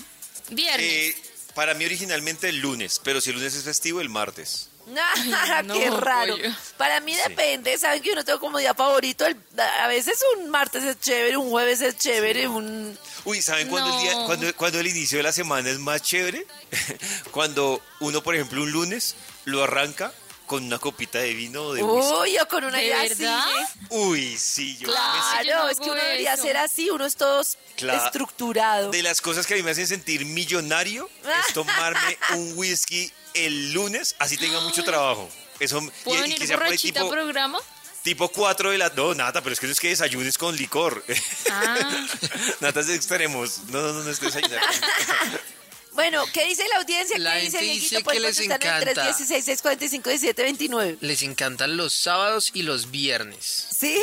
Viernes. 0.50 0.86
Eh, 0.86 1.16
para 1.54 1.74
mí 1.74 1.84
originalmente 1.84 2.48
el 2.48 2.58
lunes, 2.58 3.00
pero 3.02 3.20
si 3.20 3.30
el 3.30 3.36
lunes 3.36 3.54
es 3.54 3.64
festivo, 3.64 4.00
el 4.00 4.08
martes. 4.08 4.69
Ah, 5.34 5.62
no, 5.62 5.74
qué 5.74 5.90
raro. 5.90 6.36
pollo. 6.36 6.50
Para 6.76 7.00
mí 7.00 7.14
depende, 7.14 7.76
saben 7.78 8.02
que 8.02 8.08
yo 8.10 8.14
no 8.14 8.24
tengo 8.24 8.40
como 8.40 8.58
día 8.58 8.74
favorito. 8.74 9.26
el- 9.26 9.36
a 9.80 9.86
veces 9.88 10.18
un 10.38 10.48
martes 10.50 10.82
es 10.84 10.98
chévere, 11.00 11.36
un 11.36 11.50
jueves 11.50 11.80
es 11.80 11.96
chévere, 11.98 12.48
un... 12.48 12.98
Uy, 13.24 13.42
¿saben 13.42 13.68
cuándo, 13.68 13.94
el 13.94 14.00
día, 14.02 14.14
No. 14.14 14.26
cuándo, 14.26 14.56
cuándo 14.56 14.80
el 14.80 14.86
inicio 14.86 15.18
de 15.18 15.24
la 15.24 15.32
semana 15.32 15.68
es 15.70 15.78
más 15.78 16.02
chévere? 16.02 16.46
cuando 17.30 17.82
uno, 18.00 18.22
por 18.22 18.34
ejemplo, 18.34 18.62
un 18.62 18.70
lunes 18.72 19.14
lo 19.44 19.62
arranca 19.64 20.12
con 20.50 20.64
una 20.64 20.80
copita 20.80 21.20
de 21.20 21.32
vino 21.32 21.62
o 21.62 21.74
de 21.74 21.80
whisky. 21.84 22.12
Uy, 22.22 22.38
o 22.38 22.48
con 22.48 22.64
una 22.64 22.78
¿De 22.78 22.86
idea 22.86 23.02
verdad? 23.02 23.38
así. 23.38 23.78
Uy, 23.90 24.36
sí, 24.36 24.76
yo 24.78 24.88
me 24.88 24.94
Claro. 24.94 25.44
yo 25.48 25.54
no 25.60 25.68
es 25.68 25.78
que 25.78 25.84
uno 25.90 25.94
debería 25.94 26.34
eso. 26.34 26.42
ser 26.42 26.56
así, 26.56 26.90
uno 26.90 27.06
es 27.06 27.14
todo 27.14 27.40
Cla- 27.78 28.04
estructurado. 28.04 28.90
De 28.90 29.00
las 29.04 29.20
cosas 29.20 29.46
que 29.46 29.54
a 29.54 29.56
mí 29.58 29.62
me 29.62 29.70
hacen 29.70 29.86
sentir 29.86 30.24
millonario 30.24 31.08
es 31.46 31.54
tomarme 31.54 32.18
un 32.34 32.54
whisky 32.56 33.12
el 33.34 33.72
lunes, 33.72 34.16
así 34.18 34.36
tenga 34.36 34.58
mucho 34.58 34.82
trabajo. 34.82 35.30
Eso, 35.60 35.78
y, 35.80 35.90
¿Puedo 36.02 36.18
y 36.18 36.22
venir 36.22 36.38
que 36.38 36.48
sea 36.48 36.56
por 36.56 36.64
ahí 36.64 36.70
borrachita 36.70 37.00
tipo, 37.02 37.12
al 37.12 37.20
programa? 37.20 37.58
tipo 38.02 38.28
4 38.28 38.70
de 38.72 38.78
la... 38.78 38.88
No, 38.88 39.14
Nata, 39.14 39.42
pero 39.42 39.52
es 39.52 39.60
que 39.60 39.66
no 39.66 39.72
es 39.72 39.78
que 39.78 39.90
desayunes 39.90 40.36
con 40.36 40.56
licor. 40.56 41.04
Ah. 41.48 42.06
Nata 42.60 42.80
es 42.80 42.88
de 42.88 42.96
extremos. 42.96 43.60
No, 43.68 43.80
no, 43.82 43.92
no, 43.92 44.02
no 44.02 44.10
es 44.10 44.18
desayunar. 44.18 44.60
Bueno, 46.00 46.24
¿qué 46.32 46.46
dice 46.46 46.64
la 46.72 46.76
audiencia? 46.80 47.18
La 47.18 47.34
¿Qué 47.34 47.40
dice 47.42 47.58
gente 47.58 47.72
dice 47.74 48.02
que 48.02 48.20
les 48.20 48.36
contestar 48.38 48.62
en 48.82 48.82
el 48.82 48.88
encanta. 48.88 49.18
316-645-1729. 49.18 50.96
Les 51.02 51.22
encantan 51.22 51.76
los 51.76 51.92
sábados 51.92 52.50
y 52.54 52.62
los 52.62 52.90
viernes. 52.90 53.66
¿Sí? 53.78 53.98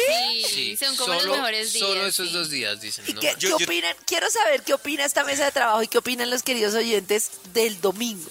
Sí, 0.47 0.77
son 0.77 0.95
como 0.95 1.13
solo, 1.15 1.25
los 1.27 1.38
mejores 1.38 1.73
días. 1.73 1.88
Solo 1.88 2.05
esos 2.05 2.27
sí. 2.27 2.33
dos 2.33 2.49
días, 2.51 2.79
dicen. 2.81 3.03
¿Y 3.07 3.13
¿no? 3.13 3.19
qué, 3.21 3.33
Yo- 3.39 3.57
qué 3.57 3.63
yo- 3.63 3.65
opinan? 3.65 3.95
Quiero 4.05 4.29
saber 4.29 4.62
qué 4.63 4.73
opina 4.75 5.05
esta 5.05 5.23
mesa 5.23 5.45
de 5.45 5.51
trabajo 5.51 5.81
y 5.81 5.88
qué 5.88 5.97
opinan 5.97 6.29
los 6.29 6.43
queridos 6.43 6.75
oyentes 6.75 7.31
del 7.53 7.81
domingo. 7.81 8.29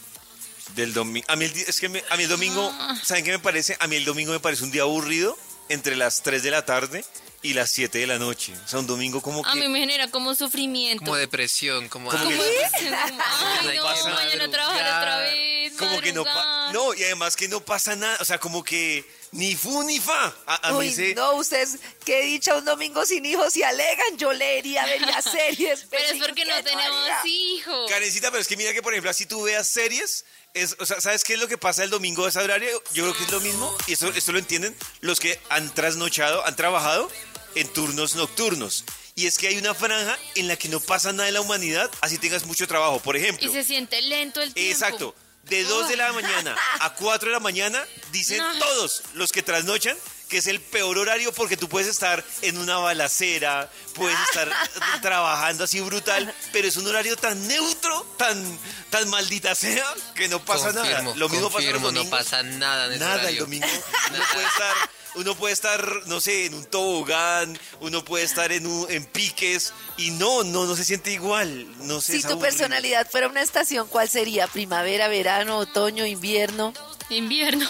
Del 0.77 0.93
domingo. 0.95 1.27
A 1.29 1.35
mí 1.37 1.47
el, 1.47 1.53
di- 1.53 1.63
es 1.67 1.81
que 1.81 1.89
me- 1.89 2.05
a 2.09 2.17
mí 2.17 2.23
el 2.23 2.29
domingo, 2.29 2.71
Ah. 2.79 2.97
¿saben 3.05 3.25
qué 3.25 3.33
me 3.33 3.39
parece? 3.41 3.77
A 3.81 3.89
mí 3.89 3.97
el 3.97 4.05
domingo 4.05 4.33
me 4.33 4.41
parece 4.41 4.63
un 4.63 4.71
día 4.71 4.83
aburrido 4.83 5.37
entre 5.69 5.97
las 5.97 6.23
3 6.23 6.43
de 6.45 6.51
la 6.53 6.65
tarde 6.65 7.05
y 7.47 7.55
las 7.55 7.71
7 7.71 7.99
de 7.99 8.07
la 8.07 8.19
noche. 8.19 8.53
O 8.65 8.69
sea, 8.69 8.79
un 8.81 8.87
domingo 8.87 9.21
como 9.23 9.43
que... 9.43 9.49
A 9.51 9.55
mí 9.55 9.69
me 9.69 9.79
genera 9.81 10.11
como 10.11 10.35
sufrimiento. 10.35 11.05
Como 11.05 11.17
depresión, 11.17 11.89
como... 11.89 12.11
Ah, 12.13 12.25
que- 12.29 12.35
Ay, 12.97 13.77
no, 13.79 13.95
que 13.95 14.11
mañana 14.11 14.51
trabajar 14.51 14.83
madrugar. 14.83 14.99
otra 15.03 15.19
vez. 15.21 15.73
Como 15.79 16.01
que 16.01 16.13
no, 16.13 16.25
no, 16.73 16.95
y 16.95 17.05
además 17.05 17.37
que 17.37 17.49
no 17.49 17.61
pasa 17.61 17.95
nada, 17.97 18.17
o 18.21 18.25
sea, 18.25 18.39
como 18.39 18.65
que 18.65 19.05
ni 19.33 19.55
fu 19.55 19.83
ni 19.83 20.01
fa. 20.01 20.35
A, 20.47 20.55
a 20.69 20.77
Uy, 20.77 20.87
mí 20.89 20.95
se... 20.95 21.15
no, 21.15 21.35
ustedes, 21.35 21.79
qué 22.05 22.23
dicha 22.23 22.55
un 22.57 22.65
domingo 22.65 23.05
sin 23.05 23.27
hijos 23.27 23.55
y 23.59 23.63
alegan, 23.63 24.17
yo 24.17 24.33
leería, 24.33 24.87
vería 24.87 25.21
series. 25.23 25.87
Pero 25.91 26.03
es 26.05 26.23
porque 26.25 26.45
no 26.47 26.55
haría. 26.55 26.65
tenemos 26.65 27.09
hijos. 27.27 27.91
Karencita, 27.91 28.31
pero 28.31 28.41
es 28.41 28.49
que 28.49 28.57
mira 28.57 28.73
que, 28.73 28.81
por 28.83 28.95
ejemplo, 28.95 29.11
así 29.11 29.27
tú 29.27 29.43
veas 29.43 29.69
series, 29.69 30.25
es, 30.55 30.77
o 30.79 30.87
sea, 30.87 30.99
¿sabes 31.03 31.25
qué 31.25 31.35
es 31.35 31.41
lo 31.41 31.49
que 31.49 31.59
pasa 31.59 31.85
el 31.85 31.91
domingo 31.91 32.25
a 32.25 32.31
esa 32.31 32.43
horario? 32.43 32.83
Yo 32.95 33.03
creo 33.03 33.15
que 33.15 33.25
es 33.25 33.31
lo 33.31 33.41
mismo, 33.41 33.77
y 33.87 33.93
esto, 33.93 34.09
esto 34.09 34.33
lo 34.33 34.39
entienden 34.39 34.75
los 35.01 35.21
que 35.21 35.39
han 35.51 35.75
trasnochado, 35.75 36.47
han 36.47 36.57
trabajado 36.57 37.11
en 37.57 37.73
turnos 37.73 38.15
nocturnos. 38.15 38.85
Y 39.17 39.27
es 39.27 39.39
que 39.39 39.49
hay 39.49 39.57
una 39.59 39.75
franja 39.75 40.17
en 40.35 40.47
la 40.47 40.57
que 40.57 40.69
no 40.69 40.79
pasa 40.79 41.13
nada 41.13 41.27
en 41.29 41.35
la 41.35 41.41
humanidad, 41.41 41.91
así 42.03 42.19
tengas 42.19 42.45
mucho 42.45 42.69
trabajo. 42.69 43.01
Por 43.01 43.17
ejemplo, 43.17 43.49
Y 43.49 43.53
se 43.53 43.65
siente 43.65 44.01
lento 44.03 44.41
el 44.43 44.53
tiempo. 44.55 44.73
Exacto. 44.73 45.15
De 45.45 45.63
2 45.65 45.89
de 45.89 45.97
la 45.97 46.13
mañana 46.13 46.57
a 46.81 46.95
4 46.95 47.29
de 47.29 47.33
la 47.33 47.41
mañana, 47.41 47.83
dicen 48.11 48.39
No. 48.39 48.59
todos 48.59 49.03
los 49.15 49.31
que 49.31 49.43
trasnochan 49.43 49.97
que 50.29 50.39
es 50.39 50.49
el 50.49 50.61
peor 50.61 50.99
horario 50.99 51.33
porque 51.33 51.57
tú 51.57 51.69
puedes 51.69 51.87
estar 51.89 52.25
en 52.43 52.59
una 52.59 52.79
balacera, 52.79 53.71
puedes 53.95 54.19
estar 54.23 54.51
trabajando 55.03 55.63
así 55.63 55.79
brutal, 55.81 56.35
pero 56.53 56.67
es 56.67 56.77
un 56.77 56.87
horario 56.89 57.17
tan 57.17 57.47
neutro, 57.47 58.05
tan, 58.19 58.59
tan 58.91 59.09
maldita 59.09 59.55
sea, 59.55 59.87
que 60.17 60.27
no 60.27 60.45
pasa 60.45 60.73
confirmo, 60.73 61.03
nada. 61.11 61.17
Lo 61.17 61.29
mismo 61.29 61.47
pasa 61.49 61.59
confirmo, 61.59 61.85
los 61.87 61.93
no 61.93 61.99
domingos. 62.01 62.19
pasa 62.19 62.43
nada 62.43 62.87
en 62.87 62.93
ese 62.95 62.99
Nada, 63.05 63.29
el 63.29 63.39
domingo 63.39 63.67
uno 64.11 64.25
puede 64.33 64.47
estar, 64.47 64.75
uno 65.17 65.35
puede 65.35 65.53
estar, 65.55 65.85
no 66.07 66.21
sé, 66.21 66.47
en 66.47 66.55
un 66.55 66.65
tobogán, 66.65 67.59
uno 67.81 68.05
puede 68.05 68.25
estar 68.25 68.53
en, 68.53 68.67
un- 68.67 68.91
en 68.91 69.05
piques 69.05 69.73
y 69.97 70.11
no, 70.13 70.45
no, 70.45 70.65
no 70.67 70.77
se 70.77 70.85
siente 70.85 71.11
igual. 71.11 71.67
No 71.87 72.01
sé, 72.01 72.13
Si 72.15 72.21
tu 72.23 72.29
aburrido. 72.29 72.41
personalidad 72.51 73.11
fuera 73.11 73.29
una 73.29 73.43
estación, 73.43 73.89
¿cuál 73.89 74.09
sería? 74.09 74.47
¿Primavera, 74.47 75.09
verano, 75.09 75.59
otoño, 75.59 76.07
invierno? 76.07 76.73
Invierno. 77.11 77.69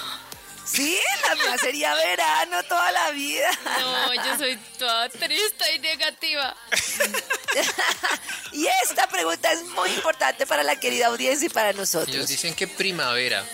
Sí, 0.65 0.99
la 1.29 1.35
mía 1.37 1.57
sería 1.59 1.95
verano 1.95 2.61
toda 2.65 2.91
la 2.91 3.11
vida. 3.13 3.49
No, 3.79 4.15
yo 4.15 4.37
soy 4.37 4.57
toda 4.79 5.09
triste 5.09 5.75
y 5.77 5.79
negativa. 5.79 6.57
Y 8.53 8.67
esta 8.85 9.07
pregunta 9.09 9.53
es 9.53 9.63
muy 9.65 9.91
importante 9.91 10.47
para 10.47 10.63
la 10.63 10.77
querida 10.81 11.07
audiencia 11.09 11.47
y 11.47 11.49
para 11.51 11.71
Ellos 11.71 11.81
nosotros. 11.81 12.27
dicen 12.29 12.55
que 12.55 12.67
primavera. 12.67 13.45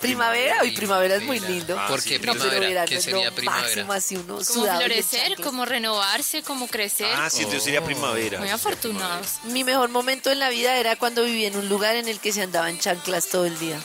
Primavera, 0.00 0.58
uy, 0.62 0.70
primavera 0.72 1.16
es 1.16 1.22
muy 1.22 1.40
lindo. 1.40 1.76
Ah, 1.78 1.86
¿Por 1.88 2.00
sí. 2.00 2.10
qué 2.10 2.18
No, 2.18 2.32
pero 2.32 2.44
primavera? 2.44 2.68
verano 2.68 2.88
¿Qué 2.88 2.96
es 2.96 3.04
sería 3.04 3.28
lo 3.30 3.34
primavera? 3.34 3.64
máximo, 3.66 3.92
así 3.92 4.16
uno 4.16 4.38
Como 4.46 4.64
florecer, 4.64 5.20
chanclas. 5.28 5.46
como 5.46 5.64
renovarse, 5.66 6.42
como 6.42 6.68
crecer. 6.68 7.12
Ah, 7.16 7.28
sí, 7.30 7.38
entonces 7.38 7.64
sería 7.64 7.84
primavera. 7.84 8.38
Muy 8.40 8.48
afortunados. 8.48 9.38
Mi 9.44 9.62
mejor 9.64 9.88
momento 9.90 10.30
en 10.30 10.38
la 10.38 10.48
vida 10.48 10.76
era 10.76 10.96
cuando 10.96 11.22
vivía 11.24 11.48
en 11.48 11.56
un 11.56 11.68
lugar 11.68 11.96
en 11.96 12.08
el 12.08 12.18
que 12.18 12.32
se 12.32 12.42
andaba 12.42 12.70
en 12.70 12.78
chanclas 12.78 13.28
todo 13.28 13.44
el 13.44 13.58
día. 13.58 13.78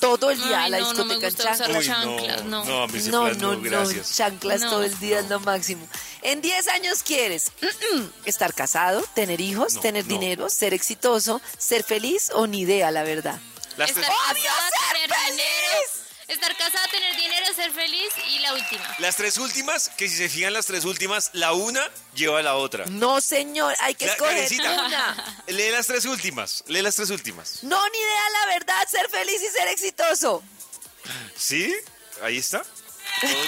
Todo 0.00 0.32
el 0.32 0.42
día, 0.42 0.62
a 0.62 0.64
Ay, 0.64 0.70
la 0.72 0.80
no, 0.80 0.92
no 0.94 1.04
discoteca 1.04 1.28
en 1.28 1.34
chanclas. 1.36 1.86
Chanclas, 1.86 2.44
no. 2.46 2.64
No, 2.64 2.84
ese 2.86 3.10
No, 3.10 3.30
no, 3.34 3.54
no, 3.54 3.84
no, 3.84 4.02
chanclas 4.02 4.60
No. 4.62 4.70
todo 4.70 4.82
el 4.82 4.98
día 4.98 5.20
es 5.20 5.28
lo 5.28 5.38
máximo. 5.38 5.86
En 6.22 6.40
10 6.40 6.66
años 6.68 7.04
quieres 7.04 7.52
estar 8.24 8.52
casado, 8.52 9.04
tener 9.14 9.40
hijos, 9.40 9.74
No, 9.74 9.80
tener 9.80 10.04
no. 10.06 10.14
dinero, 10.18 10.48
ser 10.50 10.74
exitoso, 10.74 11.40
ser 11.56 11.84
feliz 11.84 12.30
o 12.34 12.48
ni 12.48 12.62
idea, 12.62 12.90
la 12.90 13.04
verdad. 13.04 13.38
Las 13.76 13.90
Estar 13.90 14.04
tres, 14.04 14.16
casada, 14.16 14.34
ser 14.34 14.92
tener 14.92 15.10
feliz! 15.10 15.36
dinero. 15.36 16.02
Estar 16.28 16.56
casada, 16.56 16.88
tener 16.88 17.16
dinero, 17.16 17.46
ser 17.54 17.72
feliz. 17.72 18.12
Y 18.30 18.38
la 18.38 18.54
última. 18.54 18.96
las 18.98 19.16
tres 19.16 19.36
últimas, 19.38 19.88
que 19.90 20.08
si 20.08 20.16
se 20.16 20.28
fijan 20.28 20.52
las 20.52 20.66
tres 20.66 20.84
últimas, 20.84 21.30
la 21.34 21.52
una 21.52 21.82
lleva 22.14 22.38
a 22.38 22.42
la 22.42 22.54
otra. 22.56 22.86
No, 22.86 23.20
señor, 23.20 23.74
hay 23.80 23.94
que 23.94 24.06
La- 24.06 24.12
escoger 24.12 24.34
Karencita, 24.34 24.86
una. 24.86 25.42
Lee 25.48 25.70
las 25.70 25.86
tres 25.86 26.04
últimas, 26.06 26.64
lee 26.68 26.80
las 26.82 26.94
tres 26.96 27.10
últimas. 27.10 27.62
No, 27.64 27.82
ni 27.90 27.98
idea, 27.98 28.30
la 28.40 28.46
verdad, 28.54 28.88
ser 28.88 29.08
feliz 29.10 29.42
y 29.42 29.48
ser 29.48 29.68
exitoso. 29.68 30.42
¿Sí? 31.36 31.74
Ahí 32.22 32.38
está. 32.38 32.62
Cada 33.20 33.32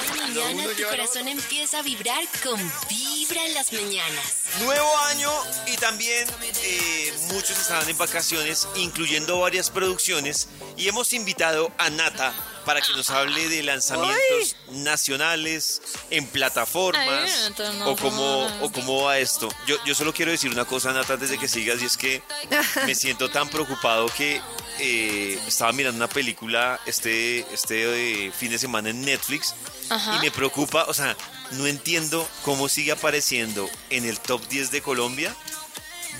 mañana 0.33 0.63
tu 0.75 0.83
corazón 0.83 1.27
empieza 1.27 1.79
a 1.79 1.81
vibrar 1.81 2.23
con 2.43 2.59
Vibra 2.89 3.45
en 3.45 3.53
las 3.53 3.73
mañanas. 3.73 4.43
Nuevo 4.61 4.97
año 5.09 5.29
y 5.67 5.75
también 5.77 6.27
eh, 6.63 7.13
muchos 7.33 7.59
estaban 7.59 7.87
en 7.89 7.97
vacaciones, 7.97 8.67
incluyendo 8.75 9.39
varias 9.39 9.69
producciones, 9.69 10.47
y 10.77 10.87
hemos 10.87 11.13
invitado 11.13 11.71
a 11.77 11.89
Nata 11.89 12.33
para 12.65 12.81
que 12.81 12.93
nos 12.93 13.09
hable 13.09 13.49
de 13.49 13.63
lanzamientos 13.63 14.55
nacionales 14.71 15.81
en 16.09 16.27
plataformas 16.27 17.51
o 17.85 17.95
cómo 17.95 18.47
o 18.61 18.71
cómo 18.71 19.03
va 19.03 19.19
esto. 19.19 19.49
Yo, 19.67 19.77
yo 19.85 19.95
solo 19.95 20.13
quiero 20.13 20.31
decir 20.31 20.51
una 20.51 20.65
cosa, 20.65 20.93
Nata, 20.93 21.13
antes 21.13 21.29
de 21.29 21.37
que 21.37 21.47
sigas, 21.47 21.81
y 21.81 21.85
es 21.85 21.97
que 21.97 22.21
me 22.85 22.95
siento 22.95 23.29
tan 23.29 23.49
preocupado 23.49 24.07
que 24.07 24.41
eh, 24.79 25.39
estaba 25.47 25.71
mirando 25.73 25.97
una 25.97 26.07
película 26.07 26.79
este, 26.85 27.39
este 27.53 28.27
eh, 28.27 28.31
fin 28.31 28.51
de 28.51 28.57
semana 28.57 28.89
en 28.89 29.01
Netflix 29.01 29.53
Ajá. 29.89 30.17
y 30.17 30.19
me 30.19 30.31
preocupa, 30.31 30.85
o 30.87 30.93
sea, 30.93 31.15
no 31.51 31.67
entiendo 31.67 32.27
cómo 32.43 32.69
sigue 32.69 32.91
apareciendo 32.91 33.69
en 33.89 34.05
el 34.05 34.19
top 34.19 34.47
10 34.47 34.71
de 34.71 34.81
Colombia 34.81 35.35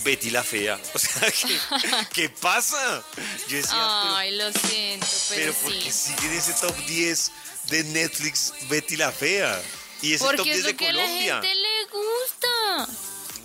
Betty 0.04 0.30
la 0.30 0.44
Fea. 0.44 0.80
O 0.94 1.00
sea, 1.00 1.32
¿qué, 1.32 1.60
qué 2.14 2.30
pasa? 2.30 3.04
Yo 3.48 3.58
decía, 3.58 3.72
pero, 3.72 4.16
Ay, 4.16 4.36
lo 4.38 4.52
siento, 4.54 5.08
pero 5.30 5.42
pero, 5.42 5.54
¿por 5.54 5.72
qué 5.74 5.92
sí. 5.92 6.14
sigue 6.14 6.28
en 6.32 6.38
ese 6.40 6.54
top 6.54 6.76
10 6.86 7.32
de 7.70 7.84
Netflix 7.86 8.54
Betty 8.70 8.98
la 8.98 9.12
Fea? 9.12 9.62
Y 10.02 10.14
ese 10.14 10.26
top 10.26 10.36
Porque 10.38 10.54
10 10.54 10.58
es 10.58 10.64
de 10.66 10.72
lo 10.72 10.78
que 10.78 10.88
a 10.90 10.94
la 10.94 11.02
Colombia. 11.02 11.42
gente 11.42 11.56
le 11.56 11.86
gusta. 11.86 12.88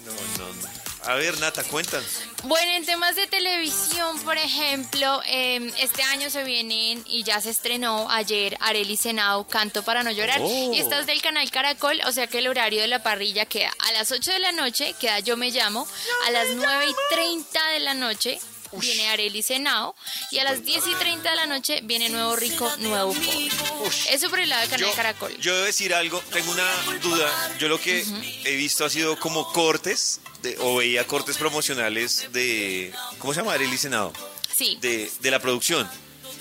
No, 0.04 0.12
no, 0.38 0.54
no. 0.54 0.85
A 1.06 1.14
ver, 1.14 1.38
Nata, 1.38 1.62
cuéntanos. 1.62 2.22
Bueno, 2.44 2.72
en 2.72 2.84
temas 2.84 3.14
de 3.14 3.28
televisión, 3.28 4.18
por 4.24 4.36
ejemplo, 4.36 5.22
eh, 5.28 5.72
este 5.80 6.02
año 6.02 6.30
se 6.30 6.42
vienen 6.42 7.04
y 7.06 7.22
ya 7.22 7.40
se 7.40 7.50
estrenó 7.50 8.10
ayer 8.10 8.56
Areli 8.60 8.96
Senado, 8.96 9.46
Canto 9.46 9.84
para 9.84 10.02
no 10.02 10.10
llorar. 10.10 10.40
Oh. 10.42 10.72
Y 10.74 10.80
esta 10.80 10.98
es 10.98 11.06
del 11.06 11.22
canal 11.22 11.48
Caracol, 11.50 12.00
o 12.06 12.12
sea 12.12 12.26
que 12.26 12.38
el 12.38 12.48
horario 12.48 12.80
de 12.80 12.88
la 12.88 13.04
parrilla 13.04 13.46
queda 13.46 13.72
a 13.88 13.92
las 13.92 14.10
8 14.10 14.32
de 14.32 14.38
la 14.40 14.50
noche, 14.50 14.94
queda 15.00 15.20
Yo 15.20 15.36
Me 15.36 15.52
Llamo, 15.52 15.86
a 16.26 16.30
las 16.32 16.48
9 16.56 16.86
y 16.88 17.14
30 17.14 17.66
de 17.70 17.80
la 17.80 17.94
noche 17.94 18.40
viene 18.72 19.08
Areli 19.08 19.42
Senado 19.42 19.94
y 20.30 20.38
a 20.38 20.44
las 20.44 20.64
10 20.64 20.86
y 20.86 20.94
30 20.94 21.30
de 21.30 21.36
la 21.36 21.46
noche 21.46 21.80
viene 21.84 22.08
Nuevo 22.08 22.36
Rico, 22.36 22.70
Nuevo 22.78 23.12
Pobre. 23.12 23.48
Eso 24.10 24.28
por 24.30 24.38
el 24.40 24.48
lado 24.48 24.62
del 24.62 24.70
canal 24.70 24.94
Caracol. 24.94 25.36
yo 25.38 25.54
debo 25.54 25.66
decir 25.66 25.94
algo, 25.94 26.20
tengo 26.32 26.50
una 26.52 26.68
duda. 27.02 27.56
Yo 27.58 27.68
lo 27.68 27.80
que 27.80 28.04
he 28.44 28.56
visto 28.56 28.84
ha 28.84 28.90
sido 28.90 29.18
como 29.18 29.52
cortes, 29.52 30.20
de- 30.42 30.56
o 30.60 30.76
veía 30.76 31.06
cortes 31.06 31.36
promocionales 31.38 32.26
de. 32.32 32.92
¿Cómo 33.18 33.32
se 33.34 33.40
llama? 33.40 33.52
Arely 33.54 33.78
Senado. 33.78 34.12
Sí. 34.56 34.78
De, 34.80 35.10
de 35.20 35.30
la 35.30 35.38
producción. 35.40 35.88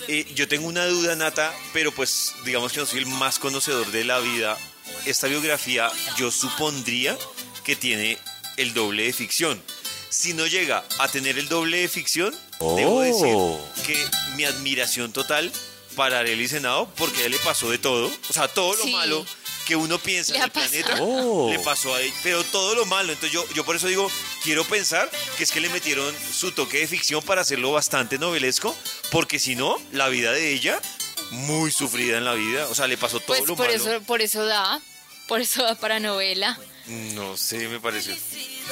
Eh, 0.08 0.30
yo 0.34 0.46
tengo 0.46 0.68
una 0.68 0.86
duda, 0.86 1.16
Nata, 1.16 1.52
pero 1.72 1.92
pues 1.92 2.32
digamos 2.44 2.72
que 2.72 2.78
no 2.80 2.86
soy 2.86 3.00
el 3.00 3.06
más 3.06 3.38
conocedor 3.38 3.86
de 3.90 4.04
la 4.04 4.18
vida. 4.20 4.56
Esta 5.04 5.26
biografía 5.26 5.90
yo 6.16 6.30
supondría 6.30 7.16
que 7.64 7.74
tiene 7.74 8.16
el 8.56 8.72
doble 8.72 9.04
de 9.04 9.12
ficción. 9.12 9.60
Si 10.08 10.32
no 10.34 10.46
llega 10.46 10.84
a 10.98 11.08
tener 11.08 11.38
el 11.38 11.48
doble 11.48 11.78
de 11.78 11.88
ficción, 11.88 12.34
debo 12.60 13.02
decir 13.02 13.36
que 13.84 14.02
mi 14.36 14.44
admiración 14.44 15.12
total 15.12 15.52
para 15.94 16.20
Arely 16.20 16.48
Senado, 16.48 16.88
porque 16.96 17.18
a 17.18 17.20
ella 17.26 17.30
le 17.30 17.38
pasó 17.38 17.70
de 17.70 17.78
todo. 17.78 18.10
O 18.28 18.32
sea, 18.32 18.48
todo 18.48 18.74
lo 18.76 18.82
Sí. 18.84 18.92
malo 18.92 19.26
que 19.66 19.74
uno 19.76 19.98
piensa 19.98 20.32
Le 20.32 20.38
en 20.38 20.44
el 20.44 20.50
planeta 20.50 20.90
pasado. 20.90 21.50
le 21.50 21.58
pasó 21.58 21.94
a 21.94 22.00
ella. 22.00 22.14
Pero 22.22 22.44
todo 22.44 22.74
lo 22.74 22.86
malo. 22.86 23.12
Entonces 23.12 23.32
yo, 23.32 23.44
yo 23.54 23.64
por 23.64 23.76
eso 23.76 23.88
digo, 23.88 24.10
quiero 24.44 24.64
pensar 24.64 25.10
que 25.36 25.44
es 25.44 25.50
que 25.50 25.60
le 25.60 25.68
metieron 25.70 26.14
su 26.32 26.52
toque 26.52 26.78
de 26.78 26.86
ficción 26.86 27.22
para 27.22 27.40
hacerlo 27.40 27.72
bastante 27.72 28.18
novelesco, 28.18 28.76
porque 29.10 29.38
si 29.38 29.56
no, 29.56 29.76
la 29.92 30.08
vida 30.08 30.32
de 30.32 30.52
ella, 30.52 30.80
muy 31.30 31.70
sufrida 31.72 32.18
en 32.18 32.24
la 32.24 32.34
vida. 32.34 32.68
O 32.68 32.74
sea, 32.74 32.86
le 32.86 32.96
pasó 32.96 33.18
todo 33.18 33.28
Pues 33.36 33.48
lo 33.48 33.56
por 33.56 33.66
malo. 33.68 33.76
eso, 33.78 34.00
por 34.04 34.22
eso 34.22 34.44
da, 34.46 34.80
por 35.26 35.40
eso 35.40 35.62
da 35.64 35.74
para 35.74 35.98
novela. 35.98 36.58
No 36.88 37.36
sé, 37.36 37.68
me 37.68 37.80
parece. 37.80 38.16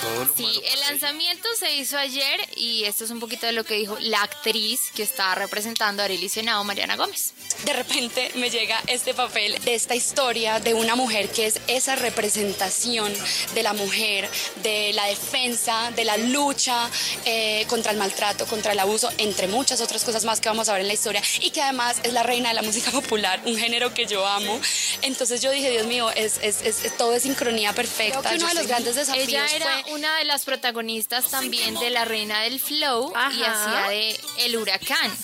Todo 0.00 0.24
lo 0.24 0.36
Sí, 0.36 0.44
el 0.44 0.78
ella. 0.78 0.90
lanzamiento 0.90 1.48
se 1.58 1.72
hizo 1.76 1.96
ayer 1.96 2.40
y 2.56 2.84
esto 2.84 3.04
es 3.04 3.10
un 3.10 3.20
poquito 3.20 3.46
de 3.46 3.52
lo 3.52 3.64
que 3.64 3.74
dijo 3.74 3.96
la 4.00 4.22
actriz 4.22 4.80
que 4.94 5.02
está 5.04 5.34
representando 5.36 6.02
a 6.02 6.06
Arely 6.06 6.28
Senado, 6.28 6.62
Mariana 6.64 6.96
Gómez. 6.96 7.32
De 7.64 7.72
repente 7.72 8.30
me 8.34 8.50
llega 8.50 8.80
este 8.88 9.14
papel 9.14 9.56
de 9.64 9.74
esta 9.74 9.94
historia 9.94 10.58
de 10.60 10.74
una 10.74 10.96
mujer 10.96 11.28
que 11.30 11.46
es 11.46 11.60
esa 11.68 11.94
representación 11.96 13.12
de 13.54 13.62
la 13.62 13.72
mujer, 13.72 14.28
de 14.62 14.92
la 14.94 15.06
defensa, 15.06 15.92
de 15.92 16.04
la 16.04 16.16
lucha 16.16 16.90
eh, 17.24 17.64
contra 17.68 17.92
el 17.92 17.98
maltrato, 17.98 18.46
contra 18.46 18.72
el 18.72 18.78
abuso, 18.80 19.10
entre 19.18 19.46
muchas 19.48 19.80
otras 19.80 20.02
cosas 20.04 20.24
más 20.24 20.40
que 20.40 20.48
vamos 20.48 20.68
a 20.68 20.72
ver 20.72 20.82
en 20.82 20.88
la 20.88 20.94
historia 20.94 21.22
y 21.40 21.50
que 21.50 21.62
además 21.62 21.96
es 22.02 22.12
la 22.12 22.22
reina 22.24 22.48
de 22.48 22.54
la 22.56 22.62
música 22.62 22.90
popular, 22.90 23.40
un 23.44 23.56
género 23.56 23.94
que 23.94 24.06
yo 24.06 24.26
amo. 24.26 24.60
Entonces 25.02 25.40
yo 25.40 25.50
dije, 25.52 25.70
Dios 25.70 25.86
mío, 25.86 26.10
es, 26.10 26.38
es- 26.42 26.62
es- 26.62 26.84
es- 26.84 26.96
todo 26.96 27.14
es 27.14 27.22
sincronía 27.22 27.72
perfecta. 27.72 28.03
Creo 28.10 28.22
que 28.22 28.28
uno 28.36 28.46
de 28.46 28.52
yo 28.52 28.54
los 28.54 28.62
sí. 28.62 28.68
grandes 28.68 28.94
desafíos 28.96 29.28
Ella 29.28 29.46
era 29.54 29.82
fue 29.82 29.92
una 29.94 30.16
de 30.18 30.24
las 30.24 30.44
protagonistas 30.44 31.30
también 31.30 31.74
de 31.76 31.90
La 31.90 32.04
Reina 32.04 32.40
del 32.42 32.60
Flow 32.60 33.12
y 33.32 33.42
hacía 33.42 33.88
de 33.88 34.20
El 34.38 34.56
Huracán. 34.56 35.16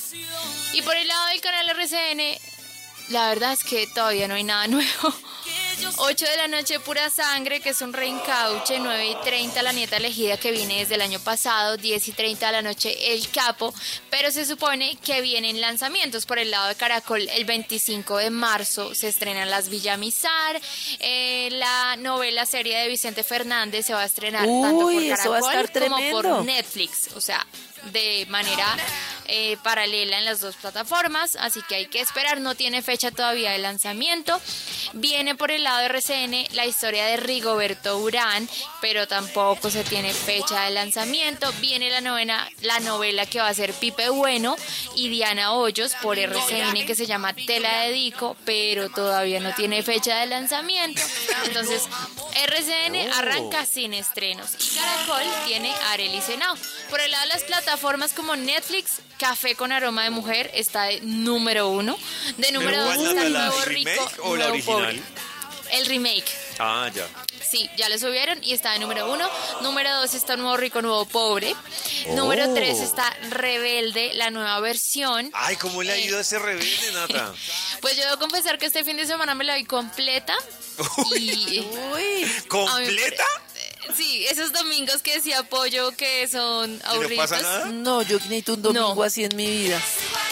Y 0.73 0.83
por 0.83 0.97
el 0.97 1.09
lado 1.09 1.27
del 1.27 1.41
canal 1.41 1.69
RCN, 1.69 2.39
la 3.09 3.29
verdad 3.29 3.53
es 3.53 3.65
que 3.65 3.87
todavía 3.89 4.29
no 4.29 4.35
hay 4.35 4.45
nada 4.45 4.67
nuevo. 4.69 5.15
8 5.97 6.25
de 6.25 6.37
la 6.37 6.49
noche, 6.49 6.81
pura 6.81 7.11
sangre, 7.11 7.61
que 7.61 7.71
es 7.71 7.81
un 7.83 7.93
reencauche. 7.93 8.79
9 8.79 9.07
y 9.11 9.15
30, 9.25 9.63
la 9.63 9.73
nieta 9.73 9.97
elegida 9.97 10.37
que 10.37 10.51
viene 10.51 10.79
desde 10.79 10.95
el 10.97 11.03
año 11.03 11.21
pasado. 11.21 11.77
10 11.77 12.09
y 12.09 12.13
30 12.13 12.47
de 12.47 12.53
la 12.53 12.63
noche, 12.63 13.15
el 13.15 13.29
capo. 13.31 13.73
Pero 14.11 14.31
se 14.31 14.45
supone 14.45 14.97
que 15.05 15.21
vienen 15.21 15.61
lanzamientos 15.61 16.27
por 16.27 16.39
el 16.39 16.51
lado 16.51 16.69
de 16.69 16.75
Caracol. 16.75 17.29
El 17.29 17.45
25 17.45 18.19
de 18.19 18.31
marzo 18.31 18.95
se 18.95 19.09
estrenan 19.09 19.51
Las 19.51 19.69
Villamizar. 19.69 20.61
Eh, 21.01 21.49
la 21.53 21.97
novela 21.97 22.47
serie 22.47 22.79
de 22.79 22.89
Vicente 22.89 23.23
Fernández 23.23 23.87
se 23.87 23.95
va 23.95 24.03
a 24.03 24.07
estrenar 24.07 24.47
tanto 24.47 24.81
por 24.81 25.09
Caracol 25.09 25.71
como 25.73 26.11
por. 26.11 26.45
Netflix. 26.45 27.09
O 27.15 27.21
sea, 27.21 27.47
de 27.93 28.27
manera 28.29 28.77
eh, 29.33 29.57
paralela 29.63 30.19
en 30.19 30.25
las 30.25 30.41
dos 30.41 30.57
plataformas, 30.57 31.37
así 31.37 31.63
que 31.69 31.77
hay 31.77 31.87
que 31.87 32.01
esperar, 32.01 32.41
no 32.41 32.57
tiene 32.57 32.83
fecha 32.83 33.13
todavía 33.13 33.53
de 33.53 33.59
lanzamiento. 33.59 34.41
Viene 34.93 35.37
por 35.37 35.53
el 35.53 35.63
lado 35.63 35.79
de 35.79 35.87
RCN 35.87 36.55
la 36.55 36.67
historia 36.67 37.07
de 37.07 37.17
Rigoberto 37.17 37.99
Urán, 37.99 38.49
pero 38.81 39.07
tampoco 39.07 39.71
se 39.71 39.85
tiene 39.85 40.13
fecha 40.13 40.65
de 40.65 40.71
lanzamiento. 40.71 41.53
Viene 41.61 41.91
la 41.91 42.01
novena, 42.01 42.49
la 42.63 42.81
novela 42.81 43.25
que 43.25 43.41
va 43.41 43.49
a 43.49 43.55
ser 43.55 43.73
Pipe 43.75 44.09
Bueno 44.09 44.57
y 44.97 45.09
Diana 45.09 45.53
Hoyos 45.53 45.95
por 46.03 46.19
RCN 46.19 46.85
que 46.85 46.95
se 46.97 47.07
llama 47.07 47.33
Te 47.33 47.61
la 47.61 47.83
dedico, 47.83 48.37
pero 48.45 48.91
todavía 48.91 49.39
no 49.39 49.55
tiene 49.55 49.83
fecha 49.83 50.19
de 50.19 50.27
lanzamiento. 50.27 51.01
Entonces, 51.45 51.89
RCN 52.35 53.13
arranca 53.13 53.65
sin 53.65 53.95
estrenos 53.95 54.55
y 54.55 54.77
Caracol 54.77 55.23
tiene 55.47 55.73
Arely 55.93 56.21
Senao. 56.21 56.57
Por 56.89 57.01
el 57.01 57.11
lado 57.13 57.23
de 57.25 57.35
las 57.35 57.45
plataformas 57.45 58.13
como 58.13 58.35
Netflix, 58.35 59.01
Café 59.21 59.55
con 59.55 59.71
aroma 59.71 60.05
de 60.05 60.11
mujer 60.11 60.51
está 60.55 60.85
de 60.85 61.03
número 61.03 61.69
uno. 61.69 61.95
De 62.39 62.51
número 62.53 62.71
¿Pero 62.71 62.85
dos 62.85 62.97
está 62.97 63.27
el 63.27 63.33
nuevo 63.35 63.65
rico, 63.67 64.11
o 64.23 64.35
la 64.37 64.49
nuevo 64.49 64.65
pobre. 64.65 65.03
El 65.73 65.85
remake. 65.85 66.25
Ah, 66.59 66.91
ya. 66.93 67.07
Sí, 67.47 67.69
ya 67.77 67.91
lo 67.91 67.99
subieron 67.99 68.43
y 68.43 68.55
está 68.55 68.73
de 68.73 68.79
número 68.79 69.13
uno. 69.13 69.29
Número 69.61 69.95
dos 70.01 70.15
está 70.15 70.37
Nuevo 70.37 70.57
Rico, 70.57 70.81
Nuevo 70.83 71.05
Pobre. 71.05 71.55
Número 72.15 72.53
tres 72.55 72.81
está 72.81 73.15
Rebelde, 73.29 74.13
la 74.15 74.31
nueva 74.31 74.59
versión. 74.61 75.31
Ay, 75.35 75.57
¿cómo 75.57 75.83
le 75.83 75.93
ha 75.93 75.99
ido 75.99 76.17
a 76.17 76.23
ese 76.23 76.39
rebelde, 76.39 76.93
Nata? 76.93 77.33
Pues 77.81 77.97
yo 77.97 78.05
debo 78.05 78.19
confesar 78.19 78.59
que 78.59 78.67
este 78.67 78.85
fin 78.85 78.97
de 78.97 79.07
semana 79.07 79.35
me 79.35 79.45
la 79.45 79.55
vi 79.57 79.65
completa. 79.65 80.35
Y. 81.19 81.63
¿Completa? 82.49 83.25
Sí, 83.97 84.25
esos 84.27 84.53
domingos 84.53 85.03
que 85.03 85.17
decía 85.17 85.43
Pollo 85.45 85.91
que 85.93 86.27
son 86.29 86.79
no 86.79 86.85
aburridos. 86.87 87.29
pasa 87.31 87.43
nada? 87.43 87.67
No, 87.67 88.03
yo 88.03 88.19
necesito 88.19 88.55
un 88.55 88.63
domingo 88.63 88.95
No. 88.95 89.03
así 89.03 89.25
en 89.25 89.37
mi 89.37 89.47
vida. 89.47 89.81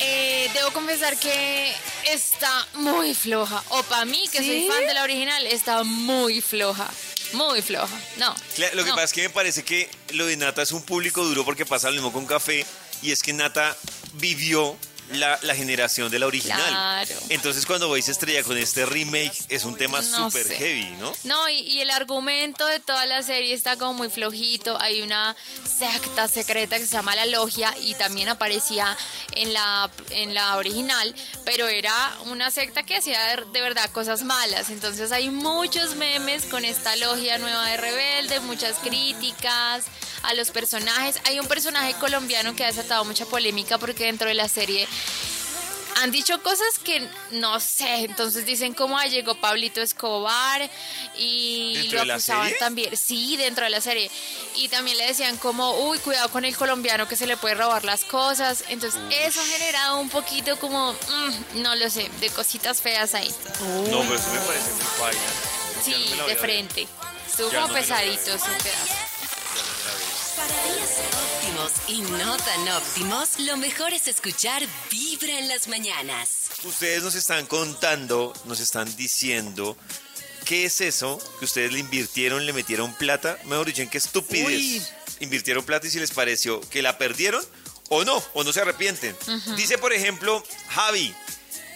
Eh, 0.00 0.50
debo 0.54 0.70
confesar 0.72 1.18
que 1.18 1.72
está 2.06 2.66
muy 2.74 3.14
floja. 3.14 3.62
O 3.70 3.82
para 3.84 4.04
mí, 4.04 4.24
que 4.30 4.38
soy 4.38 4.62
¿Sí? 4.62 4.68
fan 4.68 4.86
de 4.86 4.94
la 4.94 5.02
original, 5.02 5.46
está 5.46 5.82
muy 5.84 6.40
floja. 6.40 6.88
Muy 7.32 7.60
floja. 7.60 7.94
No. 8.16 8.34
Lo 8.72 8.84
que 8.84 8.90
no. 8.90 8.94
pasa 8.94 9.04
es 9.04 9.12
que 9.12 9.22
me 9.22 9.30
parece 9.30 9.62
que 9.62 9.90
lo 10.10 10.24
de 10.26 10.36
Nata 10.36 10.62
es 10.62 10.72
un 10.72 10.82
público 10.82 11.24
duro 11.24 11.44
porque 11.44 11.66
pasa 11.66 11.88
lo 11.88 11.94
mismo 11.94 12.12
con 12.12 12.24
Café 12.26 12.64
y 13.02 13.12
es 13.12 13.22
que 13.22 13.32
Nata 13.34 13.76
vivió 14.14 14.76
la, 15.12 15.38
la 15.42 15.54
generación 15.54 16.10
de 16.10 16.18
la 16.18 16.26
original. 16.26 16.58
Claro. 16.58 17.14
Entonces 17.28 17.66
cuando 17.66 17.90
veis 17.90 18.08
Estrella 18.08 18.42
con 18.42 18.56
este 18.56 18.86
remake 18.86 19.32
es 19.48 19.64
un 19.64 19.76
tema 19.76 20.00
No 20.00 20.30
súper 20.30 20.48
heavy, 20.56 20.90
¿no? 20.98 21.12
No, 21.24 21.48
y, 21.48 21.60
y 21.60 21.80
el 21.80 21.90
argumento 21.90 22.66
de 22.66 22.80
toda 22.80 23.06
la 23.06 23.22
serie 23.22 23.54
está 23.54 23.76
como 23.76 23.94
muy 23.94 24.10
flojito. 24.10 24.80
Hay 24.80 25.02
una 25.02 25.36
secta 25.64 26.28
secreta 26.28 26.78
que 26.78 26.86
se 26.86 26.92
llama 26.92 27.16
La 27.16 27.26
Logia 27.26 27.74
y 27.80 27.94
también 27.94 28.28
aparecía 28.28 28.96
en 29.32 29.52
la, 29.52 29.90
en 30.10 30.34
la 30.34 30.56
original, 30.56 31.14
pero 31.44 31.68
era 31.68 31.94
una 32.26 32.50
secta 32.50 32.82
que 32.82 32.96
hacía 32.96 33.36
de, 33.36 33.44
de 33.52 33.60
verdad 33.60 33.90
cosas 33.90 34.22
malas. 34.22 34.70
Entonces 34.70 35.12
hay 35.12 35.30
muchos 35.30 35.96
memes 35.96 36.44
con 36.44 36.64
esta 36.64 36.96
logia 36.96 37.38
nueva 37.38 37.66
de 37.68 37.76
Rebelde, 37.76 38.40
muchas 38.40 38.76
críticas 38.78 39.84
a 40.22 40.34
los 40.34 40.50
personajes. 40.50 41.16
Hay 41.26 41.38
un 41.38 41.46
personaje 41.46 41.94
colombiano 41.94 42.54
que 42.54 42.64
ha 42.64 42.66
desatado 42.66 43.04
mucha 43.04 43.24
polémica 43.26 43.78
porque 43.78 44.06
dentro 44.06 44.28
de 44.28 44.34
la 44.34 44.48
serie 44.48 44.88
han 46.00 46.12
dicho 46.12 46.40
cosas 46.42 46.78
que 46.78 47.08
no 47.32 47.58
sé, 47.58 48.04
entonces 48.04 48.46
dicen 48.46 48.72
cómo 48.72 49.00
llegó 49.02 49.34
Pablito 49.34 49.80
Escobar 49.80 50.70
y 51.16 51.74
¿Dentro 51.74 52.04
lo 52.04 52.12
acusaban 52.14 52.52
también, 52.58 52.96
sí, 52.96 53.36
dentro 53.36 53.64
de 53.64 53.70
la 53.70 53.80
serie. 53.80 54.10
Y 54.56 54.68
también 54.68 54.96
le 54.96 55.06
decían 55.06 55.36
como, 55.38 55.88
uy, 55.88 55.98
cuidado 55.98 56.28
con 56.28 56.44
el 56.44 56.56
colombiano 56.56 57.08
que 57.08 57.16
se 57.16 57.26
le 57.26 57.36
puede 57.36 57.56
robar 57.56 57.84
las 57.84 58.04
cosas. 58.04 58.64
Entonces 58.68 59.00
eso 59.10 59.40
ha 59.40 59.44
generado 59.44 59.98
un 59.98 60.08
poquito 60.08 60.56
como, 60.58 60.92
mm, 60.92 61.62
no 61.62 61.74
lo 61.74 61.90
sé, 61.90 62.08
de 62.20 62.30
cositas 62.30 62.80
feas 62.80 63.14
ahí. 63.14 63.34
No, 63.90 64.00
pero 64.00 64.14
eso 64.14 64.30
me 64.30 64.40
parece 64.40 64.70
muy 64.72 64.84
paila. 65.00 65.20
Sí, 65.84 66.14
no 66.16 66.26
de 66.26 66.36
frente. 66.36 66.88
Estuvo 67.26 67.48
como 67.48 67.68
no 67.68 67.74
pesadito 67.74 68.34
ese 68.34 68.50
pedazo. 68.62 68.97
Óptimos 71.68 71.88
y 71.88 72.00
no 72.02 72.36
tan 72.36 72.68
óptimos, 72.68 73.38
lo 73.40 73.56
mejor 73.56 73.92
es 73.92 74.08
escuchar 74.08 74.62
Vibra 74.90 75.38
en 75.38 75.48
las 75.48 75.68
mañanas. 75.68 76.50
Ustedes 76.64 77.02
nos 77.02 77.14
están 77.14 77.46
contando, 77.46 78.32
nos 78.44 78.60
están 78.60 78.94
diciendo 78.96 79.76
qué 80.44 80.64
es 80.64 80.80
eso 80.80 81.18
que 81.38 81.44
ustedes 81.44 81.72
le 81.72 81.80
invirtieron, 81.80 82.46
le 82.46 82.52
metieron 82.52 82.94
plata, 82.94 83.38
mejor 83.44 83.66
dicho, 83.66 83.82
en 83.82 83.90
qué 83.90 83.98
estupidez 83.98 84.46
Uy. 84.46 84.82
invirtieron 85.20 85.64
plata 85.64 85.86
y 85.86 85.90
si 85.90 85.98
les 85.98 86.10
pareció 86.10 86.60
que 86.70 86.82
la 86.82 86.96
perdieron 86.96 87.44
o 87.88 88.04
no, 88.04 88.22
o 88.34 88.44
no 88.44 88.52
se 88.52 88.60
arrepienten. 88.60 89.16
Dice, 89.56 89.78
por 89.78 89.92
ejemplo, 89.92 90.42
Javi, 90.68 91.14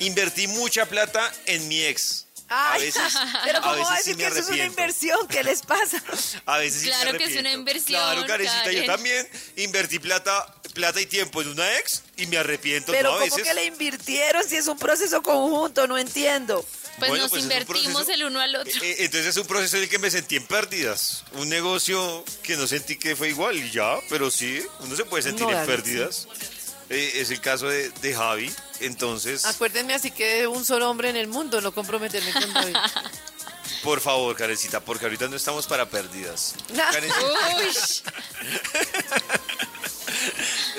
invertí 0.00 0.46
mucha 0.46 0.86
plata 0.86 1.32
en 1.46 1.66
mi 1.68 1.82
ex. 1.82 2.26
A 2.54 2.72
Ay, 2.72 2.82
veces, 2.86 3.02
pero 3.44 3.58
a 3.58 3.62
¿cómo 3.62 3.76
va 3.82 3.88
a 3.94 3.96
veces 3.96 4.04
sí 4.04 4.10
decir 4.12 4.16
me 4.16 4.22
que 4.22 4.28
eso 4.38 4.48
es 4.48 4.54
una 4.54 4.64
inversión? 4.64 5.28
¿Qué 5.28 5.42
les 5.44 5.62
pasa? 5.62 6.02
A 6.46 6.58
veces 6.58 6.80
sí 6.82 6.86
me 6.88 6.92
Claro 6.94 7.18
que 7.18 7.24
es 7.24 7.36
una 7.36 7.52
inversión, 7.52 8.00
Claro, 8.02 8.26
Karencita, 8.26 8.72
yo 8.72 8.84
también 8.84 9.28
invertí 9.56 9.98
plata, 9.98 10.46
plata 10.74 11.00
y 11.00 11.06
tiempo 11.06 11.40
en 11.42 11.48
una 11.48 11.78
ex 11.78 12.02
y 12.16 12.26
me 12.26 12.36
arrepiento. 12.36 12.92
Pero 12.92 13.10
¿no? 13.10 13.16
A 13.16 13.20
¿cómo 13.20 13.36
veces. 13.36 13.48
que 13.48 13.54
le 13.54 13.64
invirtieron 13.64 14.42
si 14.48 14.56
es 14.56 14.66
un 14.66 14.78
proceso 14.78 15.22
conjunto? 15.22 15.86
No 15.86 15.96
entiendo. 15.98 16.64
Pues 16.98 17.08
Bueno, 17.08 17.24
nos 17.24 17.30
pues 17.30 17.44
un 17.44 17.50
invertimos 17.50 17.92
proceso- 18.04 18.12
el 18.12 18.24
uno 18.24 18.38
al 18.40 18.54
otro. 18.54 18.82
Eh, 18.82 18.96
entonces 18.98 19.28
es 19.28 19.36
un 19.38 19.46
proceso 19.46 19.78
en 19.78 19.84
el 19.84 19.88
que 19.88 19.98
me 19.98 20.10
sentí 20.10 20.36
en 20.36 20.46
pérdidas. 20.46 21.24
Un 21.32 21.48
negocio 21.48 22.22
que 22.42 22.54
no 22.56 22.66
sentí 22.66 22.96
que 22.96 23.16
fue 23.16 23.30
igual 23.30 23.56
y 23.56 23.70
ya, 23.70 23.96
pero 24.10 24.30
sí, 24.30 24.62
uno 24.80 24.94
se 24.94 25.06
puede 25.06 25.22
sentir 25.22 25.46
No, 25.46 25.58
en 25.58 25.66
pérdidas. 25.66 26.28
Eh, 26.92 27.20
es 27.22 27.30
el 27.30 27.40
caso 27.40 27.68
de, 27.68 27.88
de 27.88 28.14
Javi. 28.14 28.52
Entonces, 28.80 29.46
Acuérdenme 29.46 29.94
así 29.94 30.10
que 30.10 30.40
de 30.40 30.46
un 30.46 30.62
solo 30.64 30.90
hombre 30.90 31.08
en 31.08 31.16
el 31.16 31.26
mundo, 31.26 31.60
no 31.62 31.72
comprometerme 31.72 32.32
con 32.32 32.52
David. 32.52 32.76
por 33.82 34.00
favor, 34.00 34.36
Karencita, 34.36 34.80
porque 34.80 35.06
ahorita 35.06 35.28
no 35.28 35.36
estamos 35.36 35.66
para 35.66 35.88
pérdidas. 35.88 36.54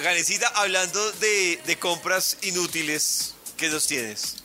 Karencita, 0.04 0.50
hablando 0.50 1.12
de, 1.14 1.60
de 1.66 1.80
compras 1.80 2.38
inútiles, 2.44 3.34
¿qué 3.58 3.70
nos 3.70 3.88
tienes? 3.88 4.36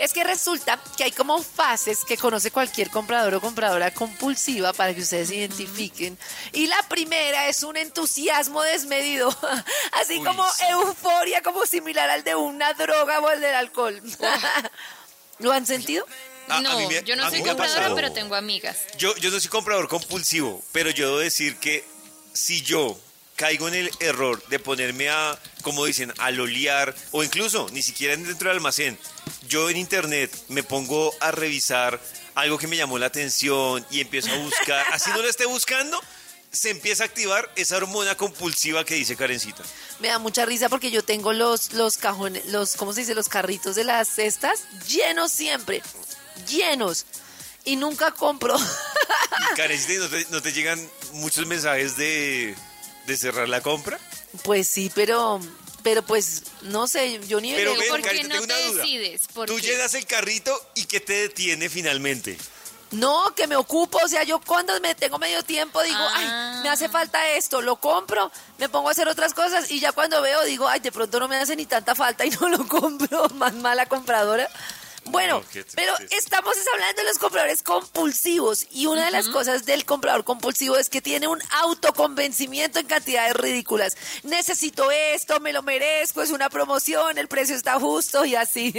Es 0.00 0.12
que 0.14 0.24
resulta 0.24 0.82
que 0.96 1.04
hay 1.04 1.12
como 1.12 1.42
fases 1.42 2.04
que 2.06 2.16
conoce 2.16 2.50
cualquier 2.50 2.88
comprador 2.90 3.34
o 3.34 3.40
compradora 3.40 3.92
compulsiva 3.92 4.72
para 4.72 4.94
que 4.94 5.02
ustedes 5.02 5.28
se 5.28 5.36
identifiquen. 5.36 6.18
Y 6.52 6.66
la 6.68 6.82
primera 6.88 7.48
es 7.48 7.62
un 7.62 7.76
entusiasmo 7.76 8.62
desmedido, 8.62 9.28
así 9.92 10.18
Uy, 10.18 10.24
como 10.24 10.50
sí. 10.52 10.64
euforia, 10.70 11.42
como 11.42 11.66
similar 11.66 12.08
al 12.08 12.24
de 12.24 12.34
una 12.34 12.72
droga 12.72 13.20
o 13.20 13.28
al 13.28 13.40
del 13.40 13.54
alcohol. 13.54 14.00
¿Lo 15.38 15.52
han 15.52 15.66
sentido? 15.66 16.06
A- 16.48 16.56
a 16.58 16.60
no, 16.62 16.78
mí 16.78 16.86
me- 16.86 17.02
yo 17.04 17.14
no 17.16 17.28
soy 17.30 17.42
compradora, 17.42 17.94
pero 17.94 18.12
tengo 18.12 18.34
amigas. 18.34 18.78
Yo, 18.98 19.14
yo 19.16 19.30
no 19.30 19.38
soy 19.38 19.48
comprador 19.48 19.88
compulsivo, 19.88 20.62
pero 20.72 20.90
yo 20.90 21.06
debo 21.08 21.18
decir 21.18 21.56
que 21.58 21.84
si 22.32 22.62
yo 22.62 22.98
caigo 23.36 23.68
en 23.68 23.74
el 23.74 23.90
error 24.00 24.42
de 24.48 24.58
ponerme 24.58 25.08
a, 25.08 25.38
como 25.62 25.84
dicen, 25.86 26.12
a 26.18 26.30
lolear, 26.30 26.94
o 27.12 27.22
incluso 27.24 27.68
ni 27.72 27.82
siquiera 27.82 28.14
dentro 28.16 28.48
del 28.48 28.58
almacén, 28.58 28.98
yo 29.48 29.70
en 29.70 29.76
internet 29.76 30.30
me 30.48 30.62
pongo 30.62 31.14
a 31.20 31.30
revisar 31.30 32.00
algo 32.34 32.58
que 32.58 32.66
me 32.66 32.76
llamó 32.76 32.98
la 32.98 33.06
atención 33.06 33.84
y 33.90 34.00
empiezo 34.00 34.30
a 34.32 34.38
buscar, 34.38 34.86
así 34.92 35.10
no 35.10 35.22
lo 35.22 35.28
esté 35.28 35.46
buscando, 35.46 36.00
se 36.52 36.70
empieza 36.70 37.04
a 37.04 37.06
activar 37.06 37.50
esa 37.56 37.76
hormona 37.76 38.16
compulsiva 38.16 38.84
que 38.84 38.94
dice 38.94 39.16
Karencita. 39.16 39.62
Me 40.00 40.08
da 40.08 40.18
mucha 40.18 40.44
risa 40.44 40.68
porque 40.68 40.90
yo 40.90 41.02
tengo 41.02 41.32
los, 41.32 41.72
los 41.72 41.96
cajones, 41.96 42.46
los, 42.46 42.76
¿cómo 42.76 42.92
se 42.92 43.00
dice? 43.00 43.14
Los 43.14 43.28
carritos 43.28 43.76
de 43.76 43.84
las 43.84 44.08
cestas 44.08 44.64
llenos 44.88 45.32
siempre, 45.32 45.82
llenos. 46.48 47.06
Y 47.64 47.76
nunca 47.76 48.10
compro. 48.12 48.56
Y 48.58 49.54
Karencita, 49.56 49.92
¿y 49.92 49.98
¿no 49.98 50.08
te, 50.08 50.26
no 50.30 50.42
te 50.42 50.52
llegan 50.52 50.90
muchos 51.12 51.46
mensajes 51.46 51.96
de, 51.96 52.54
de 53.06 53.16
cerrar 53.16 53.48
la 53.48 53.60
compra? 53.60 53.98
Pues 54.42 54.66
sí, 54.66 54.90
pero, 54.94 55.40
pero 55.82 56.02
pues, 56.02 56.42
no 56.62 56.86
sé, 56.86 57.20
yo 57.26 57.40
ni 57.40 57.52
Pero 57.54 57.74
ven, 57.76 57.88
¿Por 57.88 58.02
qué 58.02 58.22
no 58.24 58.28
tengo 58.30 58.44
una 58.44 58.54
te 58.56 58.62
duda. 58.66 58.82
decides? 58.82 59.22
¿Por 59.34 59.46
Tú 59.48 59.56
qué? 59.56 59.62
llenas 59.62 59.94
el 59.94 60.06
carrito 60.06 60.58
y 60.74 60.84
¿qué 60.84 61.00
te 61.00 61.12
detiene 61.14 61.68
finalmente? 61.68 62.36
No, 62.92 63.32
que 63.36 63.46
me 63.46 63.54
ocupo, 63.54 63.98
o 64.04 64.08
sea, 64.08 64.24
yo 64.24 64.40
cuando 64.40 64.78
me 64.80 64.96
tengo 64.96 65.16
medio 65.18 65.44
tiempo 65.44 65.80
digo, 65.82 65.96
Ah. 65.96 66.54
ay, 66.56 66.62
me 66.64 66.68
hace 66.70 66.88
falta 66.88 67.30
esto, 67.34 67.60
lo 67.62 67.76
compro, 67.76 68.32
me 68.58 68.68
pongo 68.68 68.88
a 68.88 68.92
hacer 68.92 69.06
otras 69.06 69.32
cosas 69.32 69.70
y 69.70 69.78
ya 69.78 69.92
cuando 69.92 70.20
veo 70.22 70.42
digo, 70.44 70.66
ay, 70.66 70.80
de 70.80 70.90
pronto 70.90 71.20
no 71.20 71.28
me 71.28 71.36
hace 71.36 71.54
ni 71.54 71.66
tanta 71.66 71.94
falta 71.94 72.24
y 72.26 72.30
no 72.30 72.48
lo 72.48 72.66
compro, 72.68 73.28
más 73.34 73.54
mala 73.54 73.86
compradora. 73.86 74.48
Bueno, 75.04 75.40
No, 75.40 75.62
pero 75.74 75.92
estamos 76.10 76.56
es 76.56 76.64
hablando 76.72 77.02
de 77.02 77.08
los 77.08 77.18
compradores 77.18 77.62
compulsivos 77.62 78.66
y 78.70 78.86
una 78.86 79.06
de 79.06 79.10
las 79.10 79.28
cosas 79.28 79.64
del 79.64 79.84
comprador 79.84 80.24
compulsivo 80.24 80.76
es 80.76 80.88
que 80.88 81.00
tiene 81.00 81.26
un 81.26 81.40
autoconvencimiento 81.50 82.78
en 82.78 82.86
cantidades 82.86 83.34
ridículas. 83.34 83.96
Necesito 84.22 84.90
esto, 84.90 85.40
me 85.40 85.52
lo 85.52 85.62
merezco, 85.62 86.22
es 86.22 86.30
una 86.30 86.48
promoción, 86.50 87.18
el 87.18 87.28
precio 87.28 87.56
está 87.56 87.80
justo 87.80 88.24
y 88.24 88.34
así. 88.36 88.72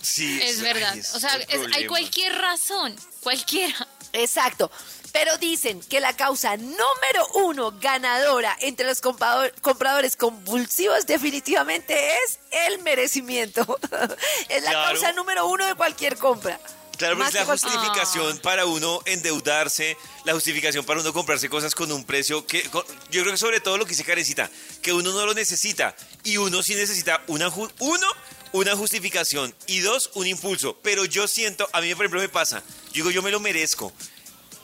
Sí, 0.00 0.40
Es 0.42 0.60
verdad. 0.62 0.90
ay, 0.94 1.00
es 1.00 1.14
O 1.14 1.20
sea, 1.20 1.36
es- 1.36 1.60
hay 1.74 1.86
cualquier 1.86 2.34
razón, 2.36 2.96
cualquiera. 3.20 3.86
Exacto. 4.14 4.70
Pero 5.18 5.36
dicen 5.38 5.80
que 5.80 5.98
la 6.00 6.14
causa 6.16 6.56
número 6.56 7.26
uno 7.34 7.72
ganadora 7.80 8.56
entre 8.60 8.86
los 8.86 9.02
comprador- 9.02 9.52
compradores 9.62 10.14
compulsivos 10.14 11.06
definitivamente 11.06 12.12
es 12.24 12.38
el 12.68 12.78
merecimiento. 12.82 13.62
es 14.48 14.62
la 14.62 14.70
Claro. 14.70 14.88
causa 15.00 15.12
número 15.14 15.48
uno 15.48 15.66
de 15.66 15.74
cualquier 15.74 16.16
compra. 16.18 16.60
Claro, 16.96 17.16
Más 17.16 17.28
es 17.28 17.34
la 17.34 17.46
justificación 17.46 18.38
para 18.38 18.64
uno 18.66 19.00
endeudarse, 19.06 19.96
la 20.24 20.34
justificación 20.34 20.84
para 20.84 21.00
uno 21.00 21.12
comprarse 21.12 21.48
cosas 21.48 21.74
con 21.74 21.90
un 21.90 22.04
precio 22.04 22.46
que 22.46 22.62
co- 22.70 22.84
yo 23.10 23.22
creo 23.22 23.32
que 23.32 23.38
sobre 23.38 23.58
todo 23.60 23.76
lo 23.76 23.84
que 23.86 23.90
dice 23.90 24.04
Karencita, 24.04 24.48
que 24.82 24.92
uno 24.92 25.10
no 25.12 25.26
lo 25.26 25.34
necesita 25.34 25.96
y 26.22 26.36
uno 26.36 26.62
sí 26.62 26.74
necesita 26.76 27.22
una 27.26 27.50
ju- 27.50 27.70
uno 27.80 28.06
una 28.52 28.74
justificación 28.76 29.52
y 29.66 29.80
dos 29.80 30.10
un 30.14 30.26
impulso, 30.28 30.78
pero 30.82 31.04
yo 31.04 31.26
siento, 31.28 31.68
a 31.72 31.80
mí 31.80 31.92
por 31.94 32.04
ejemplo 32.06 32.20
me 32.20 32.28
pasa, 32.28 32.62
yo 32.92 32.92
digo 33.04 33.10
yo 33.10 33.20
me 33.22 33.30
lo 33.32 33.40
merezco. 33.40 33.92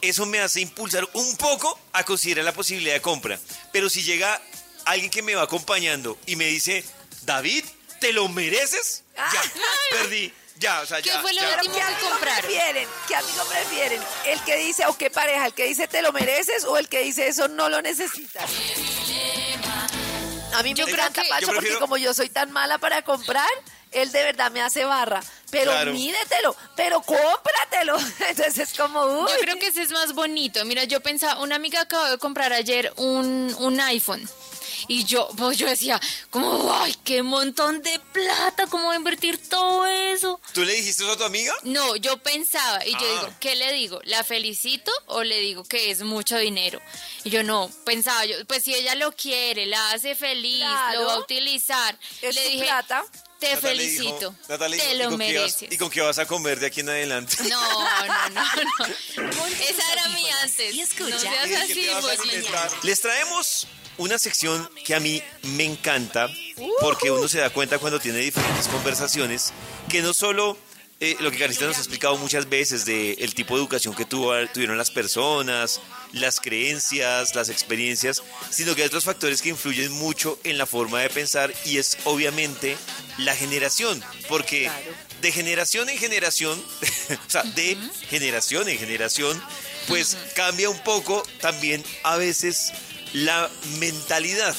Eso 0.09 0.27
me 0.27 0.40
hace 0.40 0.61
impulsar 0.61 1.09
un 1.14 1.37
poco 1.37 1.79
a 1.93 2.05
considerar 2.05 2.45
la 2.45 2.53
posibilidad 2.53 2.95
de 2.95 3.01
compra. 3.01 3.38
Pero 3.73 3.88
si 3.88 4.03
llega 4.03 4.40
alguien 4.85 5.11
que 5.11 5.23
me 5.23 5.35
va 5.35 5.43
acompañando 5.43 6.19
y 6.27 6.37
me 6.37 6.47
dice, 6.47 6.85
David, 7.23 7.64
¿te 8.01 8.12
lo 8.12 8.29
mereces? 8.29 9.03
Ya, 9.17 9.43
perdí. 9.90 10.33
Ya, 10.57 10.81
o 10.83 10.87
sea, 10.87 11.03
¿Qué 11.03 11.09
ya, 11.09 11.21
fue 11.21 11.33
lo 11.33 11.40
ya. 11.43 11.57
último 11.57 11.75
¿Qué 11.75 11.81
que 11.81 11.85
amigo 11.87 12.11
prefieren? 12.21 12.88
¿Qué 13.09 13.17
amigo 13.17 13.45
prefieren? 13.47 14.01
¿El 14.27 14.40
que 14.45 14.57
dice, 14.57 14.87
o 14.87 14.97
qué 14.97 15.11
pareja? 15.11 15.47
¿El 15.47 15.53
que 15.55 15.64
dice 15.64 15.88
te 15.88 16.01
lo 16.01 16.12
mereces 16.12 16.64
o 16.64 16.79
el 16.79 16.88
que 16.88 17.01
dice 17.01 17.27
eso 17.27 17.49
no 17.49 17.69
lo 17.69 17.83
necesitas? 17.83 18.45
A 20.55 20.62
mí 20.62 20.71
me 20.73 20.79
Yo 20.79 20.85
creo 20.85 20.99
encanta 20.99 21.23
que- 21.23 21.29
Pacho 21.29 21.47
yo 21.49 21.55
porque 21.55 21.77
como 21.79 21.97
yo 21.97 22.14
soy 22.14 22.29
tan 22.29 22.53
mala 22.53 22.79
para 22.79 23.03
comprar, 23.03 23.49
él 23.94 24.12
de 24.12 24.22
verdad 24.22 24.50
me 24.52 24.61
hace 24.62 24.85
barra. 24.85 25.22
Pero 25.50 25.70
Claro. 25.70 25.92
mídetelo, 25.92 26.57
pero 26.76 27.00
cómpratelo. 27.02 27.96
Entonces 28.28 28.59
es 28.59 28.74
como, 28.78 29.02
uy. 29.04 29.30
Yo 29.30 29.38
creo 29.40 29.59
que 29.59 29.68
ese 29.68 29.83
es 29.83 29.90
más 29.90 30.12
bonito. 30.14 30.64
Mira, 30.64 30.85
yo 30.85 31.00
pensaba, 31.00 31.40
una 31.40 31.57
amiga 31.57 31.80
acabó 31.83 32.04
de 32.11 32.18
comprar 32.18 32.52
ayer 32.52 32.92
un, 32.96 33.54
un 33.59 33.80
iPhone. 33.80 34.28
Y 34.87 35.04
yo, 35.04 35.28
pues 35.38 35.57
yo 35.57 35.66
decía, 35.66 35.98
como, 36.28 36.70
ay, 36.74 36.94
qué 37.04 37.22
montón 37.22 37.80
de 37.83 37.98
plata, 38.12 38.66
¿cómo 38.66 38.87
voy 38.87 38.94
a 38.94 38.98
invertir 38.98 39.38
todo 39.48 39.87
eso? 39.87 40.38
¿Tú 40.52 40.62
le 40.62 40.74
dijiste 40.74 41.04
eso 41.04 41.12
a 41.12 41.16
tu 41.16 41.24
amiga? 41.24 41.54
No, 41.62 41.96
yo 41.96 42.18
pensaba, 42.18 42.85
y 42.85 42.92
yo 42.92 42.98
Ah. 43.00 43.20
digo, 43.20 43.35
¿qué 43.40 43.54
le 43.57 43.72
digo? 43.72 44.00
¿La 44.04 44.24
felicito 44.24 44.92
o 45.07 45.22
le 45.22 45.40
digo 45.40 45.64
que 45.64 45.90
es 45.90 46.02
mucho 46.02 46.37
dinero? 46.37 46.83
Y 47.22 47.30
yo 47.30 47.42
no, 47.42 47.70
pensaba 47.87 48.26
yo, 48.26 48.37
pues 48.46 48.62
si 48.64 48.74
ella 48.74 48.94
lo 48.96 49.12
quiere, 49.12 49.64
la 49.66 49.92
hace 49.92 50.14
feliz, 50.14 50.59
Claro. 50.64 51.00
lo 51.00 51.07
va 51.07 51.14
a 51.14 51.18
utilizar. 51.18 51.96
Es 52.20 52.35
le 52.35 52.42
su 52.44 52.50
dije, 52.50 52.64
plata. 52.64 53.04
Te 53.48 53.54
Natalia 53.54 53.83
dijo- 53.85 53.94
felicito, 54.04 54.35
Natalia 54.48 54.78
te 54.78 54.85
dijo, 54.85 54.94
¿y 54.94 54.98
lo 54.98 55.09
vas- 55.11 55.18
mereces. 55.18 55.68
¿Y 55.72 55.76
con 55.78 55.90
qué 55.90 56.00
vas 56.00 56.18
a 56.18 56.26
comer 56.26 56.61
de 56.61 56.66
aquí 56.66 56.80
en 56.80 56.88
adelante? 56.88 57.37
No, 57.48 57.61
no, 57.61 58.28
no, 58.30 58.42
no. 58.78 59.46
Esa 59.68 59.92
era 59.92 60.09
mi 60.09 60.28
antes. 60.42 60.74
y 60.74 60.80
escucha. 60.80 61.14
No 61.14 61.20
seas 61.20 61.46
¿Y 61.46 61.48
de 61.50 61.57
qué 61.57 61.62
así, 61.62 61.74
te 61.87 61.90
vas 61.94 62.04
a 62.04 62.16
pues? 62.16 62.85
Les 62.85 63.00
traemos 63.00 63.66
una 63.96 64.18
sección 64.18 64.68
que 64.85 64.94
a 64.94 65.00
mí 65.00 65.22
me 65.42 65.64
encanta 65.64 66.28
porque 66.80 67.11
uno 67.11 67.28
se 67.28 67.38
da 67.38 67.50
cuenta 67.50 67.78
cuando 67.78 68.00
tiene 68.00 68.18
diferentes 68.18 68.66
conversaciones 68.68 69.52
que 69.88 70.02
no 70.02 70.12
solo 70.12 70.59
eh, 71.00 71.16
lo 71.20 71.30
que 71.30 71.38
Carista 71.38 71.64
nos 71.66 71.76
ha 71.76 71.80
explicado 71.80 72.16
muchas 72.16 72.48
veces 72.48 72.85
de 72.85 73.12
el 73.14 73.35
tipo 73.35 73.54
de 73.54 73.61
educación 73.61 73.94
que 73.94 74.04
tuvo, 74.04 74.33
tuvieron 74.52 74.78
las 74.78 74.90
personas, 74.90 75.80
las 76.14 76.40
creencias, 76.40 77.35
las 77.35 77.48
experiencias, 77.48 78.22
sino 78.50 78.74
que 78.74 78.83
hay 78.83 78.88
otros 78.88 79.05
factores 79.05 79.42
que 79.42 79.50
influyen 79.50 79.92
mucho 79.92 80.38
en 80.44 80.59
la 80.59 80.66
forma 80.66 81.00
de 81.00 81.11
pensar 81.11 81.53
y 81.64 81.79
es 81.79 81.98
obviamente 82.05 82.77
la 83.18 83.35
generación, 83.37 84.03
porque 84.29 84.70
de 85.20 85.33
generación 85.33 85.88
en 85.88 85.98
generación, 85.98 86.59
o 87.27 87.31
sea, 87.31 87.42
de 87.42 87.77
generación 88.09 88.68
en 88.68 88.79
generación, 88.79 89.40
pues 89.88 90.16
cambia 90.35 90.70
un 90.70 90.83
poco 90.83 91.22
también 91.40 91.85
a 92.03 92.16
veces 92.16 92.72
la 93.12 93.50
mentalidad. 93.79 94.55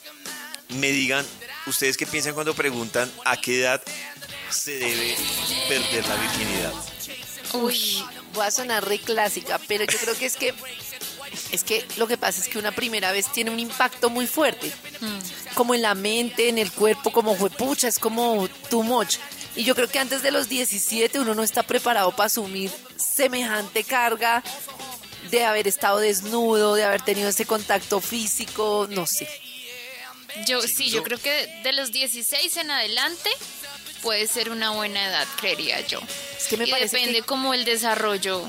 me 0.70 0.92
digan 0.92 1.26
ustedes 1.68 1.98
qué 1.98 2.08
piensan 2.08 2.34
cuando 2.34 2.56
preguntan 2.56 3.12
a 3.26 3.40
qué 3.40 3.60
edad 3.60 3.84
se 4.50 4.78
debe 4.78 5.16
perder 5.68 6.08
la 6.08 6.16
virginidad. 6.16 6.74
Uy, 7.54 8.04
voy 8.34 8.46
a 8.46 8.52
sonar 8.52 8.86
re 8.88 9.00
clásica, 9.00 9.60
pero 9.68 9.86
yo 9.86 9.98
creo 10.00 10.16
que 10.18 10.26
es 10.26 10.36
que 10.38 10.54
Es 11.52 11.64
que 11.64 11.86
lo 11.98 12.08
que 12.08 12.18
pasa 12.18 12.42
es 12.42 12.48
que 12.48 12.60
una 12.60 12.72
primera 12.72 13.12
vez 13.12 13.32
tiene 13.32 13.50
un 13.52 13.60
impacto 13.60 14.10
muy 14.10 14.28
fuerte, 14.28 14.72
Mm. 15.02 15.54
como 15.56 15.74
en 15.74 15.82
la 15.82 15.96
mente, 15.96 16.50
en 16.50 16.58
el 16.58 16.72
cuerpo, 16.72 17.12
como 17.12 17.36
pucha, 17.50 17.88
es 17.88 17.98
como 18.00 18.48
too 18.70 18.84
much. 18.84 19.18
Y 19.56 19.64
yo 19.64 19.74
creo 19.76 19.88
que 19.88 20.00
antes 20.00 20.22
de 20.24 20.32
los 20.32 20.48
17 20.50 21.20
uno 21.20 21.34
no 21.36 21.44
está 21.44 21.64
preparado 21.64 22.12
para 22.12 22.28
asumir 22.28 22.72
semejante 22.98 23.84
carga 23.84 24.44
de 25.32 25.44
haber 25.46 25.68
estado 25.68 26.00
desnudo, 26.00 26.76
de 26.76 26.84
haber 26.84 27.02
tenido 27.02 27.30
ese 27.30 27.46
contacto 27.46 28.00
físico, 28.02 28.88
no 28.90 29.06
sé. 29.08 29.28
Yo 30.48 30.62
sí, 30.62 30.90
yo 30.90 31.04
creo 31.04 31.20
que 31.20 31.48
de 31.64 31.74
los 31.74 31.92
16 31.92 32.58
en 32.58 32.72
adelante 32.72 33.30
puede 34.04 34.28
ser 34.28 34.50
una 34.52 34.70
buena 34.72 35.08
edad, 35.08 35.28
creería 35.40 35.80
yo. 35.88 36.00
Es 36.38 36.46
que 36.48 36.58
me 36.58 36.66
y 36.68 36.72
parece 36.72 36.98
depende 36.98 37.22
que- 37.22 37.26
como 37.26 37.54
el 37.56 37.66
desarrollo 37.66 38.44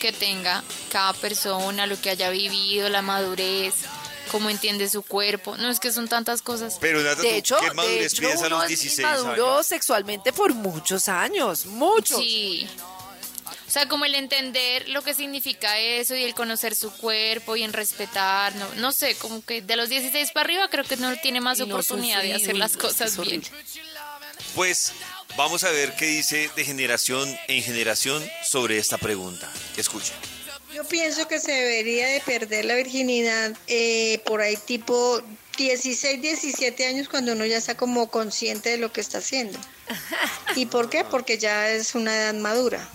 que 0.00 0.12
tenga 0.12 0.64
cada 0.90 1.12
persona, 1.12 1.86
lo 1.86 2.00
que 2.00 2.10
haya 2.10 2.30
vivido, 2.30 2.88
la 2.88 3.02
madurez, 3.02 3.74
cómo 4.32 4.50
entiende 4.50 4.88
su 4.88 5.02
cuerpo. 5.02 5.56
No 5.56 5.70
es 5.70 5.78
que 5.80 5.92
son 5.92 6.08
tantas 6.08 6.42
cosas. 6.42 6.78
Pero 6.80 7.00
Nata, 7.02 7.22
De 7.22 7.28
¿tú 7.30 7.34
hecho, 7.36 7.56
¿qué 7.60 7.68
de 7.68 7.74
madurez 7.74 8.12
hecho 8.12 8.22
pides 8.22 8.42
a 8.42 8.46
uno 8.46 8.48
los 8.56 8.62
es 8.64 8.68
16 8.80 9.06
maduro 9.06 9.54
años? 9.54 9.66
sexualmente 9.66 10.32
por 10.32 10.52
muchos 10.54 11.08
años, 11.08 11.66
muchos. 11.66 12.18
Sí. 12.18 12.66
O 13.66 13.70
sea, 13.74 13.88
como 13.88 14.04
el 14.04 14.14
entender 14.14 14.88
lo 14.90 15.02
que 15.02 15.14
significa 15.14 15.78
eso 15.80 16.14
y 16.14 16.22
el 16.22 16.34
conocer 16.34 16.76
su 16.76 16.92
cuerpo 16.92 17.56
y 17.56 17.64
en 17.64 17.72
respetar, 17.72 18.54
no, 18.54 18.66
no 18.76 18.92
sé, 18.92 19.16
como 19.16 19.44
que 19.44 19.62
de 19.62 19.74
los 19.76 19.88
16 19.88 20.30
para 20.32 20.44
arriba 20.44 20.68
creo 20.68 20.84
que 20.84 20.96
no 20.96 21.12
tiene 21.16 21.40
más 21.40 21.58
Y 21.58 21.66
no 21.66 21.74
oportunidad 21.74 22.22
de 22.22 22.34
hacer 22.34 22.56
las 22.56 22.76
cosas 22.76 23.16
bien. 23.18 23.42
Pues 24.54 24.92
vamos 25.36 25.64
a 25.64 25.70
ver 25.70 25.94
qué 25.96 26.06
dice 26.06 26.50
de 26.54 26.64
generación 26.64 27.28
en 27.48 27.62
generación 27.62 28.22
sobre 28.44 28.78
esta 28.78 28.98
pregunta. 28.98 29.50
Escucha. 29.76 30.12
Yo 30.74 30.84
pienso 30.84 31.28
que 31.28 31.38
se 31.40 31.52
debería 31.52 32.06
de 32.08 32.20
perder 32.20 32.64
la 32.64 32.74
virginidad 32.74 33.52
eh, 33.68 34.20
por 34.26 34.40
ahí 34.40 34.56
tipo 34.56 35.20
16, 35.56 36.20
17 36.20 36.86
años 36.86 37.08
cuando 37.08 37.32
uno 37.32 37.46
ya 37.46 37.56
está 37.56 37.76
como 37.76 38.08
consciente 38.10 38.70
de 38.70 38.78
lo 38.78 38.92
que 38.92 39.00
está 39.00 39.18
haciendo. 39.18 39.58
¿Y 40.56 40.66
por 40.66 40.90
qué? 40.90 41.04
Porque 41.04 41.38
ya 41.38 41.68
es 41.70 41.94
una 41.94 42.14
edad 42.14 42.34
madura, 42.34 42.88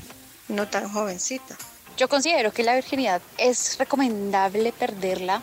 no 0.49 0.67
tan 0.67 0.91
jovencita. 0.91 1.57
Yo 1.97 2.07
considero 2.09 2.53
que 2.53 2.63
la 2.63 2.75
virginidad 2.75 3.21
es 3.37 3.77
recomendable 3.77 4.71
perderla 4.73 5.41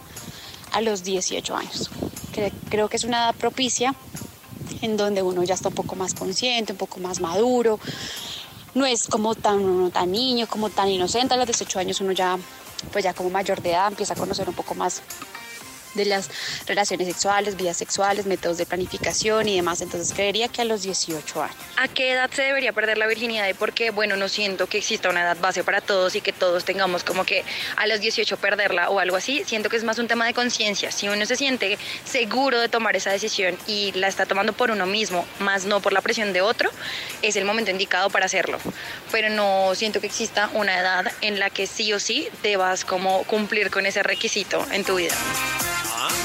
a 0.72 0.80
los 0.82 1.04
18 1.04 1.56
años. 1.56 1.90
Cre- 2.34 2.52
Creo 2.70 2.88
que 2.88 2.96
es 2.96 3.04
una 3.04 3.18
edad 3.28 3.34
propicia 3.34 3.94
en 4.82 4.96
donde 4.96 5.22
uno 5.22 5.42
ya 5.44 5.54
está 5.54 5.68
un 5.68 5.74
poco 5.74 5.96
más 5.96 6.14
consciente, 6.14 6.72
un 6.72 6.78
poco 6.78 7.00
más 7.00 7.20
maduro. 7.20 7.78
No 8.74 8.84
es 8.84 9.06
como 9.06 9.34
tan, 9.34 9.60
uno 9.60 9.90
tan 9.90 10.12
niño, 10.12 10.46
como 10.46 10.70
tan 10.70 10.88
inocente. 10.88 11.34
A 11.34 11.36
los 11.36 11.46
18 11.46 11.78
años 11.78 12.00
uno 12.00 12.12
ya, 12.12 12.38
pues 12.92 13.04
ya 13.04 13.14
como 13.14 13.30
mayor 13.30 13.62
de 13.62 13.70
edad, 13.70 13.88
empieza 13.88 14.14
a 14.14 14.16
conocer 14.16 14.48
un 14.48 14.54
poco 14.54 14.74
más 14.74 15.02
de 15.96 16.04
las 16.04 16.30
relaciones 16.66 17.08
sexuales, 17.08 17.56
vidas 17.56 17.76
sexuales, 17.76 18.26
métodos 18.26 18.58
de 18.58 18.66
planificación 18.66 19.48
y 19.48 19.56
demás. 19.56 19.80
Entonces 19.80 20.14
creería 20.14 20.48
que 20.48 20.62
a 20.62 20.64
los 20.64 20.82
18 20.82 21.42
años. 21.42 21.56
¿A 21.76 21.88
qué 21.88 22.12
edad 22.12 22.30
se 22.30 22.42
debería 22.42 22.72
perder 22.72 22.98
la 22.98 23.06
virginidad? 23.06 23.48
Y 23.48 23.54
porque, 23.54 23.90
bueno, 23.90 24.16
no 24.16 24.28
siento 24.28 24.66
que 24.66 24.78
exista 24.78 25.08
una 25.08 25.22
edad 25.22 25.36
base 25.40 25.64
para 25.64 25.80
todos 25.80 26.14
y 26.14 26.20
que 26.20 26.32
todos 26.32 26.64
tengamos 26.64 27.04
como 27.04 27.24
que 27.24 27.44
a 27.76 27.86
los 27.86 28.00
18 28.00 28.36
perderla 28.36 28.90
o 28.90 28.98
algo 28.98 29.16
así. 29.16 29.42
Siento 29.46 29.68
que 29.68 29.76
es 29.76 29.84
más 29.84 29.98
un 29.98 30.08
tema 30.08 30.26
de 30.26 30.34
conciencia. 30.34 30.90
Si 30.92 31.08
uno 31.08 31.26
se 31.26 31.36
siente 31.36 31.78
seguro 32.04 32.60
de 32.60 32.68
tomar 32.68 32.96
esa 32.96 33.10
decisión 33.10 33.56
y 33.66 33.92
la 33.92 34.08
está 34.08 34.26
tomando 34.26 34.52
por 34.52 34.70
uno 34.70 34.86
mismo, 34.86 35.26
más 35.38 35.64
no 35.64 35.80
por 35.80 35.92
la 35.92 36.00
presión 36.00 36.32
de 36.32 36.40
otro, 36.40 36.70
es 37.22 37.36
el 37.36 37.44
momento 37.44 37.70
indicado 37.70 38.10
para 38.10 38.26
hacerlo. 38.26 38.58
Pero 39.10 39.30
no 39.30 39.74
siento 39.74 40.00
que 40.00 40.06
exista 40.06 40.50
una 40.54 40.78
edad 40.78 41.12
en 41.20 41.38
la 41.38 41.50
que 41.50 41.66
sí 41.66 41.92
o 41.92 42.00
sí 42.00 42.28
debas 42.42 42.84
como 42.84 43.24
cumplir 43.24 43.70
con 43.70 43.86
ese 43.86 44.02
requisito 44.02 44.64
en 44.72 44.84
tu 44.84 44.96
vida. 44.96 45.14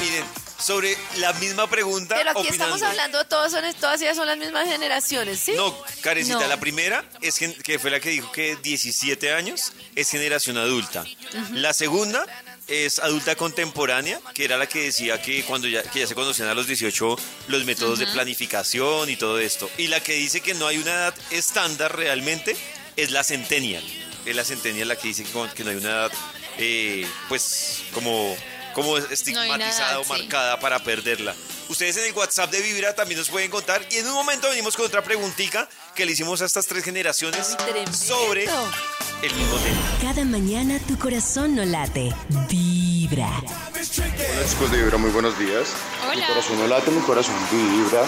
Miren, 0.02 0.24
sobre 0.58 0.96
la 1.16 1.32
misma 1.34 1.68
pregunta. 1.68 2.14
Pero 2.16 2.30
aquí 2.30 2.40
opinando. 2.48 2.64
estamos 2.76 2.82
hablando, 2.82 3.24
todos 3.26 3.52
son, 3.52 3.64
todas 3.80 4.00
ellas 4.00 4.16
son 4.16 4.26
las 4.26 4.38
mismas 4.38 4.66
generaciones, 4.68 5.38
¿sí? 5.40 5.52
No, 5.56 5.76
Karencita, 6.00 6.40
No. 6.40 6.46
la 6.48 6.60
primera 6.60 7.04
es 7.20 7.38
que 7.38 7.78
fue 7.78 7.90
la 7.90 8.00
que 8.00 8.10
dijo 8.10 8.30
que 8.32 8.56
17 8.56 9.32
años 9.32 9.72
es 9.96 10.10
generación 10.10 10.56
adulta. 10.56 11.04
La 11.52 11.72
segunda 11.72 12.24
es 12.68 12.98
adulta 13.00 13.34
contemporánea, 13.36 14.20
que 14.34 14.44
era 14.44 14.56
la 14.56 14.66
que 14.68 14.84
decía 14.84 15.20
que 15.20 15.44
cuando 15.44 15.66
ya, 15.68 15.82
que 15.82 16.00
ya 16.00 16.06
se 16.06 16.14
conocían 16.14 16.48
a 16.48 16.54
los 16.54 16.66
18 16.66 17.16
los 17.48 17.64
métodos 17.64 17.98
de 17.98 18.06
planificación 18.06 19.10
y 19.10 19.16
todo 19.16 19.38
esto. 19.38 19.68
Y 19.78 19.88
la 19.88 20.00
que 20.00 20.14
dice 20.14 20.40
que 20.40 20.54
no 20.54 20.66
hay 20.66 20.78
una 20.78 20.92
edad 20.92 21.14
estándar 21.30 21.96
realmente 21.96 22.56
es 22.96 23.10
la 23.10 23.24
centennial. 23.24 23.84
Es 24.24 24.36
la 24.36 24.44
centennial 24.44 24.88
la 24.88 24.96
que 24.96 25.08
dice 25.08 25.24
que, 25.24 25.30
que 25.54 25.64
no 25.64 25.70
hay 25.70 25.76
una 25.76 25.88
edad, 25.90 26.12
eh, 26.58 27.04
pues, 27.28 27.82
como, 27.92 28.36
como 28.74 28.96
estigmatizada 28.98 29.98
o 30.00 30.04
sí. 30.04 30.10
marcada 30.10 30.58
para 30.60 30.78
perderla. 30.80 31.34
Ustedes 31.68 31.96
en 31.96 32.06
el 32.06 32.12
WhatsApp 32.12 32.50
de 32.50 32.60
Vibra 32.60 32.94
también 32.94 33.18
nos 33.18 33.30
pueden 33.30 33.50
contar. 33.50 33.82
Y 33.90 33.96
en 33.96 34.06
un 34.06 34.14
momento 34.14 34.48
venimos 34.48 34.76
con 34.76 34.86
otra 34.86 35.02
preguntita 35.02 35.68
que 35.94 36.04
le 36.04 36.12
hicimos 36.12 36.42
a 36.42 36.46
estas 36.46 36.66
tres 36.66 36.84
generaciones 36.84 37.56
sobre 37.92 38.44
el 38.44 39.34
mismo 39.34 39.56
tema. 39.56 39.80
Cada 40.00 40.24
mañana 40.24 40.78
tu 40.86 40.98
corazón 40.98 41.54
no 41.56 41.64
late, 41.64 42.12
vibra. 42.48 43.30
Hola 43.38 44.48
chicos 44.48 44.70
de 44.70 44.78
Vibra, 44.78 44.98
muy 44.98 45.10
buenos 45.10 45.38
días. 45.38 45.68
Mi 46.04 46.16
Hola. 46.16 46.26
corazón 46.26 46.58
no 46.58 46.66
late, 46.66 46.90
mi 46.90 47.00
corazón 47.02 47.34
vibra. 47.50 48.02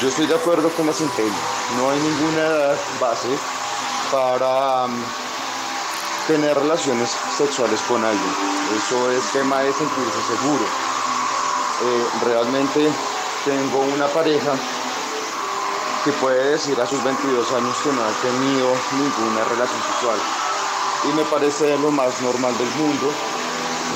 Yo 0.00 0.08
estoy 0.08 0.26
de 0.26 0.34
acuerdo 0.34 0.70
con 0.70 0.86
la 0.86 0.92
centella. 0.92 1.34
No 1.76 1.90
hay 1.90 1.98
ninguna 1.98 2.74
base 3.00 3.28
para 4.10 4.86
mm, 4.86 5.04
tener 6.30 6.56
relaciones 6.56 7.10
sexuales 7.36 7.80
con 7.88 8.04
alguien. 8.04 8.34
Eso 8.78 9.10
es 9.10 9.32
tema 9.32 9.58
de 9.62 9.72
sentirse 9.72 10.20
seguro. 10.30 10.62
Eh, 10.62 12.06
realmente 12.24 12.86
tengo 13.44 13.80
una 13.92 14.06
pareja 14.06 14.52
que 16.04 16.12
puede 16.22 16.52
decir 16.52 16.80
a 16.80 16.86
sus 16.86 17.02
22 17.02 17.52
años 17.52 17.76
que 17.82 17.90
no 17.90 18.02
ha 18.04 18.12
tenido 18.22 18.70
ninguna 18.94 19.42
relación 19.42 19.82
sexual. 19.90 20.18
Y 21.10 21.16
me 21.16 21.24
parece 21.24 21.76
lo 21.78 21.90
más 21.90 22.22
normal 22.22 22.56
del 22.56 22.70
mundo. 22.78 23.10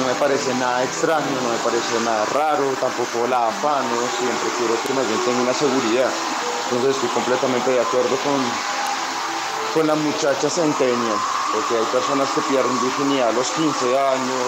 No 0.00 0.06
me 0.08 0.14
parece 0.14 0.52
nada 0.54 0.82
extraño, 0.82 1.38
no 1.40 1.50
me 1.50 1.58
parece 1.62 2.00
nada 2.00 2.24
raro, 2.34 2.66
tampoco 2.80 3.28
la 3.28 3.46
afano, 3.46 3.94
siempre 4.18 4.50
quiero 4.58 4.74
que 4.82 4.92
más 4.92 5.06
bien 5.06 5.20
tenga 5.24 5.40
una 5.40 5.54
seguridad. 5.54 6.10
Entonces 6.64 6.96
estoy 6.96 7.10
completamente 7.10 7.70
de 7.70 7.80
acuerdo 7.80 8.16
con, 8.26 8.42
con 9.72 9.86
la 9.86 9.94
muchacha 9.94 10.50
centennial, 10.50 11.18
porque 11.54 11.78
hay 11.78 11.86
personas 11.92 12.28
que 12.30 12.40
pierden 12.42 12.80
virginidad 12.82 13.28
a 13.28 13.32
los 13.32 13.48
15 13.50 13.98
años, 13.98 14.46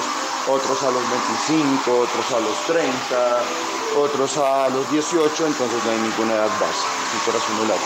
otros 0.48 0.82
a 0.82 0.90
los 0.90 1.02
25, 1.48 2.00
otros 2.00 2.26
a 2.32 2.40
los 2.40 2.66
30, 2.66 3.42
otros 3.96 4.36
a 4.38 4.68
los 4.70 4.90
18, 4.90 5.46
entonces 5.46 5.84
no 5.84 5.90
hay 5.90 5.98
ninguna 5.98 6.34
edad 6.34 6.50
base. 6.60 6.82
Mi 7.14 7.20
corazón 7.24 7.56
no 7.56 7.64
late, 7.64 7.84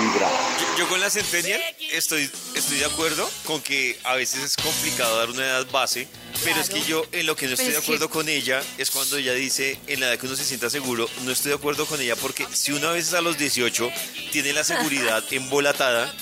vibra. 0.00 0.28
Yo, 0.60 0.78
yo 0.78 0.88
con 0.88 1.00
la 1.00 1.10
Centennial 1.10 1.60
estoy, 1.92 2.28
estoy 2.54 2.78
de 2.78 2.84
acuerdo 2.86 3.28
con 3.46 3.60
que 3.62 3.98
a 4.04 4.16
veces 4.16 4.42
es 4.42 4.56
complicado 4.56 5.16
dar 5.16 5.30
una 5.30 5.46
edad 5.46 5.66
base, 5.70 6.08
pero 6.44 6.60
es 6.60 6.68
que 6.68 6.82
yo 6.82 7.04
en 7.12 7.26
lo 7.26 7.36
que 7.36 7.46
no 7.46 7.54
estoy 7.54 7.70
de 7.70 7.78
acuerdo 7.78 8.10
con 8.10 8.28
ella 8.28 8.62
es 8.78 8.90
cuando 8.90 9.16
ella 9.16 9.32
dice 9.32 9.78
en 9.86 10.00
la 10.00 10.08
edad 10.08 10.18
que 10.18 10.26
uno 10.26 10.36
se 10.36 10.44
sienta 10.44 10.68
seguro, 10.70 11.08
no 11.22 11.30
estoy 11.30 11.50
de 11.50 11.56
acuerdo 11.56 11.86
con 11.86 12.00
ella 12.00 12.16
porque 12.16 12.46
si 12.52 12.72
una 12.72 12.90
vez 12.90 13.14
a 13.14 13.20
los 13.20 13.38
18 13.38 13.90
tiene 14.32 14.52
la 14.52 14.64
seguridad 14.64 15.22
embolatada, 15.30 16.12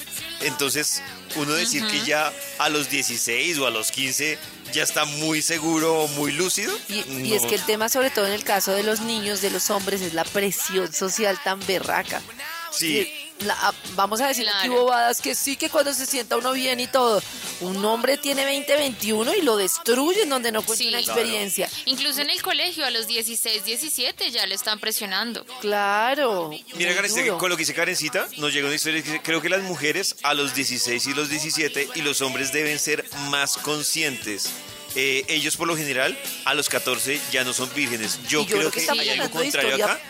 entonces 0.41 1.03
uno 1.37 1.53
decir 1.53 1.87
que 1.87 2.05
ya 2.05 2.33
a 2.59 2.69
los 2.69 2.91
16 2.91 3.59
o 3.59 3.67
a 3.67 3.71
los 3.71 3.91
15 3.91 4.39
ya 4.73 4.83
está 4.83 5.05
muy 5.05 5.43
seguro 5.43 6.03
o 6.03 6.09
muy 6.09 6.33
lúcido. 6.33 6.73
Y, 6.89 7.05
y 7.11 7.35
es 7.35 7.43
que 7.43 7.55
el 7.55 7.63
tema, 7.63 7.89
sobre 7.89 8.11
todo 8.11 8.27
en 8.27 8.33
el 8.33 8.45
caso 8.45 8.73
de 8.73 8.83
los 8.83 9.01
niños, 9.01 9.41
de 9.41 9.51
los 9.51 9.71
hombres, 9.71 10.01
es 10.01 10.15
la 10.15 10.25
presión 10.25 10.93
social 10.93 11.39
tan 11.43 11.65
berraca. 11.67 12.23
Sí. 12.71 13.28
La- 13.41 13.57
ah, 13.69 13.73
vamos 13.95 14.21
a 14.21 14.27
decir 14.29 14.49
aquí 14.49 14.67
Claro. 14.69 14.83
bobadas 14.83 15.21
que 15.21 15.35
sí 15.35 15.57
que 15.57 15.71
cuando 15.71 15.95
se 15.95 16.07
sienta 16.07 16.37
uno 16.37 16.53
bien 16.53 16.81
y 16.81 16.87
todo. 16.89 17.23
Un 17.61 17.85
hombre 17.85 18.17
tiene 18.19 18.45
20, 18.45 18.77
21 18.77 19.35
y 19.35 19.43
lo 19.43 19.57
destruyen 19.57 20.29
donde 20.29 20.51
no 20.53 20.63
cuenta 20.63 20.83
Sí. 20.83 20.89
una 20.89 21.03
Claro. 21.03 21.21
experiencia. 21.21 21.69
Incluso 21.87 22.21
en 22.21 22.31
el 22.31 22.43
colegio 22.43 22.85
a 22.85 22.91
los 22.91 23.07
16, 23.07 23.65
17 23.65 24.31
ya 24.31 24.47
le 24.47 24.55
están 24.55 24.79
presionando. 24.81 25.45
Claro. 25.61 26.51
Mira, 26.75 26.95
duro. 26.95 27.39
con 27.39 27.51
lo 27.51 27.57
que 27.57 27.63
dice 27.63 27.75
Karencita, 27.75 28.29
nos 28.39 28.53
llega 28.53 28.67
una 28.67 28.75
historia 28.77 29.03
que 29.03 29.11
dice, 29.11 29.23
creo 29.23 29.41
que 29.41 29.49
las 29.49 29.63
mujeres 29.63 30.17
a 30.23 30.35
los 30.35 30.55
16 30.55 31.07
y 31.07 31.15
los 31.15 31.29
17 31.31 31.89
y 31.95 32.03
los 32.03 32.21
hombres 32.23 32.53
deben 32.53 32.79
ser 32.79 33.05
más 33.31 33.57
conscientes. 33.57 34.51
Eh, 34.95 35.25
ellos 35.29 35.57
por 35.57 35.69
lo 35.69 35.77
general 35.77 36.19
a 36.45 36.55
los 36.55 36.69
14 36.69 37.21
ya 37.31 37.45
no 37.45 37.53
son 37.53 37.71
vírgenes. 37.75 38.19
Yo, 38.29 38.45
creo, 38.47 38.59
creo 38.59 38.71
que 38.71 38.85
que, 38.85 38.91
hay 38.91 39.09
algo 39.11 39.31
contrario 39.31 39.69
historia- 39.77 39.85
acá. 39.85 40.01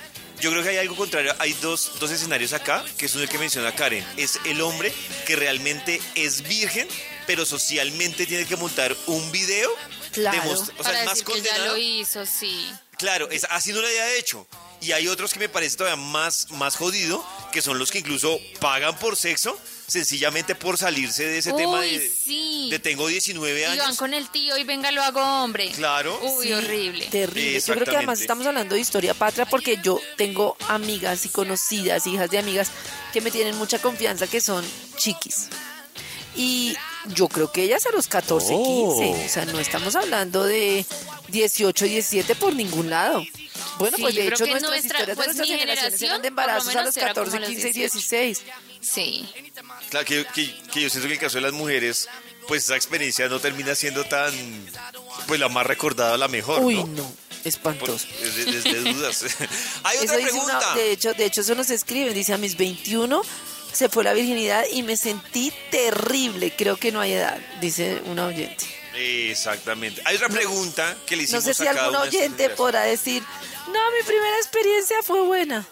Yo 0.40 0.50
creo 0.50 0.62
que 0.62 0.68
hay 0.70 0.76
algo 0.78 0.94
contrario. 0.96 1.34
Hay 1.38 1.52
dos, 1.54 1.92
dos 1.98 2.10
escenarios 2.10 2.52
acá, 2.52 2.84
que 2.96 3.06
es 3.06 3.14
uno 3.14 3.26
que 3.28 3.38
menciona 3.38 3.74
Karen. 3.74 4.04
Es 4.16 4.38
el 4.44 4.60
hombre 4.60 4.92
que 5.26 5.34
realmente 5.36 6.00
es 6.14 6.42
virgen, 6.42 6.86
pero 7.26 7.44
socialmente 7.44 8.24
tiene 8.26 8.44
que 8.46 8.56
montar 8.56 8.94
un 9.06 9.30
video. 9.32 9.70
Claro. 10.12 10.40
demostra- 10.40 10.74
o 10.78 10.82
sea, 10.82 10.84
para 10.84 11.00
es 11.00 11.04
más 11.06 11.18
decir 11.18 11.26
que 11.34 11.40
ya 11.42 11.48
condenado. 11.50 11.72
lo 11.74 11.78
hizo, 11.78 12.24
sí. 12.26 12.70
Claro, 12.96 13.28
es, 13.30 13.44
así 13.50 13.72
no 13.72 13.80
lo 13.80 13.86
había 13.86 14.14
hecho. 14.14 14.46
Y 14.80 14.92
hay 14.92 15.08
otros 15.08 15.32
que 15.32 15.40
me 15.40 15.48
parece 15.48 15.76
todavía 15.76 15.96
más, 16.02 16.50
más 16.52 16.76
jodido, 16.76 17.24
que 17.52 17.60
son 17.62 17.78
los 17.78 17.90
que 17.90 17.98
incluso 17.98 18.38
pagan 18.60 18.96
por 18.98 19.16
sexo, 19.16 19.58
sencillamente 19.88 20.54
por 20.54 20.78
salirse 20.78 21.24
de 21.24 21.38
ese 21.38 21.52
tema 21.52 21.80
de, 21.80 22.08
sí. 22.08 22.68
de 22.70 22.78
tengo 22.78 23.08
19 23.08 23.58
Y 23.60 23.62
van 23.64 23.80
años. 23.80 23.96
con 23.96 24.14
el 24.14 24.28
tío 24.30 24.56
y 24.56 24.62
venga, 24.62 24.92
lo 24.92 25.02
hago 25.02 25.20
hombre. 25.42 25.70
Claro. 25.72 26.18
Uy, 26.22 26.46
Sí, 26.46 26.52
horrible. 26.52 27.06
Terrible. 27.06 27.60
Yo 27.60 27.74
creo 27.74 27.86
que 27.86 27.96
además 27.96 28.20
estamos 28.20 28.46
hablando 28.46 28.76
de 28.76 28.80
historia 28.80 29.14
patria 29.14 29.46
porque 29.46 29.78
yo 29.82 30.00
tengo 30.16 30.56
amigas 30.68 31.24
y 31.26 31.28
conocidas, 31.30 32.06
hijas 32.06 32.30
de 32.30 32.38
amigas, 32.38 32.70
que 33.12 33.20
me 33.20 33.30
tienen 33.32 33.56
mucha 33.56 33.80
confianza 33.80 34.26
que 34.28 34.40
son 34.40 34.64
chiquis. 34.96 35.48
Y 36.36 36.76
yo 37.14 37.28
creo 37.28 37.50
que 37.52 37.62
ellas 37.62 37.84
a 37.86 37.90
los 37.92 38.06
14, 38.08 38.52
Oh. 38.56 38.96
15, 38.98 39.26
o 39.26 39.28
sea, 39.28 39.44
no 39.46 39.58
estamos 39.60 39.94
hablando 39.96 40.44
de 40.44 40.84
18, 41.28 41.84
17 41.84 42.34
por 42.34 42.54
ningún 42.54 42.90
lado. 42.90 43.22
Bueno, 43.78 43.96
Sí, 43.96 44.02
pues 44.02 44.14
de 44.14 44.26
hecho 44.28 44.46
nuestras 44.46 44.62
nuestra- 44.62 44.76
historias 45.00 45.16
pues, 45.16 45.28
de 45.28 45.34
nuestras 45.34 45.48
generaciones 45.48 46.00
generación, 46.00 46.10
eran 46.10 46.22
de 46.22 46.28
por 46.30 46.36
lo 46.36 46.42
embarazos 46.42 46.76
a 46.76 46.82
los 46.82 46.96
era 46.96 47.14
como 47.14 47.24
14, 47.26 47.36
a 47.36 47.40
los 47.40 47.48
15 47.48 47.68
y 47.68 47.72
18. 47.72 47.98
16. 47.98 48.42
Sí. 48.80 49.28
Claro, 49.90 50.06
que, 50.06 50.26
que- 50.34 50.54
que 50.72 50.80
yo 50.82 50.90
siento 50.90 51.00
que 51.02 51.06
en 51.06 51.12
el 51.12 51.18
caso 51.18 51.36
de 51.38 51.42
las 51.42 51.52
mujeres, 51.52 52.08
pues 52.46 52.64
esa 52.64 52.76
experiencia 52.76 53.28
no 53.28 53.40
termina 53.40 53.74
siendo 53.74 54.04
tan, 54.04 54.32
pues 55.26 55.38
la 55.40 55.48
más 55.48 55.66
recordada, 55.66 56.16
la 56.16 56.28
mejor. 56.28 56.62
Uy, 56.64 56.76
¿no? 56.76 56.86
no, 56.86 57.12
espantoso. 57.44 58.06
Es 58.22 58.36
de, 58.36 58.50
es 58.58 58.64
de 58.64 58.80
dudas. 58.92 59.24
Hay 59.84 59.98
otra 60.02 60.14
pregunta. 60.16 60.58
una- 60.58 60.74
de 60.74 60.92
hecho, 60.92 61.12
de 61.14 61.24
hecho, 61.26 61.40
eso 61.42 61.54
nos 61.54 61.70
escriben. 61.70 62.14
Dice, 62.14 62.32
a 62.32 62.38
mis 62.38 62.56
21 62.56 63.22
se 63.78 63.88
fue 63.88 64.02
la 64.02 64.12
virginidad 64.12 64.64
y 64.72 64.82
me 64.82 64.96
sentí 64.96 65.52
terrible. 65.70 66.52
Creo 66.56 66.76
que 66.76 66.90
no 66.90 67.00
hay 67.00 67.12
edad, 67.12 67.38
dice 67.60 68.02
una 68.06 68.26
oyente. 68.26 68.64
Exactamente. 68.96 70.02
Hay 70.04 70.16
otra 70.16 70.28
pregunta 70.28 70.96
que 71.06 71.14
le 71.14 71.22
No 71.22 71.24
hicimos 71.26 71.44
sé 71.44 71.54
si 71.54 71.62
a 71.62 71.74
cada 71.74 71.84
algún 71.86 72.00
oyente 72.00 72.50
podrá 72.50 72.82
decir, 72.82 73.22
no, 73.68 73.92
mi 73.92 74.04
primera 74.04 74.36
experiencia 74.38 74.96
fue 75.04 75.22
buena. 75.22 75.64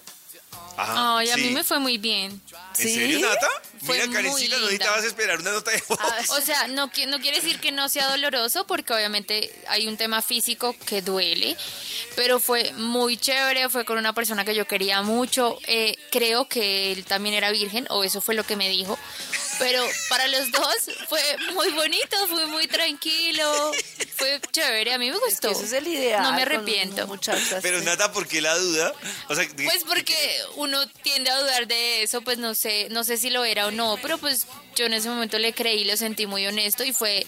Ajá, 0.77 1.19
Ay, 1.19 1.31
a 1.31 1.35
sí. 1.35 1.41
mí 1.43 1.51
me 1.51 1.65
fue 1.65 1.79
muy 1.79 1.99
bien. 1.99 2.41
¿En 2.79 2.89
serio, 2.89 3.19
Nata? 3.21 3.49
Fue 3.85 3.97
Mira, 3.99 4.13
Karencita, 4.13 4.57
no 4.57 4.63
necesitabas 4.63 5.05
esperar 5.05 5.41
una 5.41 5.53
nota 5.53 5.71
de 5.71 5.83
voz. 5.89 5.99
O 6.31 6.41
sea, 6.41 6.69
no, 6.69 6.91
no 7.09 7.21
quiere 7.21 7.41
decir 7.41 7.61
que 7.61 7.73
no 7.73 7.89
sea 7.89 8.09
doloroso, 8.11 8.67
porque 8.67 8.93
obviamente 8.93 9.51
hay 9.69 9.87
un 9.87 9.97
tema 9.97 10.23
físico 10.23 10.75
que 10.87 11.03
duele, 11.03 11.57
pero 12.15 12.41
fue 12.41 12.73
muy 12.75 13.17
chévere, 13.17 13.69
fue 13.69 13.85
con 13.85 13.97
una 13.99 14.13
persona 14.13 14.45
que 14.45 14.55
yo 14.55 14.67
quería 14.67 15.03
mucho. 15.03 15.59
eh, 15.67 15.97
creo 16.11 16.49
que 16.49 16.93
él 16.93 17.05
también 17.05 17.35
era 17.35 17.51
virgen, 17.51 17.87
o 17.91 18.05
eso 18.05 18.21
fue 18.21 18.35
lo 18.35 18.45
que 18.45 18.57
me 18.57 18.69
dijo. 18.69 18.99
Pero 19.59 19.87
para 20.09 20.27
los 20.29 20.51
dos 20.53 20.77
fue 21.09 21.21
muy 21.55 21.71
bonito, 21.71 22.17
fue 22.29 22.47
muy 22.47 22.67
tranquilo, 22.67 23.73
fue 24.17 24.41
chévere, 24.53 24.93
a 24.93 24.99
mí 24.99 25.11
me 25.11 25.19
gustó. 25.19 25.51
Eso 25.51 25.63
es 25.65 25.73
el 25.73 25.87
ideal. 25.89 26.23
No 26.23 26.33
me 26.35 26.43
arrepiento. 26.43 27.07
Muchachas. 27.07 27.61
Pero 27.63 27.81
Nata, 27.83 28.13
¿por 28.13 28.27
qué 28.29 28.41
la 28.41 28.57
duda? 28.59 28.93
O 29.29 29.35
sea, 29.35 29.45
de- 29.47 29.65
Pues 29.65 29.85
porque 29.85 30.15
uno 30.57 30.87
tiende 31.03 31.31
a 31.31 31.39
dudar 31.41 31.67
de 31.67 32.03
eso, 32.03 32.21
pues 32.23 32.39
no 32.39 32.55
sé, 32.55 32.89
no 32.91 33.03
sé 33.05 33.17
si 33.17 33.31
lo 33.31 33.45
era 33.45 33.67
o 33.67 33.71
no, 33.71 33.99
pero 34.03 34.19
pues 34.19 34.47
yo 34.75 34.85
en 34.87 34.93
ese 34.95 35.09
momento 35.09 35.39
le 35.39 35.53
creí, 35.55 35.85
lo 35.85 35.97
sentí 35.97 36.27
muy 36.27 36.47
honesto 36.47 36.85
y 36.85 36.93
fue 36.93 37.27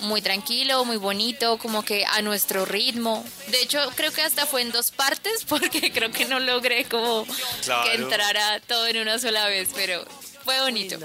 muy 0.00 0.20
tranquilo, 0.22 0.84
muy 0.84 0.96
bonito, 0.98 1.58
como 1.58 1.82
que 1.84 2.04
a 2.06 2.20
nuestro 2.22 2.64
ritmo. 2.66 3.24
De 3.48 3.60
hecho, 3.62 3.78
creo 3.96 4.12
que 4.12 4.22
hasta 4.22 4.44
fue 4.46 4.62
en 4.62 4.70
dos 4.72 4.90
partes 4.90 5.44
porque 5.48 5.90
creo 5.92 6.10
que 6.10 6.26
no 6.26 6.40
logré 6.40 6.84
como 6.84 7.26
Claro. 7.64 7.84
que 7.90 7.96
entrara 7.96 8.60
todo 8.60 8.86
en 8.86 8.98
una 8.98 9.18
sola 9.18 9.46
vez, 9.46 9.70
pero 9.74 10.04
fue 10.44 10.60
bonito. 10.60 10.98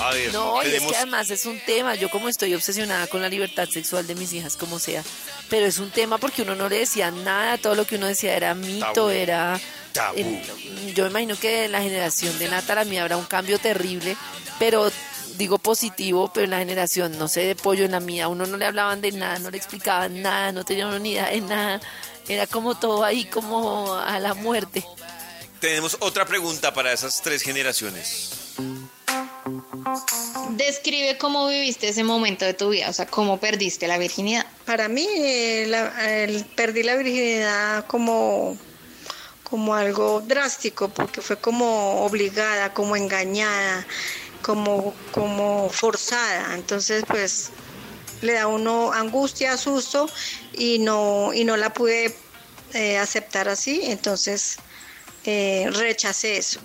A 0.00 0.10
ver, 0.12 0.32
No, 0.32 0.62
y 0.62 0.66
es 0.74 0.82
que 0.82 0.96
además 0.96 1.30
es 1.30 1.46
un 1.46 1.60
tema. 1.60 1.94
Yo 1.94 2.10
como 2.10 2.28
estoy 2.28 2.54
obsesionada 2.54 3.06
con 3.06 3.22
la 3.22 3.28
libertad 3.28 3.68
sexual 3.68 4.06
de 4.06 4.14
mis 4.14 4.32
hijas, 4.32 4.56
como 4.56 4.78
sea. 4.78 5.02
Pero 5.48 5.66
es 5.66 5.78
un 5.78 5.90
tema 5.90 6.18
porque 6.18 6.42
uno 6.42 6.54
no 6.54 6.68
le 6.68 6.78
decía 6.78 7.10
nada, 7.10 7.58
todo 7.58 7.74
lo 7.74 7.86
que 7.86 7.96
uno 7.96 8.06
decía 8.06 8.36
era 8.36 8.54
mito, 8.54 8.92
Tabú. 8.92 9.08
era... 9.10 9.60
Tabú. 9.92 10.18
el- 10.18 10.94
yo 10.94 11.04
me 11.04 11.10
imagino 11.10 11.36
que 11.38 11.64
en 11.66 11.72
la 11.72 11.80
generación 11.82 12.36
de 12.38 12.48
Nata, 12.48 12.74
la 12.74 12.84
mía, 12.84 13.02
habrá 13.02 13.16
un 13.16 13.24
cambio 13.26 13.58
terrible, 13.58 14.16
pero 14.58 14.90
digo 15.36 15.58
positivo, 15.58 16.30
pero 16.32 16.44
en 16.44 16.50
la 16.50 16.58
generación, 16.58 17.16
no 17.18 17.28
sé, 17.28 17.42
de 17.42 17.54
pollo 17.56 17.84
en 17.84 17.92
la 17.92 18.00
mía, 18.00 18.24
a 18.24 18.28
uno 18.28 18.46
no 18.46 18.56
le 18.56 18.66
hablaban 18.66 19.00
de 19.00 19.12
nada, 19.12 19.38
no 19.38 19.50
le 19.50 19.56
explicaban 19.58 20.22
nada, 20.22 20.50
no 20.52 20.64
tenía 20.64 20.86
una 20.86 20.96
unidad 20.96 21.30
de 21.30 21.40
nada. 21.40 21.80
Era 22.28 22.46
como 22.46 22.74
todo 22.76 23.04
ahí, 23.04 23.24
como 23.26 23.94
a 23.94 24.18
la 24.18 24.34
muerte. 24.34 24.84
Tenemos 25.60 25.96
otra 26.00 26.24
pregunta 26.26 26.72
para 26.74 26.92
esas 26.92 27.20
tres 27.22 27.42
generaciones. 27.42 28.30
Describe 30.50 31.18
cómo 31.18 31.48
viviste 31.48 31.88
ese 31.88 32.04
momento 32.04 32.44
de 32.44 32.54
tu 32.54 32.70
vida, 32.70 32.88
o 32.88 32.92
sea, 32.92 33.06
cómo 33.06 33.40
perdiste 33.40 33.88
la 33.88 33.98
virginidad. 33.98 34.46
Para 34.64 34.88
mí, 34.88 35.06
eh, 35.16 35.66
la- 35.68 35.92
perdí 36.54 36.82
la 36.82 36.96
virginidad 36.96 37.86
como, 37.86 38.56
como 39.42 39.74
algo 39.74 40.20
drástico, 40.20 40.88
porque 40.90 41.20
fue 41.22 41.36
como 41.38 42.04
obligada, 42.04 42.72
como 42.72 42.96
engañada, 42.96 43.86
como, 44.42 44.94
como 45.12 45.68
forzada. 45.70 46.54
Entonces, 46.54 47.04
pues, 47.08 47.50
le 48.20 48.34
da 48.34 48.46
uno 48.46 48.92
angustia, 48.92 49.56
susto, 49.56 50.08
y 50.52 50.78
no, 50.78 51.32
y 51.34 51.44
no 51.44 51.56
la 51.56 51.72
pude 51.72 52.14
eh, 52.74 52.98
aceptar 52.98 53.48
así. 53.48 53.80
Entonces, 53.84 54.56
eh, 55.24 55.68
rechacé 55.72 56.36
eso. 56.36 56.60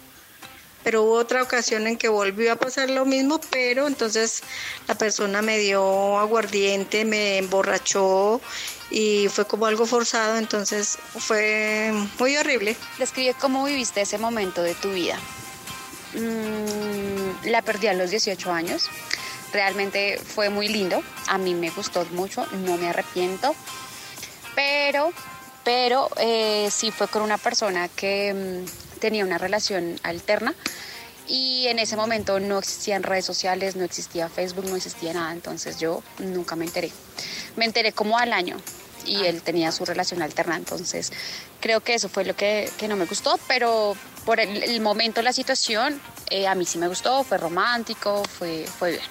Pero 0.90 1.04
hubo 1.04 1.18
otra 1.18 1.44
ocasión 1.44 1.86
en 1.86 1.98
que 1.98 2.10
volvió 2.10 2.52
a 2.52 2.56
pasar 2.56 2.90
lo 2.90 3.06
mismo, 3.06 3.40
pero 3.52 3.86
entonces 3.86 4.42
la 4.88 4.96
persona 4.96 5.44
me 5.44 5.60
dio 5.60 6.18
aguardiente, 6.18 7.06
me 7.06 7.38
emborrachó 7.38 8.42
y 8.90 9.28
fue 9.28 9.46
como 9.46 9.68
algo 9.68 9.86
forzado, 9.86 10.38
entonces 10.38 10.98
fue 11.20 11.94
muy 12.18 12.36
horrible. 12.38 12.76
Describe 12.98 13.36
cómo 13.36 13.66
viviste 13.66 14.02
ese 14.02 14.18
momento 14.18 14.64
de 14.64 14.74
tu 14.74 14.90
vida. 14.90 15.20
Mm, 16.16 17.50
la 17.50 17.62
perdí 17.62 17.86
a 17.86 17.94
los 17.94 18.10
18 18.10 18.52
años. 18.52 18.90
Realmente 19.54 20.18
fue 20.18 20.50
muy 20.50 20.70
lindo. 20.70 21.04
A 21.28 21.38
mí 21.38 21.54
me 21.54 21.70
gustó 21.70 22.04
mucho. 22.14 22.48
No 22.66 22.78
me 22.78 22.90
arrepiento. 22.90 23.54
Pero, 24.56 25.14
pero 25.64 26.10
eh, 26.18 26.68
sí 26.72 26.90
fue 26.90 27.08
con 27.08 27.22
una 27.22 27.38
persona 27.38 27.90
que 27.90 28.66
mm, 28.66 28.89
tenía 29.00 29.26
una 29.26 29.38
relación 29.38 30.00
alterna. 30.04 30.54
Y 31.28 31.68
en 31.68 31.78
ese 31.78 31.96
momento 31.96 32.40
no 32.40 32.58
existían 32.58 33.04
redes 33.04 33.26
sociales, 33.26 33.76
no 33.76 33.84
existía 33.84 34.30
Facebook, 34.30 34.66
no 34.66 34.76
existía 34.76 35.14
nada. 35.14 35.32
Entonces 35.32 35.80
yo 35.80 36.02
nunca 36.20 36.56
me 36.56 36.66
enteré. 36.66 36.92
Me 37.56 37.66
enteré 37.66 37.92
como 37.92 38.18
al 38.18 38.34
año 38.34 38.58
y 39.06 39.26
él 39.26 39.42
tenía 39.42 39.72
su 39.72 39.86
relación 39.86 40.22
alterna. 40.22 40.56
Entonces 40.56 41.12
creo 41.60 41.82
que 41.82 41.94
eso 41.94 42.10
fue 42.10 42.26
lo 42.26 42.36
que, 42.36 42.70
que 42.78 42.88
no 42.88 42.96
me 42.96 43.06
gustó, 43.06 43.40
pero 43.48 43.96
por 44.26 44.40
el, 44.40 44.64
el 44.64 44.82
momento, 44.82 45.22
la 45.22 45.34
situación, 45.34 46.02
eh, 46.30 46.48
a 46.48 46.56
mí 46.56 46.66
sí 46.66 46.78
me 46.78 46.88
gustó, 46.88 47.24
fue 47.24 47.38
romántico, 47.38 48.24
fue, 48.24 48.66
fue 48.68 48.92
bien. 48.92 49.04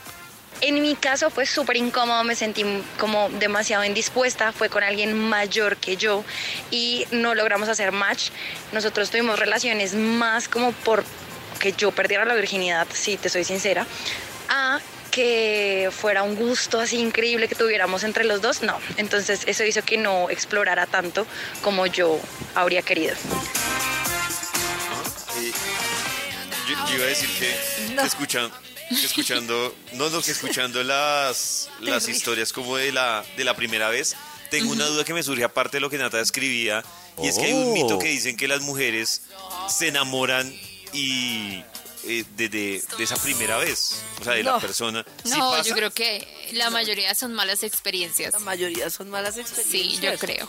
En 0.60 0.82
mi 0.82 0.96
caso 0.96 1.30
fue 1.30 1.46
súper 1.46 1.76
incómodo, 1.76 2.24
me 2.24 2.34
sentí 2.34 2.64
como 2.98 3.28
demasiado 3.30 3.84
indispuesta, 3.84 4.52
fue 4.52 4.68
con 4.68 4.82
alguien 4.82 5.16
mayor 5.16 5.76
que 5.76 5.96
yo 5.96 6.24
y 6.70 7.06
no 7.12 7.34
logramos 7.34 7.68
hacer 7.68 7.92
match. 7.92 8.30
Nosotros 8.72 9.10
tuvimos 9.10 9.38
relaciones 9.38 9.94
más 9.94 10.48
como 10.48 10.72
por 10.72 11.04
que 11.60 11.72
yo 11.72 11.90
perdiera 11.92 12.24
la 12.24 12.34
virginidad, 12.34 12.86
si 12.92 13.16
te 13.16 13.28
soy 13.28 13.44
sincera, 13.44 13.86
a 14.48 14.80
que 15.10 15.90
fuera 15.92 16.22
un 16.22 16.36
gusto 16.36 16.80
así 16.80 16.98
increíble 16.98 17.48
que 17.48 17.54
tuviéramos 17.54 18.04
entre 18.04 18.24
los 18.24 18.40
dos, 18.42 18.62
no. 18.62 18.78
Entonces 18.96 19.42
eso 19.46 19.64
hizo 19.64 19.82
que 19.82 19.96
no 19.96 20.30
explorara 20.30 20.86
tanto 20.86 21.26
como 21.62 21.86
yo 21.86 22.20
habría 22.54 22.82
querido. 22.82 23.14
Eh, 25.40 25.52
yo, 26.68 26.76
yo 26.88 26.96
iba 26.96 27.04
a 27.04 27.08
decir 27.08 27.28
que, 27.38 27.94
que 27.94 28.06
escuchan, 28.06 28.50
que 28.50 28.67
escuchando, 28.90 29.74
no, 29.92 30.10
no, 30.10 30.22
que 30.22 30.30
escuchando 30.30 30.82
las, 30.82 31.68
las 31.80 32.08
historias 32.08 32.52
como 32.52 32.76
de 32.76 32.92
la, 32.92 33.24
de 33.36 33.44
la 33.44 33.54
primera 33.56 33.88
vez, 33.88 34.16
tengo 34.50 34.72
una 34.72 34.86
duda 34.86 35.04
que 35.04 35.12
me 35.14 35.22
surge 35.22 35.44
aparte 35.44 35.76
de 35.76 35.80
lo 35.80 35.90
que 35.90 35.98
Nata 35.98 36.20
escribía, 36.20 36.82
y 37.22 37.28
es 37.28 37.36
que 37.38 37.46
hay 37.46 37.52
un 37.52 37.68
Oh. 37.70 37.72
mito 37.72 37.98
que 37.98 38.08
dicen 38.08 38.36
que 38.36 38.48
las 38.48 38.60
mujeres 38.62 39.22
se 39.68 39.88
enamoran 39.88 40.52
y 40.92 41.62
eh, 42.04 42.24
de, 42.36 42.48
de- 42.48 42.82
de 42.96 43.04
esa 43.04 43.16
primera 43.16 43.58
vez, 43.58 44.02
o 44.20 44.24
sea, 44.24 44.34
de 44.34 44.42
la 44.44 44.52
No. 44.52 44.60
persona. 44.60 45.04
¿Sí 45.24 45.30
No, 45.36 45.50
pasa? 45.50 45.68
yo 45.68 45.74
creo 45.74 45.90
que 45.92 46.26
la 46.52 46.70
mayoría 46.70 47.14
son 47.14 47.34
malas 47.34 47.62
experiencias. 47.64 48.32
La 48.32 48.38
mayoría 48.38 48.88
son 48.88 49.10
malas 49.10 49.36
experiencias. 49.36 49.98
Sí, 49.98 50.00
yo 50.00 50.16
creo. 50.18 50.48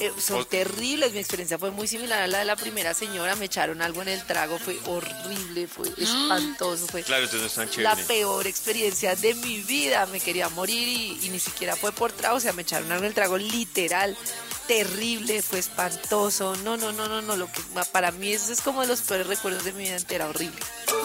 Eh, 0.00 0.12
son 0.20 0.40
O- 0.40 0.46
terribles. 0.46 1.12
Mi 1.12 1.18
experiencia 1.18 1.58
fue 1.58 1.70
muy 1.70 1.86
similar 1.88 2.22
a 2.22 2.26
la 2.26 2.38
de 2.40 2.44
la 2.44 2.56
primera 2.56 2.92
señora. 2.94 3.34
Me 3.36 3.46
echaron 3.46 3.80
algo 3.82 4.02
en 4.02 4.08
el 4.08 4.22
trago. 4.26 4.58
Fue 4.58 4.78
horrible, 4.86 5.66
fue 5.68 5.88
espantoso. 5.96 6.86
Fue 6.86 7.02
Claro, 7.02 7.24
entonces 7.24 7.56
no 7.56 7.62
es 7.62 7.70
tan 7.72 7.82
la 7.82 7.96
peor 7.96 8.46
experiencia 8.46 9.14
de 9.16 9.34
mi 9.34 9.58
vida. 9.62 10.06
Me 10.06 10.20
quería 10.20 10.48
morir 10.50 10.86
y, 10.86 11.18
y 11.26 11.28
ni 11.30 11.38
siquiera 11.38 11.76
fue 11.76 11.92
por 11.92 12.12
trago. 12.12 12.36
O 12.36 12.40
sea, 12.40 12.52
me 12.52 12.62
echaron 12.62 12.90
algo 12.92 13.04
en 13.04 13.08
el 13.08 13.14
trago 13.14 13.38
literal. 13.38 14.16
Terrible, 14.66 15.42
fue 15.42 15.58
espantoso. 15.60 16.56
No, 16.64 16.76
no, 16.76 16.92
no, 16.92 17.06
no, 17.08 17.22
no. 17.22 17.36
Lo 17.36 17.50
que 17.52 17.60
para 17.92 18.10
mí 18.10 18.32
eso 18.32 18.52
es 18.52 18.60
como 18.60 18.80
de 18.82 18.88
los 18.88 19.00
peores 19.02 19.26
recuerdos 19.26 19.64
de 19.64 19.72
mi 19.72 19.84
vida 19.84 19.96
entera. 19.96 20.28
Horrible. 20.28 20.58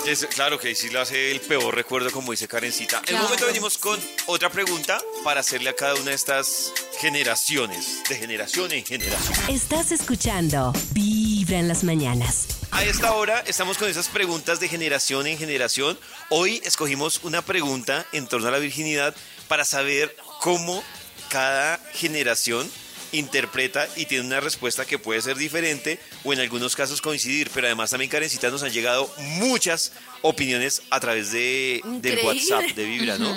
Es- 0.07 0.25
claro 0.25 0.57
que 0.59 0.73
sí 0.73 0.89
lo 0.89 0.99
hace 1.01 1.31
el 1.31 1.41
peor 1.41 1.75
recuerdo, 1.75 2.09
como 2.11 2.31
dice 2.31 2.47
Karencita. 2.47 2.97
En 2.99 3.03
Claro. 3.03 3.19
un 3.19 3.23
momento 3.25 3.45
venimos 3.45 3.77
con 3.77 3.99
otra 4.25 4.49
pregunta 4.49 4.99
para 5.23 5.41
hacerle 5.41 5.69
a 5.69 5.75
cada 5.75 5.93
una 5.95 6.05
de 6.09 6.15
estas 6.15 6.71
generaciones, 6.99 8.01
de 8.09 8.15
generación 8.17 8.71
en 8.71 8.83
generación. 8.83 9.33
Estás 9.47 9.91
escuchando 9.91 10.73
Vibra 10.91 11.59
en 11.59 11.67
las 11.67 11.83
mañanas. 11.83 12.47
A 12.71 12.83
esta 12.83 13.13
hora 13.13 13.43
estamos 13.45 13.77
con 13.77 13.89
esas 13.89 14.07
preguntas 14.07 14.59
de 14.59 14.69
generación 14.69 15.27
en 15.27 15.37
generación. 15.37 15.99
Hoy 16.29 16.61
escogimos 16.65 17.19
una 17.23 17.41
pregunta 17.43 18.05
en 18.11 18.27
torno 18.27 18.47
a 18.47 18.51
la 18.51 18.59
virginidad 18.59 19.13
para 19.47 19.65
saber 19.65 20.15
cómo 20.39 20.83
cada 21.29 21.77
generación 21.93 22.69
interpreta 23.11 23.87
y 23.95 24.05
tiene 24.05 24.25
una 24.25 24.39
respuesta 24.39 24.85
que 24.85 24.99
puede 24.99 25.21
ser 25.21 25.37
diferente 25.37 25.99
o 26.23 26.33
en 26.33 26.39
algunos 26.39 26.75
casos 26.75 27.01
coincidir, 27.01 27.49
pero 27.53 27.67
además 27.67 27.89
también 27.89 28.09
Karencita 28.09 28.49
nos 28.49 28.63
han 28.63 28.71
llegado 28.71 29.13
muchas 29.17 29.93
opiniones 30.21 30.81
a 30.89 30.99
través 30.99 31.31
de, 31.31 31.81
del. 31.83 32.19
WhatsApp 32.25 32.63
de 32.75 32.85
Vibra, 32.85 33.17
¿no? 33.17 33.35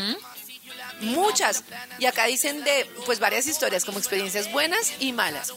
Muchas. 1.00 1.64
Y 1.98 2.06
acá 2.06 2.26
dicen 2.26 2.62
de 2.64 2.86
pues 3.04 3.18
varias 3.18 3.46
historias 3.46 3.84
como 3.84 3.98
experiencias 3.98 4.50
buenas 4.52 4.92
y 5.00 5.12
malas. 5.12 5.52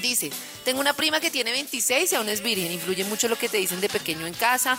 Dice, 0.00 0.30
tengo 0.64 0.80
una 0.80 0.92
prima 0.92 1.20
que 1.20 1.30
tiene 1.30 1.52
26 1.52 2.12
y 2.12 2.14
aún 2.16 2.28
es 2.28 2.42
virgen. 2.42 2.72
Influye 2.72 3.04
mucho 3.04 3.28
lo 3.28 3.36
que 3.36 3.48
te 3.48 3.58
dicen 3.58 3.80
de 3.80 3.88
pequeño 3.88 4.26
en 4.26 4.34
casa. 4.34 4.76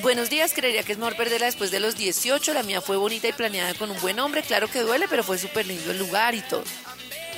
Buenos 0.00 0.30
días, 0.30 0.52
creería 0.54 0.82
que 0.82 0.92
es 0.92 0.98
mejor 0.98 1.16
perderla 1.16 1.46
después 1.46 1.70
de 1.70 1.80
los 1.80 1.96
18. 1.96 2.54
La 2.54 2.62
mía 2.62 2.80
fue 2.80 2.96
bonita 2.96 3.28
y 3.28 3.32
planeada 3.32 3.74
con 3.74 3.90
un 3.90 4.00
buen 4.00 4.18
hombre. 4.20 4.42
Claro 4.42 4.68
que 4.68 4.80
duele, 4.80 5.06
pero 5.08 5.22
fue 5.22 5.38
súper 5.38 5.66
lindo 5.66 5.90
el 5.90 5.98
lugar 5.98 6.34
y 6.34 6.40
todo. 6.42 6.64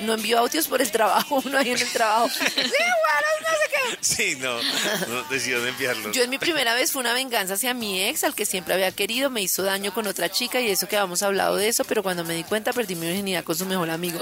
No 0.02 0.14
envió 0.14 0.38
audios 0.38 0.68
por 0.68 0.80
el 0.82 0.90
trabajo, 0.90 1.40
uno 1.44 1.58
ahí 1.58 1.70
en 1.70 1.78
el 1.78 1.90
trabajo. 1.92 2.28
Sí, 2.46 2.52
bueno, 2.62 3.28
no 3.42 3.48
sé 3.48 3.70
qué. 3.70 3.98
Sí, 4.00 4.36
no, 4.36 4.60
no 5.08 5.22
decidieron 5.30 5.66
enviarlo. 5.68 6.10
Yo 6.12 6.22
en 6.24 6.30
mi 6.30 6.38
primera 6.38 6.74
vez 6.74 6.90
fue 6.92 7.00
una 7.00 7.12
venganza 7.12 7.54
hacia 7.54 7.72
mi 7.74 8.02
ex, 8.02 8.24
al 8.24 8.34
que 8.34 8.44
siempre 8.44 8.74
había 8.74 8.90
querido, 8.92 9.30
me 9.30 9.42
hizo 9.42 9.62
daño 9.62 9.94
con 9.94 10.06
otra 10.08 10.28
chica 10.30 10.60
y 10.60 10.68
eso 10.70 10.88
que 10.88 10.96
habíamos 10.96 11.22
hablado 11.22 11.56
de 11.56 11.68
eso, 11.68 11.84
pero 11.84 12.02
cuando 12.02 12.24
me 12.24 12.34
di 12.34 12.42
cuenta 12.44 12.72
perdí 12.72 12.96
mi 12.96 13.06
virginidad 13.06 13.44
con 13.44 13.56
su 13.56 13.64
mejor 13.66 13.90
amigo. 13.90 14.18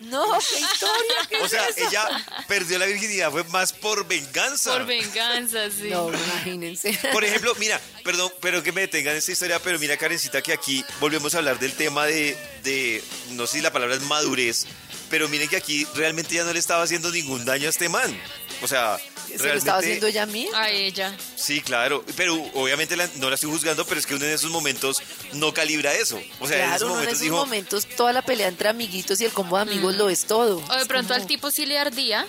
No, 0.00 0.26
qué 0.38 0.58
historia, 0.60 1.16
¿qué 1.28 1.36
O 1.36 1.44
es 1.44 1.50
sea, 1.52 1.68
eso? 1.68 1.88
ella 1.88 2.08
perdió 2.48 2.78
la 2.78 2.86
virginidad, 2.86 3.30
fue 3.30 3.44
más 3.44 3.72
por 3.72 4.06
venganza. 4.06 4.72
Por 4.72 4.86
venganza, 4.86 5.70
sí. 5.70 5.88
No, 5.90 6.08
imagínense. 6.12 6.98
Por 7.12 7.24
ejemplo, 7.24 7.54
mira, 7.58 7.80
perdón, 8.02 8.32
pero 8.40 8.62
que 8.62 8.72
me 8.72 8.82
detengan 8.82 9.12
en 9.12 9.18
esta 9.18 9.32
historia, 9.32 9.60
pero 9.60 9.78
mira, 9.78 9.96
Karencita, 9.96 10.42
que 10.42 10.52
aquí 10.52 10.84
volvemos 11.00 11.34
a 11.34 11.38
hablar 11.38 11.58
del 11.60 11.72
tema 11.74 12.06
de, 12.06 12.36
de, 12.64 13.02
no 13.30 13.46
sé 13.46 13.58
si 13.58 13.62
la 13.62 13.72
palabra 13.72 13.94
es 13.94 14.02
madurez, 14.02 14.66
pero 15.10 15.28
miren 15.28 15.48
que 15.48 15.56
aquí 15.56 15.86
realmente 15.94 16.34
ya 16.34 16.44
no 16.44 16.52
le 16.52 16.58
estaba 16.58 16.82
haciendo 16.82 17.10
ningún 17.10 17.44
daño 17.44 17.66
a 17.66 17.70
este 17.70 17.88
man. 17.88 18.16
O 18.62 18.68
sea, 18.68 18.98
¿Se 19.26 19.48
lo 19.48 19.54
estaba 19.54 19.78
haciendo 19.78 20.06
ella 20.06 20.22
a 20.22 20.26
mí? 20.26 20.48
A 20.54 20.70
ella. 20.70 21.14
Sí, 21.36 21.60
claro, 21.60 22.04
pero 22.16 22.34
obviamente 22.54 22.96
la- 22.96 23.08
no 23.16 23.28
la 23.28 23.34
estoy 23.34 23.50
juzgando, 23.50 23.84
pero 23.84 24.00
es 24.00 24.06
que 24.06 24.14
uno 24.14 24.24
en 24.24 24.30
esos 24.32 24.50
momentos 24.50 25.02
no 25.34 25.52
calibra 25.52 25.92
eso. 25.94 26.18
O 26.40 26.46
sea, 26.48 26.56
en 26.64 26.70
esos 26.74 26.78
claro, 26.78 26.86
uno 26.86 26.94
en 26.94 26.98
momentos 27.00 27.12
esos 27.14 27.20
dijo, 27.22 27.36
momentos 27.36 27.86
toda 27.96 28.12
la 28.12 28.22
pelea 28.22 28.48
entre 28.48 28.68
amiguitos 28.68 29.20
y 29.20 29.24
el 29.26 29.32
combo 29.32 29.56
de 29.56 29.62
amigos 29.62 29.94
lo 29.96 30.08
es 30.08 30.24
todo. 30.24 30.58
O 30.70 30.76
de 30.76 30.86
pronto 30.86 31.08
como- 31.12 31.20
al 31.20 31.26
tipo 31.26 31.50
sí 31.50 31.66
le 31.66 31.78
ardía. 31.78 32.26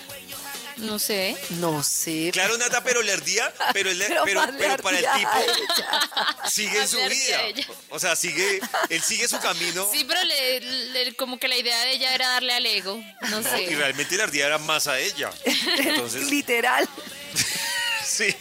No 0.77 0.99
sé. 0.99 1.35
No 1.51 1.81
sé. 1.83 2.29
claro, 2.31 2.57
Nata, 2.57 2.83
pero 2.83 3.01
le 3.01 3.11
ardía, 3.13 3.51
pero, 3.73 3.89
él 3.89 3.97
le- 3.97 4.05
Pero 4.09 4.23
pero, 4.25 4.39
más 4.41 4.51
le 4.53 4.57
pero 4.59 4.77
para 4.83 4.99
el 4.99 5.05
ardía 5.05 5.27
a 5.33 5.41
tipo 5.41 5.53
sigue 6.49 6.73
en 6.75 6.79
Más 6.81 6.89
su 6.89 6.97
le 6.97 7.03
ardía 7.05 7.17
vida. 7.25 7.37
a 7.39 7.47
ella. 7.47 7.67
O 7.89 7.99
sea, 7.99 8.15
sigue, 8.15 8.59
él 8.89 9.01
sigue 9.01 9.27
su 9.27 9.39
camino. 9.39 9.87
Sí, 9.91 10.03
pero 10.07 10.23
le, 10.23 10.59
le- 10.61 11.15
como 11.15 11.39
que 11.39 11.47
la 11.47 11.57
idea 11.57 11.79
de 11.85 11.91
ella 11.93 12.13
era 12.13 12.27
darle 12.29 12.53
al 12.53 12.65
ego. 12.65 13.03
No 13.29 13.41
sé. 13.43 13.63
y 13.63 13.75
realmente 13.75 14.15
la 14.17 14.25
ardía 14.25 14.45
era 14.45 14.57
más 14.59 14.87
a 14.87 14.99
ella. 14.99 15.31
Entonces, 15.77 16.27
Literal. 16.29 16.87
sí, 18.05 18.35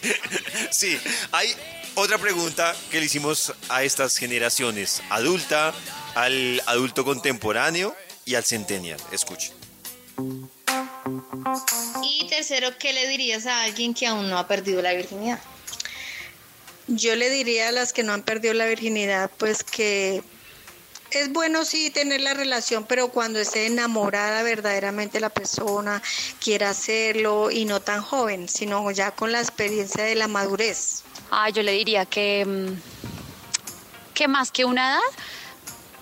sí. 0.71 1.01
Hay 1.33 1.55
otra 1.95 2.19
pregunta 2.19 2.77
que 2.91 3.01
le 3.01 3.07
hicimos 3.07 3.53
a 3.69 3.83
estas 3.83 4.17
generaciones, 4.19 5.03
adulta, 5.11 5.73
al 6.15 6.63
adulto 6.67 7.05
contemporáneo 7.05 7.97
y 8.25 8.35
al 8.35 8.45
centennial. 8.45 9.01
Escuchen. 9.13 9.53
Y 12.03 12.27
tercero, 12.29 12.77
¿qué 12.79 12.93
le 12.93 13.09
dirías 13.09 13.47
a 13.47 13.63
alguien 13.63 13.95
que 13.95 14.07
aún 14.07 14.29
no 14.29 14.39
ha 14.39 14.47
perdido 14.47 14.83
la 14.83 14.93
virginidad? 14.93 15.41
Yo 16.89 17.17
le 17.17 17.31
diría 17.31 17.69
a 17.69 17.73
las 17.73 17.93
que 17.93 18.03
no 18.03 18.13
han 18.13 18.23
perdido 18.23 18.55
la 18.55 18.67
virginidad, 18.67 19.31
pues 19.39 19.65
que 19.65 20.23
es 21.11 21.33
bueno 21.33 21.65
sí 21.65 21.91
tener 21.91 22.21
la 22.21 22.35
relación, 22.35 22.85
pero 22.85 23.09
cuando 23.09 23.39
esté 23.39 23.67
enamorada 23.67 24.43
verdaderamente 24.43 25.21
la 25.21 25.31
persona, 25.31 26.03
quiera 26.41 26.71
hacerlo 26.71 27.51
y 27.51 27.65
no 27.65 27.81
tan 27.81 28.03
joven, 28.03 28.49
sino 28.49 28.91
ya 28.91 29.11
con 29.11 29.33
la 29.33 29.41
experiencia 29.41 30.05
de 30.05 30.15
la 30.15 30.29
madurez. 30.29 31.03
Ah, 31.31 31.51
yo 31.51 31.63
le 31.63 31.73
diría 31.73 32.07
que, 32.07 32.45
mm, 32.45 34.15
que 34.15 34.29
más 34.29 34.51
que 34.51 34.65
una 34.65 34.93
edad, 34.93 35.01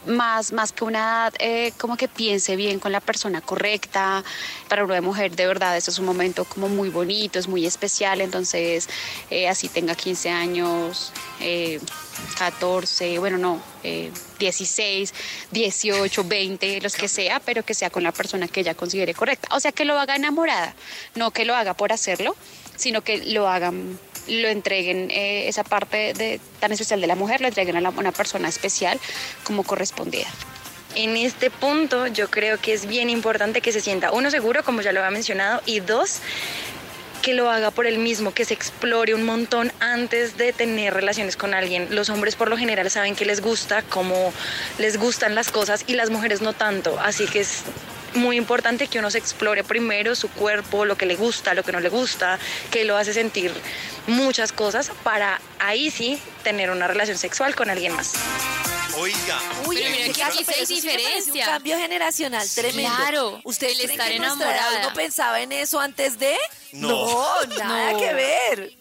más, 0.07 0.52
más 0.52 0.72
que 0.72 0.84
una 0.84 0.98
edad, 0.98 1.34
eh, 1.38 1.72
como 1.78 1.96
que 1.96 2.09
piense 2.09 2.57
bien 2.57 2.78
con 2.78 2.92
la 2.92 3.00
persona 3.00 3.40
correcta. 3.40 4.24
Para 4.68 4.84
una 4.84 5.00
mujer, 5.00 5.36
de 5.36 5.46
verdad, 5.46 5.76
eso 5.76 5.90
es 5.90 5.98
un 5.98 6.07
momento 6.07 6.44
como 6.44 6.68
muy 6.68 6.88
bonito, 6.90 7.38
es 7.38 7.48
muy 7.48 7.66
especial. 7.66 8.20
Entonces, 8.20 8.88
eh, 9.30 9.48
así 9.48 9.68
tenga 9.68 9.94
15 9.94 10.30
años, 10.30 11.12
eh, 11.40 11.80
14, 12.38 13.18
bueno, 13.18 13.38
no, 13.38 13.61
eh, 13.82 14.11
16, 14.38 15.14
18, 15.50 16.24
20, 16.24 16.80
los 16.80 16.94
que 16.94 17.09
sea, 17.09 17.40
pero 17.40 17.64
que 17.64 17.74
sea 17.74 17.90
con 17.90 18.02
la 18.02 18.12
persona 18.12 18.48
que 18.48 18.61
ella 18.61 18.74
considere 18.74 19.14
correcta. 19.14 19.48
O 19.55 19.61
sea, 19.61 19.72
que 19.72 19.84
lo 19.84 19.98
haga 19.98 20.16
enamorada, 20.16 20.74
no 21.14 21.30
que 21.30 21.44
lo 21.44 21.55
haga 21.55 21.74
por 21.74 21.92
hacerlo, 21.92 22.36
sino 22.76 23.02
que 23.02 23.18
lo 23.32 23.48
hagan, 23.48 23.98
lo 24.29 24.49
entreguen 24.49 25.11
eh, 25.11 25.49
esa 25.49 25.64
parte 25.64 26.41
tan 26.61 26.72
especial 26.72 27.01
de 27.01 27.07
la 27.07 27.14
mujer, 27.14 27.41
lo 27.41 27.49
entreguen 27.49 27.85
a 27.85 27.91
una 27.91 28.12
persona 28.12 28.49
especial 28.49 28.99
como 29.45 29.62
correspondida. 29.62 30.27
En 30.95 31.16
este 31.16 31.51
punto 31.51 32.07
yo 32.07 32.31
creo 32.31 32.59
que 32.61 32.72
es 32.72 32.87
bien 32.87 33.11
importante 33.11 33.61
que 33.61 33.72
se 33.72 33.81
sienta 33.81 34.12
uno 34.12 34.31
seguro, 34.31 34.62
como 34.62 34.81
ya 34.81 34.93
lo 34.93 35.01
había 35.01 35.11
mencionado, 35.11 35.61
y 35.66 35.81
dos, 35.81 36.20
que 37.20 37.33
lo 37.33 37.51
haga 37.51 37.70
por 37.70 37.87
él 37.87 37.99
mismo, 37.99 38.33
que 38.33 38.45
se 38.45 38.55
explore 38.55 39.14
un 39.14 39.25
montón 39.25 39.72
antes 39.81 40.37
de 40.37 40.53
tener 40.53 40.93
relaciones 40.93 41.37
con 41.37 41.55
alguien. 41.55 41.89
Los 41.91 42.11
hombres 42.11 42.37
por 42.37 42.49
lo 42.49 42.57
general 42.57 42.91
saben 42.91 43.16
que 43.16 43.25
les 43.25 43.41
gusta, 43.41 43.83
cómo 43.83 44.33
les 44.79 44.99
gustan 44.99 45.35
las 45.35 45.51
cosas 45.51 45.85
y 45.87 45.95
las 45.95 46.11
mujeres 46.11 46.43
no 46.43 46.53
tanto, 46.53 47.01
así 47.01 47.25
que 47.27 47.41
es 47.41 47.62
muy 48.15 48.37
importante 48.37 48.87
que 48.89 48.99
uno 48.99 49.11
se 49.11 49.19
explore 49.19 49.65
primero 49.65 50.15
su 50.15 50.29
cuerpo, 50.31 50.85
lo 50.85 50.97
que 50.97 51.07
le 51.07 51.17
gusta, 51.17 51.55
lo 51.55 51.62
que 51.62 51.73
no 51.73 51.81
le 51.81 51.89
gusta, 51.89 52.39
que 52.71 52.85
lo 52.85 52.97
hace 52.97 53.12
sentir 53.15 53.53
muchas 54.07 54.53
cosas 54.53 54.91
para 55.03 55.41
ahí 55.59 55.91
sí 55.91 56.19
tener 56.43 56.71
una 56.71 56.87
relación 56.87 57.19
sexual 57.19 57.55
con 57.55 57.71
alguien 57.71 57.93
más. 57.95 58.12
Oiga. 58.97 59.41
Uy, 59.67 59.77
Pero 59.77 59.91
mira 59.91 60.12
que 60.12 60.23
aquí 60.23 60.45
parece 60.45 60.73
diferencia. 60.73 61.47
Un 61.47 61.53
cambio 61.53 61.77
generacional 61.79 62.49
tremendo. 62.55 62.95
Claro, 62.97 63.41
¿Ustedes 63.43 63.81
el 63.81 63.91
estar 63.91 64.11
enamorada. 64.12 64.83
no 64.83 64.95
pensaba 64.95 65.41
en 65.41 65.51
eso 65.51 65.81
antes 65.81 66.19
de? 66.19 66.37
No. 66.73 67.45
nada 67.59 67.93
No. 67.93 67.99
que 67.99 68.12
ver. 68.15 68.73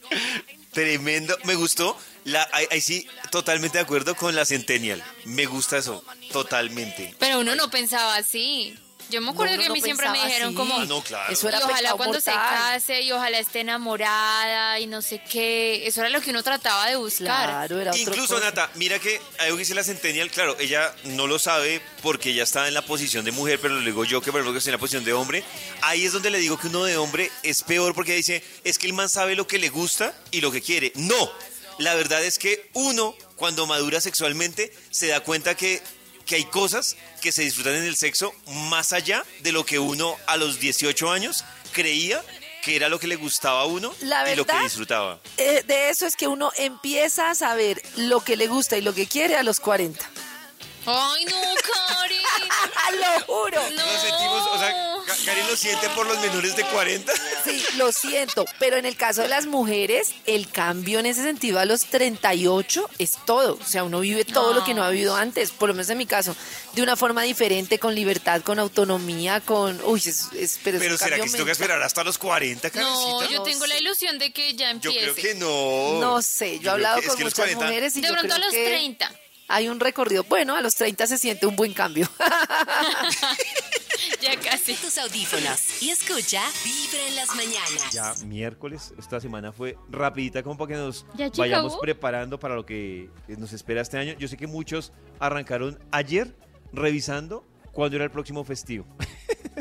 Tremendo, 0.71 1.35
me 1.45 1.55
gustó. 1.55 1.97
La, 2.25 2.47
ahí, 2.53 2.65
ahí 2.71 2.79
sí, 2.81 3.07
totalmente 3.31 3.77
de 3.79 3.83
acuerdo 3.83 4.15
con 4.15 4.33
la 4.35 4.45
Centennial. 4.45 5.03
Me 5.25 5.45
gusta 5.45 5.77
eso, 5.77 6.03
totalmente. 6.31 7.13
Pero 7.19 7.39
uno 7.39 7.55
no 7.55 7.69
pensaba 7.69 8.15
así. 8.15 8.77
Yo 9.13 9.21
me 9.21 9.29
acuerdo 9.29 9.53
No, 9.55 9.59
que 9.61 9.67
a 9.67 9.69
mí 9.71 9.79
no 9.79 9.85
siempre 9.85 10.09
me 10.09 10.23
dijeron 10.25 10.47
así. 10.49 10.55
como... 10.55 10.77
Ah, 10.79 10.85
no, 10.85 11.01
claro. 11.03 11.31
Eso 11.31 11.47
era 11.47 11.59
y 11.59 11.63
ojalá 11.63 11.93
cuando 11.93 12.19
se 12.19 12.31
case 12.31 13.01
y 13.01 13.11
ojalá 13.11 13.37
esté 13.37 13.59
enamorada 13.59 14.79
y 14.79 14.87
no 14.87 15.01
sé 15.01 15.21
qué. 15.29 15.85
Eso 15.87 16.01
era 16.01 16.09
lo 16.09 16.19
que 16.21 16.31
uno 16.31 16.41
trataba 16.41 16.87
de 16.87 16.95
buscar. 16.95 17.47
Claro, 17.49 17.79
era 17.79 17.95
Incluso, 17.95 18.35
cosa. 18.35 18.45
Nata, 18.47 18.69
mira 18.75 18.97
que 18.99 19.21
algo 19.39 19.55
que 19.57 19.61
dice 19.61 19.75
la 19.75 19.83
Centennial, 19.83 20.31
claro, 20.31 20.57
ella 20.59 20.93
no 21.03 21.27
lo 21.27 21.37
sabe 21.39 21.81
porque 22.01 22.31
ella 22.31 22.43
está 22.43 22.67
en 22.67 22.73
la 22.73 22.81
posición 22.81 23.23
de 23.23 23.31
mujer, 23.31 23.59
pero 23.61 23.79
le 23.79 23.85
digo 23.85 24.03
yo 24.03 24.21
que 24.21 24.31
por 24.31 24.39
ejemplo 24.39 24.53
que 24.53 24.57
estoy 24.57 24.71
en 24.71 24.77
la 24.77 24.79
posición 24.79 25.03
de 25.05 25.13
hombre. 25.13 25.43
Ahí 25.81 26.05
es 26.05 26.11
donde 26.13 26.31
le 26.31 26.39
digo 26.39 26.57
que 26.57 26.67
uno 26.67 26.83
de 26.83 26.97
hombre 26.97 27.29
es 27.43 27.61
peor 27.63 27.93
porque 27.93 28.15
dice, 28.15 28.43
es 28.63 28.77
que 28.79 28.87
el 28.87 28.93
man 28.93 29.09
sabe 29.09 29.35
lo 29.35 29.45
que 29.47 29.59
le 29.59 29.69
gusta 29.69 30.13
y 30.31 30.41
lo 30.41 30.51
que 30.51 30.61
quiere. 30.61 30.91
No, 30.95 31.31
la 31.77 31.93
verdad 31.95 32.23
es 32.23 32.39
que 32.39 32.69
uno, 32.73 33.15
cuando 33.35 33.67
madura 33.67 34.01
sexualmente, 34.01 34.73
se 34.91 35.07
da 35.07 35.19
cuenta 35.21 35.55
que, 35.55 35.81
que 36.25 36.35
hay 36.35 36.45
cosas 36.45 36.95
que 37.23 37.31
se 37.31 37.41
disfrutan 37.41 37.75
en 37.75 37.85
el 37.85 37.95
sexo 37.95 38.35
más 38.69 38.91
allá 38.91 39.23
de 39.39 39.53
lo 39.53 39.65
que 39.65 39.79
uno 39.79 40.17
a 40.27 40.35
los 40.35 40.59
18 40.59 41.09
años 41.09 41.45
creía 41.71 42.21
que 42.61 42.75
era 42.75 42.89
lo 42.89 42.99
que 42.99 43.07
le 43.07 43.15
gustaba 43.15 43.61
a 43.61 43.65
uno 43.65 43.93
La 44.01 44.29
y 44.31 44.35
lo 44.35 44.45
que 44.45 44.59
disfrutaba. 44.59 45.19
Eh, 45.37 45.63
de 45.65 45.89
eso 45.89 46.05
es 46.05 46.17
que 46.17 46.27
uno 46.27 46.51
empieza 46.57 47.29
a 47.29 47.35
saber 47.35 47.81
lo 47.95 48.19
que 48.19 48.35
le 48.35 48.47
gusta 48.47 48.77
y 48.77 48.81
lo 48.81 48.93
que 48.93 49.07
quiere 49.07 49.37
a 49.37 49.43
los 49.43 49.61
40. 49.61 50.05
Ay, 50.85 51.25
no, 51.25 51.37
Karen. 51.61 52.99
lo 52.99 53.25
juro. 53.25 53.61
No. 53.71 53.85
Nos 53.85 54.01
sentimos, 54.01 54.47
o 54.51 54.59
sea, 54.59 54.69
Ka- 55.07 55.15
Karen 55.25 55.47
lo 55.47 55.55
siente 55.55 55.89
por 55.89 56.05
los 56.07 56.19
menores 56.19 56.55
de 56.55 56.63
40. 56.65 57.13
Sí, 57.45 57.63
lo 57.77 57.91
siento, 57.91 58.45
pero 58.59 58.77
en 58.77 58.85
el 58.85 58.95
caso 58.95 59.21
de 59.21 59.27
las 59.29 59.45
mujeres, 59.45 60.09
el 60.25 60.49
cambio 60.49 60.99
en 60.99 61.05
ese 61.05 61.23
sentido 61.23 61.59
a 61.59 61.65
los 61.65 61.85
38 61.85 62.89
es 62.99 63.11
todo. 63.25 63.57
O 63.61 63.65
sea, 63.65 63.83
uno 63.83 63.99
vive 64.01 64.25
todo 64.25 64.53
lo 64.53 64.63
que 64.63 64.73
no 64.73 64.83
ha 64.83 64.89
vivido 64.89 65.15
antes, 65.15 65.51
por 65.51 65.69
lo 65.69 65.75
menos 65.75 65.89
en 65.89 65.97
mi 65.97 66.05
caso, 66.05 66.35
de 66.73 66.81
una 66.81 66.95
forma 66.95 67.23
diferente, 67.23 67.79
con 67.79 67.95
libertad, 67.95 68.41
con 68.41 68.59
autonomía, 68.59 69.39
con... 69.41 69.79
Uy, 69.85 69.99
es, 70.05 70.27
es- 70.37 70.59
pero, 70.63 70.77
es 70.77 70.83
Pero 70.83 70.93
un 70.95 70.99
¿será 70.99 71.19
que 71.19 71.29
se 71.29 71.37
toca 71.37 71.51
esperar 71.51 71.81
hasta 71.81 72.03
los 72.03 72.17
40, 72.17 72.67
No, 72.69 72.73
Karencita? 72.73 73.31
yo 73.33 73.43
tengo 73.43 73.65
la 73.67 73.77
ilusión 73.77 74.19
de 74.19 74.31
que 74.33 74.53
ya 74.55 74.71
Yo 74.73 74.89
empiece. 74.91 74.99
creo 74.99 75.15
que 75.15 75.35
no. 75.35 75.99
No 76.01 76.21
sé, 76.21 76.59
yo, 76.59 76.69
he 76.69 76.73
hablado 76.73 77.01
que- 77.01 77.07
con 77.07 77.17
muchas 77.19 77.33
40 77.35 77.65
mujeres 77.65 77.95
y 77.95 78.01
De 78.01 78.07
yo 78.07 78.13
pronto 78.13 78.33
a 78.35 78.37
los 78.39 78.51
que 78.51 78.65
30. 78.65 79.11
Hay 79.47 79.67
un 79.67 79.79
recorrido. 79.79 80.23
Bueno, 80.23 80.55
a 80.55 80.61
los 80.61 80.75
30 80.75 81.05
se 81.07 81.17
siente 81.17 81.45
un 81.45 81.55
buen 81.55 81.73
cambio. 81.73 82.07
Ya 84.21 84.37
casi. 84.39 84.73
Tus 84.75 84.97
audífonos 84.97 85.81
y 85.81 85.89
escucha 85.89 86.41
Vibra 86.63 87.07
en 87.07 87.15
las 87.15 87.29
mañanas. 87.35 87.91
Ya 87.91 88.13
miércoles, 88.25 88.93
esta 88.97 89.19
semana 89.19 89.51
fue 89.51 89.77
rapidita 89.89 90.43
como 90.43 90.57
para 90.57 90.69
que 90.69 90.75
nos 90.75 91.05
vayamos 91.37 91.77
preparando 91.81 92.39
para 92.39 92.55
lo 92.55 92.65
que 92.65 93.09
nos 93.37 93.53
espera 93.53 93.81
este 93.81 93.97
año. 93.97 94.13
Yo 94.17 94.27
sé 94.27 94.37
que 94.37 94.47
muchos 94.47 94.91
arrancaron 95.19 95.77
ayer 95.91 96.35
revisando 96.71 97.45
cuándo 97.71 97.95
era 97.97 98.05
el 98.05 98.11
próximo 98.11 98.43
festivo. 98.43 98.85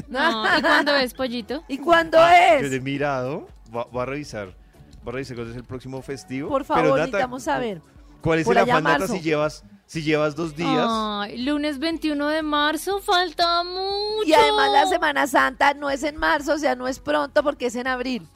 No, 0.09 0.59
¿Y 0.59 0.63
cuándo 0.63 0.97
es, 0.97 1.15
pollito? 1.15 1.65
¿Y 1.69 1.79
cuándo 1.79 2.19
Ah, 2.21 2.59
Yo 2.61 2.67
es? 2.67 2.71
de 2.71 2.81
mirado, 2.81 3.49
va, 3.75 3.85
va 3.85 4.03
a 4.05 4.07
revisar. 4.07 4.49
Va 5.07 5.11
a 5.11 5.13
revisar 5.13 5.37
cuándo 5.37 5.53
es 5.53 5.57
el 5.59 5.65
próximo 5.65 6.03
festivo. 6.03 6.49
Por 6.49 6.63
Pero, 6.63 6.75
favor, 6.75 6.91
Nata, 6.99 7.07
necesitamos 7.07 7.43
saber. 7.45 7.81
¿Cuál 8.21 8.39
es 8.41 8.45
Por 8.45 8.57
el 8.57 8.63
afán, 8.63 8.85
Nata, 8.85 9.09
si 9.09 9.21
llevas, 9.21 9.65
si 9.87 10.03
llevas 10.03 10.35
dos 10.37 10.57
días? 10.57 10.87
Ay, 10.89 11.39
lunes 11.43 11.79
21 11.79 12.29
de 12.29 12.43
marzo, 12.43 13.01
falta 13.01 13.63
mucho. 13.65 14.25
Y 14.27 14.33
además 14.33 14.71
la 14.73 14.87
Semana 14.87 15.27
Santa 15.27 15.75
no 15.75 15.91
es 15.91 16.03
en 16.03 16.17
marzo, 16.17 16.55
o 16.55 16.59
sea, 16.59 16.75
no 16.75 16.89
es 16.89 16.99
pronto 16.99 17.43
porque 17.43 17.67
es 17.67 17.77
en 17.77 17.87
abril. 17.87 18.27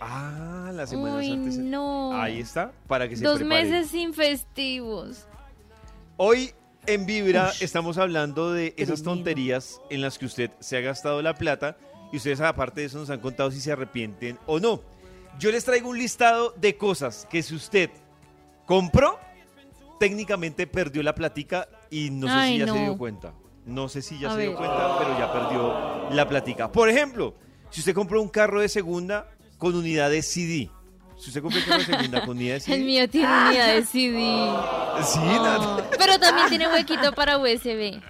Ah, 0.00 0.70
la 0.72 0.86
Semana 0.86 1.16
Uy, 1.16 1.28
Santa. 1.30 1.48
es- 1.50 1.58
no. 1.58 2.12
Ahí 2.20 2.40
está, 2.40 2.72
para 2.86 3.08
que 3.08 3.16
se 3.16 3.24
Dos 3.24 3.38
preparen. 3.40 3.70
meses 3.70 3.90
sin 3.90 4.14
festivos. 4.14 5.26
Hoy 6.16 6.52
en 6.86 7.06
Vibra 7.06 7.52
estamos 7.60 7.98
hablando 7.98 8.52
de 8.52 8.74
esas 8.76 9.02
tonterías 9.02 9.80
en 9.90 10.00
las 10.00 10.18
que 10.18 10.26
usted 10.26 10.50
se 10.60 10.76
ha 10.76 10.80
gastado 10.80 11.22
la 11.22 11.34
plata 11.34 11.76
y 12.12 12.18
ustedes 12.18 12.40
aparte 12.40 12.82
de 12.82 12.86
eso 12.86 12.98
nos 12.98 13.10
han 13.10 13.18
contado 13.20 13.50
si 13.50 13.60
se 13.60 13.72
arrepienten 13.72 14.38
o 14.46 14.60
no. 14.60 14.80
Yo 15.40 15.50
les 15.50 15.64
traigo 15.64 15.88
un 15.88 15.98
listado 15.98 16.52
de 16.56 16.76
cosas 16.76 17.26
que 17.30 17.42
si 17.42 17.54
usted 17.56 17.90
compró, 18.66 19.18
técnicamente 19.98 20.66
perdió 20.66 21.02
la 21.02 21.14
platica 21.14 21.68
y 21.90 22.10
no 22.10 22.26
sé 22.28 22.46
si 22.48 22.58
ya 22.58 22.66
se 22.72 22.78
dio 22.78 22.96
cuenta. 22.98 23.34
No 23.66 23.88
sé 23.88 24.02
si 24.02 24.18
ya 24.18 24.30
A 24.30 24.34
se 24.34 24.42
dio 24.42 24.56
cuenta, 24.56 24.98
pero 24.98 25.18
ya 25.18 25.32
perdió 25.32 26.10
la 26.10 26.28
platica. 26.28 26.70
Por 26.70 26.88
ejemplo, 26.88 27.34
si 27.70 27.80
usted 27.80 27.94
compró 27.94 28.20
un 28.20 28.28
carro 28.28 28.60
de 28.60 28.68
segunda 28.68 29.28
con 29.58 29.74
unidad 29.74 30.10
de 30.10 30.22
CD. 30.22 30.70
Si 31.16 31.28
usted 31.30 31.40
compró 31.40 31.60
un 31.60 31.64
carro 31.66 31.78
de 31.78 31.84
segunda 31.86 32.20
con 32.20 32.30
unidad 32.36 32.54
de 32.54 32.60
CD. 32.60 32.74
El 32.78 32.84
mío 32.84 33.08
tiene 33.08 33.28
unidad 33.28 33.74
de 33.74 33.84
CD. 33.84 34.50
Sí, 35.04 35.18
Ay, 35.22 35.38
Nata. 35.42 35.90
Pero 35.98 36.18
también 36.18 36.48
tiene 36.48 36.68
huequito 36.68 37.12
para 37.14 37.38
USB. 37.38 38.00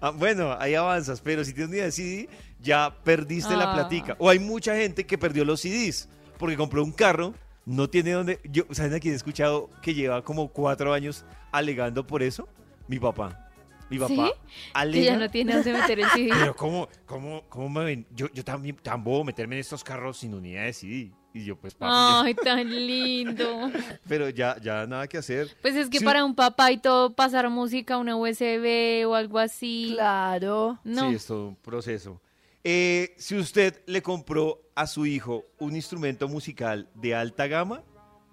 Ah, 0.00 0.10
bueno, 0.10 0.54
ahí 0.60 0.74
avanzas, 0.74 1.20
pero 1.20 1.44
si 1.44 1.52
tienes 1.54 1.70
unidad 1.70 1.84
de 1.86 1.92
CD, 1.92 2.28
ya 2.60 2.94
perdiste 3.04 3.56
la 3.56 3.70
Ah. 3.70 3.74
platica. 3.74 4.16
O 4.18 4.28
hay 4.28 4.38
mucha 4.38 4.74
gente 4.76 5.06
que 5.06 5.16
perdió 5.16 5.44
los 5.44 5.60
CDs 5.60 6.08
porque 6.38 6.56
compró 6.56 6.84
un 6.84 6.92
carro, 6.92 7.32
no 7.66 7.88
tiene 7.88 8.12
donde. 8.12 8.40
Yo, 8.44 8.64
¿Saben 8.70 8.94
a 8.94 9.00
quién 9.00 9.14
he 9.14 9.16
escuchado 9.16 9.70
que 9.82 9.94
lleva 9.94 10.22
como 10.22 10.48
cuatro 10.48 10.92
años 10.92 11.24
alegando 11.52 12.06
por 12.06 12.22
eso? 12.22 12.48
Mi 12.88 12.98
papá. 12.98 13.46
Mi 13.88 13.98
papá 13.98 14.14
¿Sí? 14.14 14.32
alega. 14.72 15.00
Que 15.00 15.04
ya 15.04 15.16
no 15.16 15.30
tiene 15.30 15.54
dónde 15.54 15.72
meter 15.72 15.98
el 16.00 16.06
CD. 16.10 16.30
Pero 16.32 16.54
¿cómo, 16.54 16.88
cómo, 17.06 17.42
cómo 17.48 17.68
me 17.68 17.84
ven? 17.84 18.06
Yo, 18.14 18.28
yo 18.32 18.44
también 18.44 18.76
tan 18.76 19.02
bobo 19.02 19.24
meterme 19.24 19.56
en 19.56 19.60
estos 19.60 19.82
carros 19.82 20.18
sin 20.18 20.32
unidad 20.34 20.64
de 20.64 20.72
CD. 20.72 21.12
Y 21.32 21.44
yo, 21.44 21.56
pues, 21.56 21.76
ya- 21.78 22.22
Ay, 22.22 22.34
tan 22.34 22.68
lindo. 22.68 23.70
pero 24.08 24.28
ya, 24.30 24.56
ya 24.60 24.86
nada 24.86 25.06
que 25.06 25.18
hacer. 25.18 25.48
Pues 25.62 25.76
es 25.76 25.88
que 25.88 25.98
Sí, 25.98 26.04
para 26.04 26.24
un 26.24 26.34
papá 26.34 26.72
y 26.72 26.78
todo 26.78 27.14
pasar 27.14 27.48
música 27.50 27.94
a 27.94 27.98
una 27.98 28.16
USB 28.16 29.06
o 29.06 29.14
algo 29.14 29.38
así. 29.38 29.92
Claro. 29.94 30.78
No. 30.84 31.08
Sí, 31.08 31.16
es 31.16 31.26
todo 31.26 31.48
un 31.48 31.56
proceso. 31.56 32.20
Eh, 32.62 33.14
si 33.16 33.36
usted 33.36 33.82
le 33.86 34.02
compró 34.02 34.60
a 34.74 34.86
su 34.86 35.06
hijo 35.06 35.44
un 35.58 35.76
instrumento 35.76 36.28
musical 36.28 36.88
de 36.94 37.14
alta 37.14 37.46
gama, 37.46 37.82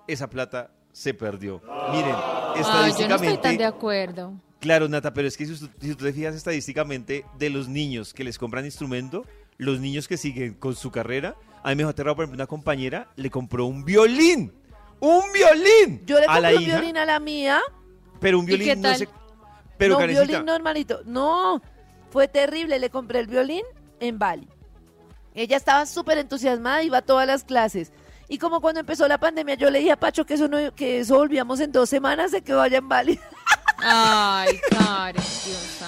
esa 0.07 0.29
plata 0.29 0.71
se 0.91 1.13
perdió. 1.13 1.61
Miren, 1.91 2.15
Ay, 2.15 2.55
yo 2.55 2.61
no 2.61 2.61
estadísticamente... 2.61 3.27
estoy 3.27 3.41
tan 3.41 3.57
de 3.57 3.65
acuerdo. 3.65 4.33
Claro, 4.59 4.89
Nata, 4.89 5.13
pero 5.13 5.27
es 5.27 5.37
que 5.37 5.45
si 5.45 5.53
usted, 5.53 5.69
si 5.79 5.95
tú 5.95 6.03
te 6.03 6.13
fijas 6.13 6.35
estadísticamente 6.35 7.23
de 7.37 7.49
los 7.49 7.67
niños 7.67 8.13
que 8.13 8.23
les 8.23 8.37
compran 8.37 8.65
instrumento, 8.65 9.25
los 9.57 9.79
niños 9.79 10.07
que 10.07 10.17
siguen 10.17 10.55
con 10.55 10.75
su 10.75 10.91
carrera, 10.91 11.35
a 11.63 11.69
mí 11.69 11.75
me 11.75 11.83
dejó 11.83 11.91
aterrado, 11.91 12.15
por 12.15 12.23
ejemplo, 12.23 12.37
una 12.37 12.47
compañera 12.47 13.09
le 13.15 13.29
compró 13.29 13.65
un 13.65 13.85
violín. 13.85 14.53
¡Un 14.99 15.31
violín! 15.31 16.03
Yo 16.05 16.19
le 16.19 16.25
compré 16.25 16.55
un 16.55 16.61
hija, 16.63 16.75
violín 16.79 16.97
a 16.97 17.05
la 17.05 17.19
mía. 17.19 17.61
pero 18.19 18.39
un 18.39 18.45
¿Y 18.45 18.57
violín 18.57 18.81
no 18.81 18.95
sé... 18.95 19.07
Pero, 19.77 19.93
no, 19.93 19.99
un 19.99 20.07
violín 20.07 20.43
normalito. 20.43 21.01
No, 21.05 21.61
fue 22.09 22.27
terrible. 22.27 22.79
Le 22.79 22.89
compré 22.89 23.19
el 23.19 23.27
violín 23.27 23.61
en 23.99 24.19
Bali. 24.19 24.47
Ella 25.33 25.57
estaba 25.57 25.85
súper 25.85 26.17
entusiasmada, 26.17 26.83
iba 26.83 26.97
a 26.97 27.01
todas 27.01 27.27
las 27.27 27.43
clases. 27.43 27.91
Y 28.29 28.39
como 28.39 28.59
cuando 28.59 28.79
empezó 28.79 29.07
la 29.07 29.19
pandemia, 29.19 29.55
yo 29.55 29.69
le 29.69 29.79
dije 29.79 29.91
a 29.91 29.99
Pacho 29.99 30.25
que 30.25 30.33
eso 30.33 30.47
no, 30.47 30.73
que 30.75 30.99
eso 30.99 31.15
volvíamos 31.15 31.59
en 31.59 31.71
dos 31.71 31.89
semanas 31.89 32.31
de 32.31 32.41
que 32.41 32.53
vaya 32.53 32.79
en 32.79 32.89
Bali. 32.89 33.19
Ay, 33.77 34.59
Karen. 34.69 35.23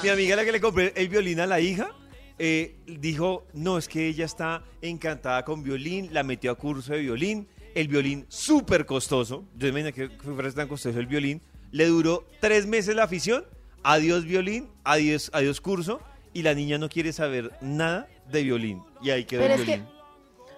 Mi 0.03 0.09
amiga 0.09 0.35
la 0.35 0.45
que 0.45 0.51
le 0.51 0.61
compré 0.61 0.93
el 0.95 1.09
violín 1.09 1.39
a 1.39 1.47
la 1.47 1.59
hija, 1.59 1.89
eh, 2.37 2.77
dijo, 2.85 3.45
no, 3.53 3.77
es 3.77 3.89
que 3.89 4.07
ella 4.07 4.25
está 4.25 4.63
encantada 4.81 5.43
con 5.43 5.63
violín, 5.63 6.09
la 6.13 6.23
metió 6.23 6.51
a 6.51 6.55
curso 6.55 6.93
de 6.93 6.99
violín, 6.99 7.49
el 7.75 7.87
violín 7.87 8.25
súper 8.29 8.85
costoso, 8.85 9.43
yo 9.55 9.73
me 9.73 9.81
imaginé 9.81 9.93
que 9.93 10.09
fuera 10.09 10.51
tan 10.51 10.67
costoso 10.67 10.97
el 10.99 11.07
violín, 11.07 11.41
le 11.71 11.87
duró 11.87 12.25
tres 12.39 12.65
meses 12.65 12.95
la 12.95 13.03
afición, 13.03 13.45
adiós 13.83 14.23
violín, 14.23 14.69
adiós, 14.85 15.29
adiós 15.33 15.59
curso, 15.59 15.99
y 16.39 16.41
la 16.41 16.53
niña 16.53 16.77
no 16.77 16.87
quiere 16.87 17.11
saber 17.11 17.51
nada 17.61 18.07
de 18.31 18.43
violín, 18.43 18.81
y 19.01 19.09
ahí 19.09 19.25
quedó 19.25 19.41
Pero 19.41 19.53
el 19.55 19.59
es 19.59 19.65
que, 19.65 19.75
violín. 19.77 19.93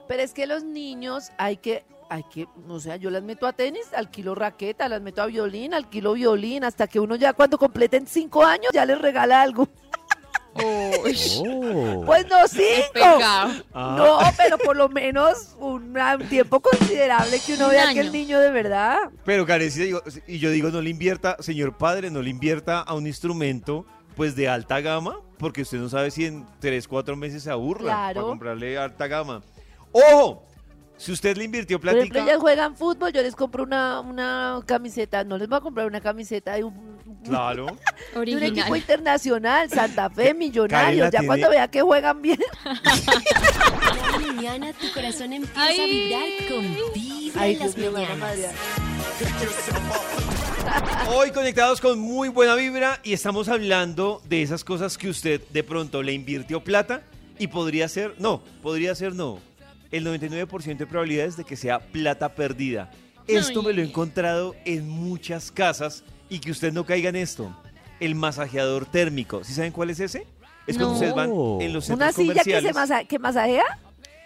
pero 0.08 0.22
es 0.24 0.34
que 0.34 0.46
los 0.46 0.64
niños 0.64 1.32
hay 1.40 1.58
que, 1.58 1.84
hay 2.10 2.24
que, 2.32 2.48
o 2.68 2.80
sea, 2.80 2.98
yo 2.98 3.10
las 3.10 3.24
meto 3.24 3.48
a 3.48 3.54
tenis, 3.54 3.92
alquilo 3.96 4.36
raqueta, 4.36 4.88
las 4.88 5.02
meto 5.02 5.22
a 5.24 5.26
violín, 5.26 5.74
alquilo 5.74 6.14
violín, 6.14 6.64
hasta 6.64 6.86
que 6.88 7.00
uno 7.00 7.16
ya 7.16 7.34
cuando 7.34 7.58
completen 7.58 8.06
cinco 8.06 8.44
años 8.44 8.70
ya 8.74 8.86
les 8.86 9.02
regala 9.02 9.42
algo. 9.42 9.68
Pues 10.54 12.26
no 12.30 12.48
cinco. 12.48 13.00
Ah. 13.24 13.96
No, 13.98 14.20
pero 14.38 14.58
por 14.58 14.76
lo 14.76 14.90
menos 14.90 15.56
un 15.58 15.94
tiempo 16.30 16.60
considerable 16.60 17.40
que 17.40 17.54
uno 17.54 17.66
Un 17.66 17.72
vea 17.72 17.84
que 17.84 17.90
año. 17.92 18.02
el 18.02 18.12
niño 18.12 18.40
de 18.40 18.52
verdad. 18.52 18.98
Pero 19.24 19.46
digo, 19.46 20.02
y 20.28 20.40
yo 20.40 20.52
digo, 20.52 20.70
no 20.70 20.82
le 20.82 20.90
invierta, 20.90 21.38
señor 21.40 21.78
padre, 21.78 22.12
no 22.12 22.22
le 22.22 22.30
invierta 22.30 22.82
a 22.82 22.94
un 22.94 23.08
instrumento 23.08 23.86
pues 24.16 24.36
de 24.36 24.50
alta 24.50 24.82
gama, 24.82 25.16
porque 25.42 25.64
usted 25.64 25.80
no 25.80 25.90
sabe 25.90 26.10
si 26.12 26.26
en 26.26 26.46
tres, 26.60 26.88
cuatro 26.88 27.16
meses 27.18 27.44
se 27.44 27.52
aburra 27.52 27.82
Claro. 27.84 28.14
para 28.22 28.28
comprarle 28.28 28.78
alta 28.78 29.08
gama. 29.08 29.42
¡Ojo! 29.92 30.46
Si 30.98 31.12
usted 31.12 31.36
le 31.36 31.46
invirtió 31.46 31.80
Por 31.80 31.90
ejemplo, 31.90 32.10
platica, 32.10 32.24
ellas 32.32 32.40
juegan 32.40 32.76
fútbol, 32.78 33.12
yo 33.12 33.24
les 33.24 33.36
compro 33.36 33.64
una, 33.64 34.02
una 34.02 34.62
camiseta, 34.68 35.24
no 35.24 35.36
les 35.40 35.50
voy 35.50 35.58
a 35.58 35.62
comprar 35.62 35.88
una 35.88 36.00
camiseta 36.00 36.54
de 36.54 36.64
un, 36.64 37.00
claro. 37.26 37.66
de 38.24 38.36
un 38.36 38.44
equipo 38.44 38.76
internacional, 38.76 39.68
Santa 39.72 40.12
Fe, 40.12 40.36
Millonarios, 40.36 41.06
ya 41.08 41.10
tiene- 41.10 41.26
cuando 41.26 41.50
vea 41.50 41.68
que 41.68 41.82
juegan 41.82 42.22
bien. 42.22 42.38
Mañana 44.36 44.74
tu 44.74 44.92
corazón 44.94 45.34
empieza 45.34 45.60
a 45.60 45.66
Ay. 45.66 45.90
vibrar 45.90 46.50
con 46.50 46.94
Vibra 46.94 47.42
Ay, 47.42 47.54
en 47.54 47.60
las 47.60 47.76
a 47.76 47.92
mañanas. 47.92 48.38
Hoy 51.14 51.32
conectados 51.32 51.82
con 51.82 52.00
muy 52.00 52.30
buena 52.30 52.56
vibra 52.56 53.00
y 53.04 53.14
estamos 53.14 53.50
hablando 53.50 54.22
de 54.28 54.42
esas 54.42 54.64
cosas 54.64 54.98
que 54.98 55.10
usted 55.10 55.42
de 55.50 55.64
pronto 55.64 56.02
le 56.04 56.14
invirtió 56.14 56.64
plata 56.64 57.02
y 57.38 57.48
podría 57.48 57.88
ser, 57.88 58.16
no, 58.20 58.42
podría 58.62 58.96
ser 58.96 59.14
no. 59.16 59.40
El 59.92 60.06
99% 60.06 60.78
de 60.78 60.86
probabilidades 60.88 61.36
de 61.38 61.44
que 61.44 61.56
sea 61.58 61.80
plata 61.80 62.30
perdida. 62.34 62.92
Esto 63.28 63.62
me 63.62 63.74
lo 63.74 63.82
he 63.82 63.86
encontrado 63.86 64.56
en 64.66 64.88
muchas 64.88 65.52
casas 65.52 66.04
y 66.30 66.40
que 66.40 66.52
usted 66.52 66.72
no 66.72 66.86
caiga 66.86 67.10
en 67.10 67.18
esto. 67.18 67.56
El 68.00 68.16
masajeador 68.16 68.86
térmico. 68.86 69.44
¿Sí 69.44 69.54
saben 69.54 69.72
cuál 69.72 69.90
es 69.90 70.00
ese? 70.00 70.26
Es 70.68 70.78
cuando 70.78 70.90
No. 70.90 70.94
ustedes 70.94 71.14
van 71.16 71.30
en 71.62 71.74
los 71.74 71.86
centros 71.86 72.08
Una 72.08 72.12
silla 72.14 72.34
que, 72.34 72.40
se 72.40 72.50
comerciales. 72.52 72.76
masa- 72.76 73.04
que 73.06 73.20
masajea. 73.20 73.80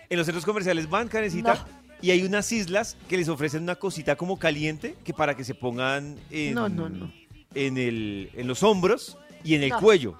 En 0.09 0.17
los 0.17 0.25
centros 0.27 0.45
comerciales 0.45 0.89
van, 0.89 1.07
Karencita, 1.07 1.55
No. 1.55 1.84
Y 2.01 2.11
hay 2.11 2.23
unas 2.23 2.51
islas 2.51 2.97
que 3.07 3.17
les 3.17 3.29
ofrecen 3.29 3.63
una 3.63 3.75
cosita 3.75 4.15
como 4.15 4.37
caliente 4.37 4.95
que 5.03 5.13
para 5.13 5.35
que 5.35 5.43
se 5.43 5.55
pongan 5.55 6.17
en, 6.29 6.53
No, 6.53 6.69
no, 6.69 6.89
no. 6.89 7.11
en, 7.53 7.77
el, 7.77 8.29
en 8.35 8.47
los 8.47 8.63
hombros 8.63 9.17
y 9.43 9.55
en 9.55 9.63
el 9.63 9.69
No. 9.69 9.79
cuello. 9.79 10.15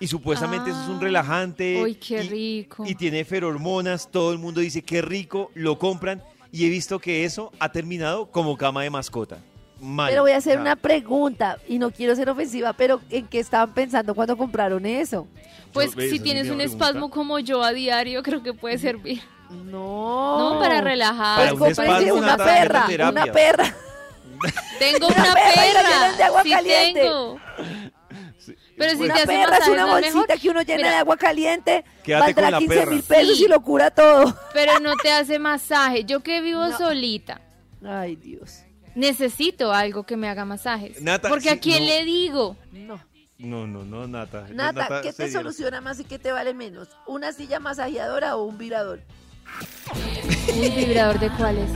Y 0.00 0.06
supuestamente 0.08 0.70
eso 0.70 0.82
es 0.82 0.88
un 0.88 0.96
Ah. 0.96 1.00
relajante. 1.02 1.80
Uy, 1.82 1.94
qué 1.94 2.22
y- 2.24 2.28
rico. 2.28 2.84
Y 2.86 2.94
tiene 2.94 3.24
ferormonas, 3.24 4.10
todo 4.10 4.32
el 4.32 4.38
mundo 4.38 4.60
dice 4.60 4.82
qué 4.82 5.00
rico, 5.02 5.50
lo 5.54 5.78
compran. 5.78 6.22
Y 6.52 6.66
he 6.66 6.68
visto 6.68 6.98
que 6.98 7.24
eso 7.24 7.50
ha 7.58 7.72
terminado 7.72 8.26
como 8.30 8.56
cama 8.56 8.82
de 8.82 8.90
mascota. 8.90 9.38
mal. 9.80 10.08
Pero 10.08 10.22
voy 10.22 10.30
a 10.32 10.36
hacer 10.38 10.58
una 10.58 10.76
pregunta 10.76 11.58
y 11.68 11.78
no 11.78 11.90
quiero 11.90 12.14
ser 12.16 12.30
ofensiva, 12.30 12.72
pero 12.72 13.00
¿en 13.10 13.26
qué 13.26 13.38
estaban 13.40 13.74
pensando 13.74 14.14
cuando 14.14 14.34
compraron 14.36 14.86
eso? 14.86 15.26
Pues 15.74 15.94
Yo- 15.94 16.00
si 16.02 16.16
es 16.16 16.22
tienes 16.22 16.48
un 16.48 16.56
pregunta. 16.56 16.86
espasmo 16.86 17.10
como 17.10 17.38
yo 17.40 17.62
a 17.62 17.72
diario, 17.72 18.22
creo 18.22 18.42
que 18.42 18.54
puede 18.54 18.78
servir. 18.78 19.20
No. 19.64 20.54
No, 20.54 20.60
para 20.60 20.80
relajar. 20.80 21.54
Para 21.54 21.54
un 21.54 22.10
una 22.18 22.26
Nata, 22.36 22.44
perra, 22.44 23.08
una 23.10 23.24
perra. 23.26 23.74
Tengo 24.78 25.06
Una 25.06 25.16
una, 25.16 25.34
perra 25.34 26.12
de 26.16 26.22
agua 26.24 26.42
sí 26.42 26.50
caliente. 26.50 27.00
tengo. 27.00 27.40
Pero 28.76 28.90
si 28.96 29.02
Una 29.04 29.14
te 29.14 29.20
hace 29.22 29.26
perra 29.26 29.56
es 29.56 29.68
una 29.68 29.86
bolsita 29.86 30.36
que 30.36 30.50
uno 30.50 30.60
llena 30.62 30.76
Mira, 30.78 30.90
de 30.90 30.96
agua 30.96 31.16
caliente, 31.16 31.84
Quédate 32.02 32.24
valdrá 32.34 32.50
la 32.50 32.58
15 32.58 32.74
perra. 32.74 32.90
mil 32.90 33.02
pesos 33.02 33.38
Sí. 33.38 33.44
y 33.44 33.48
lo 33.48 33.60
cura 33.62 33.90
todo. 33.90 34.36
Pero 34.52 34.80
no 34.80 34.96
te 34.96 35.12
hace 35.12 35.38
masaje. 35.38 36.04
Yo 36.04 36.20
que 36.20 36.40
vivo 36.42 36.66
No. 36.66 36.76
solita, 36.76 37.40
Ay, 37.86 38.16
Dios. 38.16 38.62
necesito 38.94 39.72
algo 39.72 40.02
que 40.04 40.16
me 40.16 40.28
haga 40.28 40.44
masajes. 40.44 41.00
Nata, 41.00 41.28
Porque 41.28 41.44
sí, 41.50 41.54
a 41.54 41.60
quién 41.60 41.82
no. 41.84 41.88
le 41.88 42.04
digo. 42.04 42.56
No. 42.72 43.00
No, 43.38 43.66
no, 43.66 43.84
no, 43.84 44.06
Nata. 44.06 44.46
Nata, 44.50 45.00
¿qué 45.02 45.12
te 45.12 45.30
soluciona 45.30 45.80
más 45.80 45.98
y 46.00 46.04
qué 46.04 46.18
te 46.18 46.32
vale 46.32 46.52
menos? 46.54 46.88
¿Una 47.06 47.32
silla 47.32 47.60
masajeadora 47.60 48.36
o 48.36 48.44
un 48.44 48.58
vibrador? 48.58 49.00
¿Un 50.54 50.76
vibrador 50.76 51.18
de 51.18 51.30
cuáles? 51.30 51.70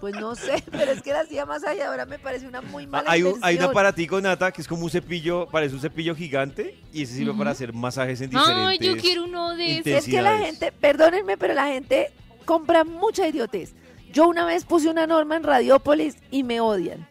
Pues 0.00 0.14
no 0.14 0.34
sé, 0.34 0.62
pero 0.70 0.92
es 0.92 1.02
que 1.02 1.12
la 1.12 1.24
silla 1.24 1.46
masajeadora 1.46 2.06
me 2.06 2.18
parece 2.18 2.46
una 2.46 2.60
muy 2.60 2.86
mala 2.86 3.10
Hay 3.10 3.22
un, 3.22 3.38
hay 3.42 3.56
un 3.56 3.62
aparatico, 3.62 4.20
Nata, 4.20 4.52
que 4.52 4.60
es 4.60 4.68
como 4.68 4.84
un 4.84 4.90
cepillo, 4.90 5.46
parece 5.46 5.74
un 5.74 5.80
cepillo 5.80 6.14
gigante 6.14 6.78
y 6.92 7.02
ese 7.02 7.14
sirve 7.14 7.34
para 7.34 7.50
hacer 7.50 7.72
masajes 7.72 8.20
en 8.20 8.30
diferentes... 8.30 8.66
Ay, 8.66 8.78
yo 8.78 8.96
quiero 8.96 9.24
uno 9.24 9.56
de 9.56 9.78
esos. 9.78 9.86
Es 9.86 10.04
que 10.04 10.22
la 10.22 10.38
gente, 10.38 10.72
perdónenme, 10.72 11.36
pero 11.36 11.54
la 11.54 11.66
gente 11.68 12.12
compra 12.44 12.84
mucha 12.84 13.26
idiotez. 13.26 13.74
Yo 14.12 14.28
una 14.28 14.46
vez 14.46 14.64
puse 14.64 14.88
una 14.88 15.06
norma 15.06 15.36
en 15.36 15.42
Radiópolis 15.42 16.16
y 16.30 16.42
me 16.42 16.60
odian. 16.60 17.06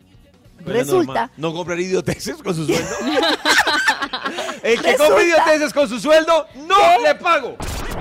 ¿Cuál 0.66 0.76
es 0.78 0.88
la 0.88 0.93
Resulta? 0.93 1.32
¿No 1.38 1.53
comprar 1.53 1.80
idioteces 1.80 2.36
con 2.43 2.53
su 2.55 2.66
sueldo? 2.68 2.89
El 4.63 4.82
que 4.82 4.91
Resulta- 4.91 5.07
compre 5.07 5.24
idioteces 5.26 5.74
con 5.74 5.88
su 5.89 5.99
sueldo, 5.99 6.47
no 6.68 6.99
le 7.01 7.16
pago. 7.16 7.55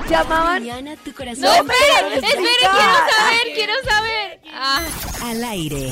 llamaban... 0.08 0.62
Mañana 0.62 0.96
tu 1.04 1.12
corazón. 1.12 1.42
No, 1.44 1.52
esperen, 1.52 2.12
esperen, 2.12 2.44
quiero 2.44 2.72
saber, 2.72 3.54
quiero 3.54 3.72
saber. 3.88 4.40
Ah, 4.52 4.82
Al 5.24 5.44
aire. 5.44 5.90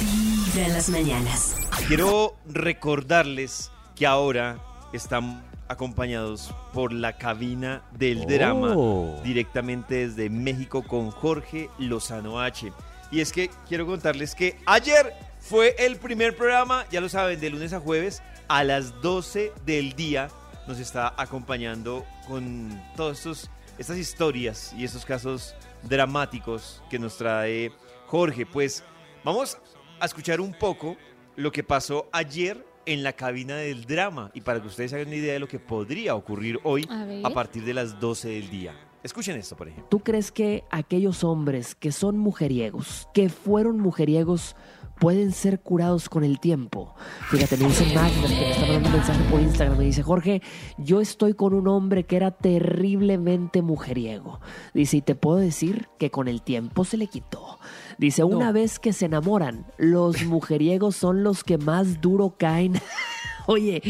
Vibra 0.00 0.66
en 0.66 0.72
las 0.72 0.88
mañanas. 0.88 1.56
Quiero 1.86 2.36
recordarles 2.46 3.70
que 3.94 4.06
ahora 4.06 4.58
están 4.92 5.44
acompañados 5.68 6.52
por 6.72 6.92
la 6.92 7.16
cabina 7.18 7.82
del 7.92 8.26
drama 8.26 8.74
directamente 9.22 10.08
desde 10.08 10.30
México 10.30 10.82
con 10.82 11.10
Jorge 11.10 11.68
Lozano 11.78 12.40
H. 12.40 12.72
Y 13.10 13.20
es 13.20 13.32
que 13.32 13.50
quiero 13.68 13.86
contarles 13.86 14.34
que 14.34 14.58
ayer 14.66 15.14
fue 15.48 15.74
el 15.78 15.96
primer 15.96 16.36
programa, 16.36 16.84
ya 16.90 17.00
lo 17.00 17.08
saben, 17.08 17.40
de 17.40 17.48
lunes 17.48 17.72
a 17.72 17.80
jueves 17.80 18.22
a 18.48 18.64
las 18.64 19.00
12 19.00 19.52
del 19.64 19.94
día 19.94 20.28
nos 20.66 20.78
está 20.78 21.14
acompañando 21.16 22.04
con 22.26 22.78
todas 22.96 23.16
estos, 23.16 23.50
estas 23.78 23.96
historias 23.96 24.74
y 24.76 24.84
estos 24.84 25.06
casos 25.06 25.54
dramáticos 25.84 26.82
que 26.90 26.98
nos 26.98 27.16
trae 27.16 27.72
Jorge. 28.08 28.44
Pues 28.44 28.84
vamos 29.24 29.56
a 29.98 30.04
escuchar 30.04 30.42
un 30.42 30.52
poco 30.52 30.98
lo 31.36 31.50
que 31.50 31.64
pasó 31.64 32.10
ayer 32.12 32.62
en 32.84 33.02
la 33.02 33.14
cabina 33.14 33.56
del 33.56 33.86
drama 33.86 34.30
y 34.34 34.42
para 34.42 34.60
que 34.60 34.68
ustedes 34.68 34.92
hagan 34.92 35.06
una 35.06 35.16
idea 35.16 35.32
de 35.32 35.38
lo 35.38 35.48
que 35.48 35.58
podría 35.58 36.14
ocurrir 36.14 36.60
hoy 36.62 36.86
a 37.24 37.30
partir 37.30 37.64
de 37.64 37.72
las 37.72 37.98
12 37.98 38.28
del 38.28 38.50
día. 38.50 38.74
Escuchen 39.02 39.36
esto, 39.36 39.56
por 39.56 39.68
ejemplo. 39.68 39.88
¿Tú 39.88 40.00
crees 40.00 40.32
que 40.32 40.64
aquellos 40.70 41.22
hombres 41.24 41.74
que 41.74 41.92
son 41.92 42.18
mujeriegos, 42.18 43.08
que 43.14 43.28
fueron 43.28 43.78
mujeriegos, 43.78 44.56
pueden 44.98 45.32
ser 45.32 45.60
curados 45.60 46.08
con 46.08 46.24
el 46.24 46.40
tiempo? 46.40 46.94
Fíjate, 47.30 47.56
me 47.56 47.66
dice 47.66 47.84
Magda, 47.94 48.22
que 48.22 48.28
me 48.28 48.50
está 48.50 48.66
mandando 48.66 48.88
un 48.88 48.94
mensaje 48.94 49.24
por 49.30 49.40
Instagram, 49.40 49.78
me 49.78 49.84
dice, 49.84 50.02
Jorge, 50.02 50.42
yo 50.76 51.00
estoy 51.00 51.34
con 51.34 51.54
un 51.54 51.68
hombre 51.68 52.04
que 52.04 52.16
era 52.16 52.30
terriblemente 52.30 53.62
mujeriego. 53.62 54.40
Dice, 54.74 54.98
y 54.98 55.02
te 55.02 55.14
puedo 55.14 55.38
decir 55.38 55.88
que 55.98 56.10
con 56.10 56.28
el 56.28 56.42
tiempo 56.42 56.84
se 56.84 56.96
le 56.96 57.06
quitó. 57.06 57.58
Dice, 57.98 58.24
una 58.24 58.52
vez 58.52 58.78
que 58.78 58.92
se 58.92 59.06
enamoran, 59.06 59.66
los 59.76 60.24
mujeriegos 60.26 60.96
son 60.96 61.22
los 61.22 61.44
que 61.44 61.58
más 61.58 62.00
duro 62.00 62.34
caen. 62.36 62.74
Oye, 63.46 63.80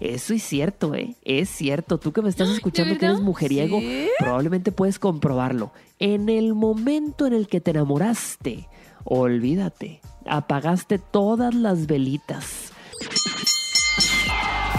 eso 0.00 0.34
es 0.34 0.42
cierto, 0.42 0.94
¿eh? 0.96 1.14
Es 1.24 1.48
cierto. 1.48 1.98
Tú 1.98 2.12
que 2.12 2.20
me 2.20 2.28
estás 2.28 2.48
escuchando 2.54 2.98
que 2.98 3.06
eres 3.06 3.20
mujeriego, 3.20 3.78
¿Sí? 3.78 4.08
probablemente 4.18 4.72
puedes 4.72 4.98
comprobarlo. 4.98 5.70
En 6.00 6.28
el 6.28 6.54
momento 6.54 7.26
en 7.26 7.32
el 7.32 7.46
que 7.46 7.60
te 7.60 7.70
enamoraste, 7.70 8.68
olvídate, 9.04 10.00
apagaste 10.26 10.98
todas 10.98 11.54
las 11.54 11.86
velitas. 11.86 12.72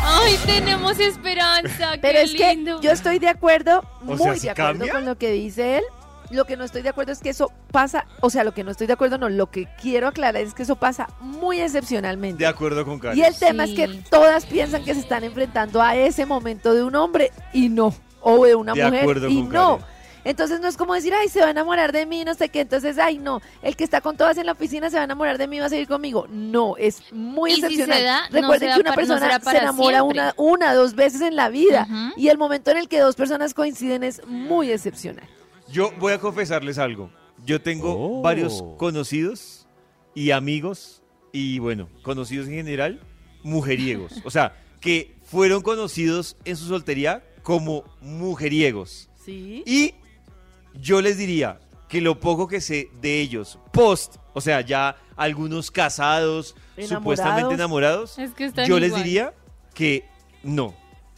Ay, 0.07 0.35
tenemos 0.45 0.99
esperanza. 0.99 1.93
Pero 2.01 2.19
qué 2.19 2.21
es 2.23 2.33
que 2.33 2.55
lindo. 2.55 2.81
yo 2.81 2.91
estoy 2.91 3.19
de 3.19 3.29
acuerdo, 3.29 3.83
O 4.01 4.05
muy 4.05 4.17
sea, 4.17 4.35
¿sí 4.35 4.41
de 4.41 4.49
acuerdo 4.51 4.71
cambia? 4.79 4.91
con 4.93 5.05
lo 5.05 5.17
que 5.17 5.31
dice 5.31 5.77
él. 5.77 5.83
Lo 6.31 6.45
que 6.45 6.57
no 6.57 6.63
estoy 6.63 6.81
de 6.81 6.89
acuerdo 6.89 7.11
es 7.11 7.19
que 7.19 7.29
eso 7.29 7.51
pasa, 7.71 8.07
o 8.19 8.31
sea, 8.31 8.43
lo 8.43 8.51
que 8.53 8.63
no 8.63 8.71
estoy 8.71 8.87
de 8.87 8.93
acuerdo 8.93 9.19
no, 9.19 9.29
lo 9.29 9.51
que 9.51 9.67
quiero 9.79 10.07
aclarar 10.07 10.41
es 10.41 10.55
que 10.55 10.63
eso 10.63 10.75
pasa 10.75 11.07
muy 11.19 11.59
excepcionalmente. 11.61 12.39
De 12.43 12.47
acuerdo 12.47 12.83
con 12.83 12.97
Karen. 12.97 13.17
Y 13.17 13.21
el 13.23 13.37
tema 13.37 13.65
es 13.65 13.75
que 13.75 13.87
todas 14.09 14.47
piensan 14.47 14.83
que 14.83 14.95
se 14.95 15.01
están 15.01 15.23
enfrentando 15.23 15.83
a 15.83 15.95
ese 15.95 16.25
momento 16.25 16.73
de 16.73 16.83
un 16.83 16.95
hombre 16.95 17.31
y 17.53 17.69
no, 17.69 17.93
o 18.21 18.43
de 18.43 18.55
una 18.55 18.73
De 18.73 18.83
mujer 18.85 19.01
acuerdo 19.01 19.29
y 19.29 19.43
no. 19.43 19.77
Karen. 19.77 19.94
Entonces 20.25 20.59
no 20.59 20.67
es 20.67 20.75
como 20.75 20.93
decir, 20.93 21.13
ay, 21.13 21.29
se 21.29 21.39
va 21.39 21.47
a 21.47 21.51
enamorar 21.51 21.93
de 21.93 22.05
mí, 22.05 22.25
no 22.25 22.33
sé 22.33 22.49
qué. 22.49 22.61
Entonces, 22.61 22.97
ay, 22.97 23.17
no, 23.19 23.41
el 23.61 23.77
que 23.77 23.83
está 23.85 24.01
con 24.01 24.17
todas 24.17 24.37
en 24.37 24.45
la 24.47 24.51
oficina 24.51 24.89
se 24.89 24.97
va 24.97 25.03
a 25.03 25.05
enamorar 25.05 25.37
de 25.37 25.47
mí 25.47 25.55
y 25.55 25.59
va 25.59 25.67
a 25.67 25.69
seguir 25.69 25.87
conmigo. 25.87 26.25
No, 26.29 26.75
es 26.77 27.01
muy 27.13 27.51
Y 27.51 27.55
si 27.55 27.61
excepcional. 27.61 27.97
se 27.97 28.03
da, 28.03 28.29
no 28.29 28.41
Recuerden 28.41 28.73
que 28.73 28.79
una 28.81 28.93
persona 28.93 29.39
se 29.39 29.57
enamora 29.57 29.99
siempre. 29.99 30.19
una, 30.19 30.33
una, 30.35 30.73
dos 30.73 30.95
veces 30.95 31.21
en 31.21 31.35
la 31.37 31.47
vida. 31.49 31.87
Y 32.17 32.27
el 32.27 32.37
momento 32.37 32.71
en 32.71 32.77
el 32.77 32.89
que 32.89 32.99
dos 32.99 33.15
personas 33.15 33.53
coinciden 33.53 34.03
es 34.03 34.25
muy 34.27 34.71
excepcional. 34.71 35.25
Yo 35.71 35.91
voy 35.99 36.11
a 36.13 36.19
confesarles 36.19 36.77
algo. 36.79 37.09
Yo 37.45 37.61
tengo 37.61 37.93
Oh. 37.95 38.21
varios 38.21 38.63
conocidos 38.77 39.67
y 40.15 40.31
amigos 40.31 41.01
y 41.31 41.59
bueno, 41.59 41.87
conocidos 42.01 42.47
en 42.47 42.53
general, 42.53 42.99
mujeriegos. 43.43 44.13
O 44.23 44.31
sea, 44.31 44.55
que 44.79 45.15
fueron 45.23 45.61
conocidos 45.61 46.35
en 46.45 46.55
su 46.57 46.65
soltería 46.67 47.23
como 47.43 47.83
mujeriegos. 48.01 49.09
Sí. 49.23 49.63
Y 49.65 49.93
yo 50.79 51.01
les 51.01 51.17
diría 51.17 51.59
que 51.87 52.01
lo 52.01 52.19
poco 52.19 52.47
que 52.47 52.61
sé 52.61 52.89
de 53.01 53.21
ellos, 53.21 53.59
post, 53.71 54.15
o 54.33 54.41
sea, 54.41 54.61
ya 54.61 54.95
algunos 55.15 55.71
casados, 55.71 56.55
Enamorados. 56.75 56.89
supuestamente 56.99 57.53
enamorados, 57.53 58.19
Es 58.19 58.33
que 58.33 58.45
están 58.45 58.65
yo 58.67 58.79
les 58.79 58.93
diría 58.95 59.33
que 59.73 60.05
no. 60.43 60.73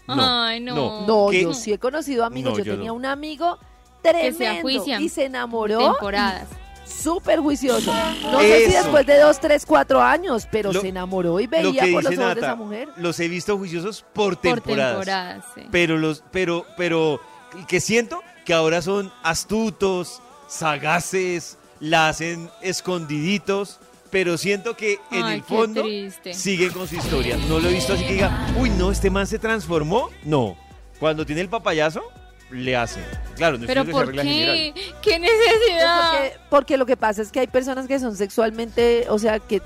No, 0.08 0.44
Ay, 0.44 0.60
no. 0.62 1.06
No, 1.06 1.32
yo 1.34 1.54
sí 1.54 1.74
he 1.74 1.78
conocido 1.80 2.24
amigos. 2.24 2.54
No, 2.54 2.58
yo, 2.60 2.64
yo 2.64 2.74
tenía 2.76 2.88
no. 2.90 2.94
un 2.94 3.06
amigo 3.06 3.58
Que 4.04 4.10
tremendo 4.32 4.84
se 4.86 5.02
y 5.02 5.10
se 5.10 5.26
enamoró. 5.26 5.80
Temporadas. 5.80 6.48
Súper 6.86 7.40
juicioso. 7.40 7.94
No 8.32 8.40
sé 8.40 8.68
si 8.68 8.72
después 8.72 9.06
de 9.06 9.20
dos, 9.20 9.40
tres, 9.42 9.66
cuatro 9.66 10.02
años, 10.02 10.48
pero 10.50 10.72
Lo- 10.72 10.80
se 10.80 10.88
enamoró 10.88 11.40
y 11.42 11.46
Lo 11.46 11.50
veía 11.50 11.84
que 11.84 11.92
por 11.92 12.04
los 12.04 12.14
ojos 12.14 12.20
de 12.20 12.36
Nata, 12.36 12.40
esa 12.40 12.56
mujer. 12.56 12.90
los 12.96 13.20
he 13.20 13.28
visto 13.28 13.58
juiciosos 13.58 14.04
por 14.14 14.36
Por 14.36 14.42
temporadas. 14.42 14.92
temporadas, 14.94 15.46
sí. 15.56 15.62
Pero 15.72 15.98
los, 15.98 16.24
pero, 16.32 16.66
pero 16.78 17.20
que 17.68 17.82
siento 17.82 18.22
que 18.48 18.54
ahora 18.54 18.82
son 18.82 19.12
astutos, 19.24 20.22
sagaces, 20.48 21.58
la 21.82 22.08
hacen 22.08 22.50
escondiditos, 22.62 23.78
pero 24.10 24.38
siento 24.38 24.78
que 24.78 25.00
en 25.12 25.24
Ay, 25.26 25.36
el 25.36 25.44
fondo 25.44 25.84
siguen 26.32 26.72
con 26.72 26.88
su 26.88 26.96
historia. 26.96 27.36
No 27.50 27.60
lo 27.60 27.68
he 27.70 27.74
visto 27.74 27.94
así 27.94 28.06
que 28.06 28.14
diga, 28.14 28.48
uy, 28.58 28.70
no, 28.70 28.90
este 28.90 29.10
man 29.10 29.28
se 29.28 29.38
transformó. 29.38 30.10
No. 30.24 30.58
Cuando 30.98 31.26
tiene 31.26 31.42
el 31.42 31.50
papayazo, 31.50 32.02
le 32.50 32.78
hacen. 32.78 33.04
Claro, 33.36 33.58
no 33.58 33.68
Pero 33.68 33.82
estoy 33.82 33.94
¿por 33.94 34.06
que 34.14 34.14
sea 34.14 34.24
regla 34.24 34.24
qué? 34.24 34.30
general. 34.74 34.96
¿Qué 35.02 35.20
necesidad? 35.20 36.12
Porque, 36.14 36.34
porque 36.50 36.78
lo 36.78 36.86
que 36.86 36.96
pasa 36.96 37.22
es 37.22 37.32
que 37.34 37.42
hay 37.42 37.48
personas 37.48 37.86
que 37.86 38.00
son 38.00 38.16
sexualmente, 38.16 39.08
o 39.10 39.20
sea, 39.20 39.40
que 39.40 39.62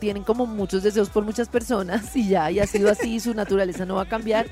tienen 0.00 0.24
como 0.24 0.44
muchos 0.44 0.82
deseos 0.82 1.08
por 1.08 1.24
muchas 1.24 1.48
personas 1.48 2.16
y 2.16 2.28
ya, 2.30 2.50
y 2.50 2.58
ha 2.58 2.66
sido 2.66 2.90
así, 2.90 3.20
su 3.20 3.32
naturaleza 3.32 3.86
no 3.86 3.94
va 3.94 4.02
a 4.02 4.08
cambiar. 4.08 4.48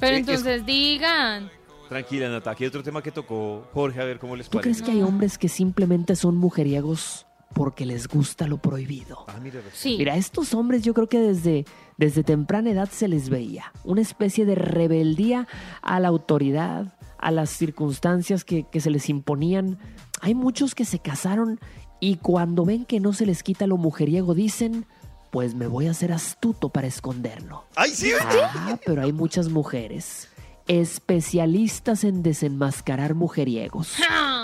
Pero 0.00 0.14
es- 0.16 0.20
entonces 0.20 0.66
digan. 0.66 1.48
Tranquila, 1.92 2.28
Nata. 2.28 2.50
Aquí 2.52 2.64
hay 2.64 2.68
otro 2.68 2.82
tema 2.82 3.02
que 3.02 3.12
tocó 3.12 3.68
Jorge, 3.72 4.00
a 4.00 4.04
ver 4.04 4.18
cómo 4.18 4.34
les 4.36 4.48
¿Tú 4.48 4.58
parece. 4.58 4.70
crees 4.70 4.82
que 4.82 4.90
hay 4.92 5.02
hombres 5.02 5.36
que 5.38 5.48
simplemente 5.48 6.16
son 6.16 6.36
mujeriegos 6.36 7.26
porque 7.54 7.84
les 7.84 8.08
gusta 8.08 8.46
lo 8.46 8.56
prohibido? 8.56 9.24
Ah, 9.28 9.38
mira, 9.42 9.60
Sí. 9.74 9.96
Mira, 9.98 10.14
a 10.14 10.16
estos 10.16 10.54
hombres 10.54 10.82
yo 10.82 10.94
creo 10.94 11.06
que 11.08 11.18
desde, 11.20 11.66
desde 11.98 12.24
temprana 12.24 12.70
edad 12.70 12.88
se 12.90 13.08
les 13.08 13.28
veía 13.28 13.72
una 13.84 14.00
especie 14.00 14.46
de 14.46 14.54
rebeldía 14.54 15.46
a 15.82 16.00
la 16.00 16.08
autoridad, 16.08 16.94
a 17.18 17.30
las 17.30 17.50
circunstancias 17.50 18.44
que, 18.44 18.64
que 18.64 18.80
se 18.80 18.90
les 18.90 19.10
imponían. 19.10 19.78
Hay 20.22 20.34
muchos 20.34 20.74
que 20.74 20.86
se 20.86 20.98
casaron 20.98 21.60
y 22.00 22.16
cuando 22.16 22.64
ven 22.64 22.86
que 22.86 23.00
no 23.00 23.12
se 23.12 23.26
les 23.26 23.42
quita 23.42 23.66
lo 23.66 23.76
mujeriego 23.76 24.32
dicen, 24.34 24.86
pues 25.30 25.54
me 25.54 25.66
voy 25.66 25.88
a 25.88 25.90
hacer 25.90 26.10
astuto 26.12 26.70
para 26.70 26.86
esconderlo. 26.86 27.64
¡Ay, 27.76 27.90
sí! 27.90 28.12
Ah, 28.20 28.78
pero 28.84 29.02
hay 29.02 29.12
muchas 29.12 29.48
mujeres 29.50 30.28
especialistas 30.66 32.04
en 32.04 32.22
desenmascarar 32.22 33.14
mujeriegos. 33.14 33.96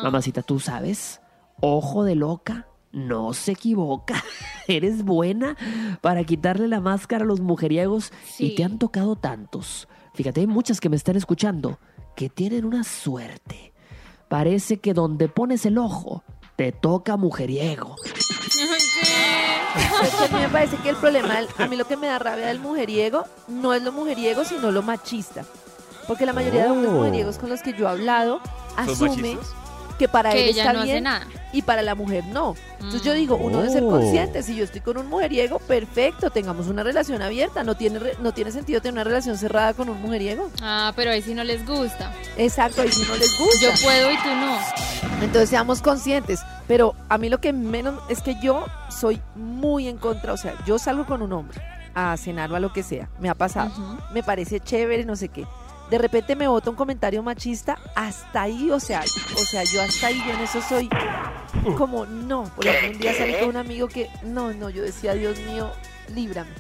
Mamacita, 0.03 0.43
tú 0.43 0.61
sabes, 0.61 1.21
ojo 1.61 2.05
de 2.05 2.15
loca 2.15 2.67
no 2.93 3.33
se 3.35 3.53
equivoca. 3.53 4.23
Eres 4.69 5.05
buena 5.05 5.57
para 6.01 6.25
quitarle 6.25 6.69
la 6.69 6.81
máscara 6.81 7.25
a 7.25 7.27
los 7.27 7.41
mujeriegos 7.41 8.13
y 8.39 8.55
te 8.55 8.65
han 8.65 8.79
tocado 8.79 9.17
tantos. 9.17 9.89
Fíjate, 10.15 10.41
hay 10.41 10.47
muchas 10.47 10.81
que 10.81 10.89
me 10.89 10.97
están 10.97 11.17
escuchando 11.17 11.79
que 12.17 12.29
tienen 12.29 12.65
una 12.65 12.85
suerte. 12.85 13.73
Parece 14.29 14.79
que 14.79 14.95
donde 14.95 15.29
pones 15.29 15.65
el 15.65 15.79
ojo, 15.79 16.25
te 16.57 16.73
toca 16.73 17.17
mujeriego. 17.17 17.97
Pero 19.75 20.03
es 20.03 20.15
que 20.15 20.25
a 20.25 20.29
mí 20.37 20.43
me 20.43 20.49
parece 20.49 20.77
que 20.79 20.89
el 20.91 20.97
problema, 20.97 21.39
a 21.57 21.67
mí 21.69 21.77
lo 21.77 21.87
que 21.87 21.97
me 21.97 22.09
da 22.09 22.19
rabia 22.19 22.47
del 22.49 22.59
mujeriego 22.59 23.25
no 23.47 23.73
es 23.75 23.83
lo 23.83 23.93
mujeriego, 23.93 24.45
sino 24.45 24.71
lo 24.71 24.83
machista. 24.83 25.45
Porque 26.09 26.27
la 26.27 26.33
mayoría 26.33 26.65
de 26.65 26.71
hombres 26.71 26.91
Oh. 26.91 26.97
mujeriegos 26.97 27.39
con 27.39 27.51
los 27.51 27.63
que 27.63 27.73
yo 27.75 27.87
he 27.87 27.91
hablado 27.91 28.41
¿Son 28.77 28.89
asume 29.11 29.39
que 29.99 30.07
para 30.09 30.31
Que 30.31 30.49
él 30.51 30.57
está 30.57 30.73
no 30.73 30.85
bien 30.85 31.03
nada. 31.05 31.27
y 31.53 31.63
para 31.63 31.83
la 31.83 31.97
mujer 31.97 32.25
no. 32.27 32.55
Entonces 32.77 33.03
yo 33.03 33.13
digo, 33.15 33.35
uno 33.37 33.59
debe 33.59 33.73
ser 33.73 33.83
Oh. 33.83 33.91
consciente, 33.91 34.45
si 34.45 34.55
yo 34.55 34.63
estoy 34.63 34.81
con 34.81 34.97
un 34.97 35.09
mujeriego, 35.09 35.59
perfecto, 35.59 36.31
tengamos 36.31 36.69
una 36.69 36.85
relación 36.85 37.21
abierta, 37.21 37.65
no 37.65 37.75
tiene, 37.77 37.99
re- 37.99 38.17
no 38.21 38.31
tiene 38.33 38.53
sentido 38.53 38.81
tener 38.81 38.93
una 38.95 39.03
relación 39.05 39.37
cerrada 39.37 39.75
con 39.75 39.89
un 39.89 40.01
mujeriego. 40.01 40.51
Ah, 40.63 40.93
pero 40.95 41.11
ahí 41.11 41.21
sí 41.21 41.35
no 41.35 41.43
les 41.43 41.67
gusta. 41.67 42.13
Exacto, 42.37 42.85
y 42.85 42.93
si 42.93 43.03
no 43.09 43.17
les 43.17 43.37
gusta. 43.39 43.59
Yo 43.61 43.71
puedo 43.83 44.13
y 44.13 44.17
tú 44.19 44.29
no. 44.29 44.59
Entonces 45.21 45.51
seamos 45.51 45.83
conscientes. 45.83 46.41
Pero 46.69 46.95
a 47.09 47.19
mí 47.19 47.29
lo 47.29 47.41
que 47.41 47.53
menos 47.53 48.01
es 48.09 48.21
que 48.23 48.37
yo 48.41 48.67
soy 48.91 49.21
muy 49.35 49.89
en 49.89 49.97
contra. 49.99 50.33
O 50.33 50.37
sea, 50.37 50.55
yo 50.65 50.79
salgo 50.79 51.07
con 51.07 51.23
un 51.23 51.33
hombre 51.33 51.61
a 51.95 52.17
cenar 52.17 52.53
o 52.53 52.57
a 52.57 52.61
lo 52.61 52.73
que 52.73 52.85
sea. 52.85 53.09
Me 53.19 53.29
ha 53.29 53.35
pasado. 53.35 53.73
Me 54.15 54.23
parece 54.23 54.61
chévere, 54.61 55.05
no 55.05 55.17
sé 55.17 55.29
qué. 55.29 55.45
De 55.91 55.99
repente 55.99 56.37
me 56.37 56.47
bota 56.49 56.71
un 56.71 56.77
comentario 56.77 57.23
machista. 57.23 57.79
Hasta 57.95 58.43
ahí, 58.43 58.71
o 58.71 58.79
sea, 58.81 59.01
o 59.01 59.45
sea, 59.45 59.65
yo 59.65 59.81
hasta 59.83 60.09
ahí, 60.09 60.23
yo 60.27 60.35
en 60.35 60.41
eso 60.41 60.61
soy 60.61 60.89
como 61.77 62.05
no. 62.07 62.45
Por 62.55 62.67
ejemplo, 62.67 62.91
un 62.97 62.99
día 62.99 63.15
salí 63.15 63.35
con 63.41 63.49
un 63.51 63.57
amigo 63.57 63.89
que 63.89 64.11
no, 64.23 64.53
no, 64.53 64.69
yo 64.71 64.83
decía, 64.83 65.15
Dios 65.15 65.39
mío, 65.41 65.71
líbrame. 66.15 66.51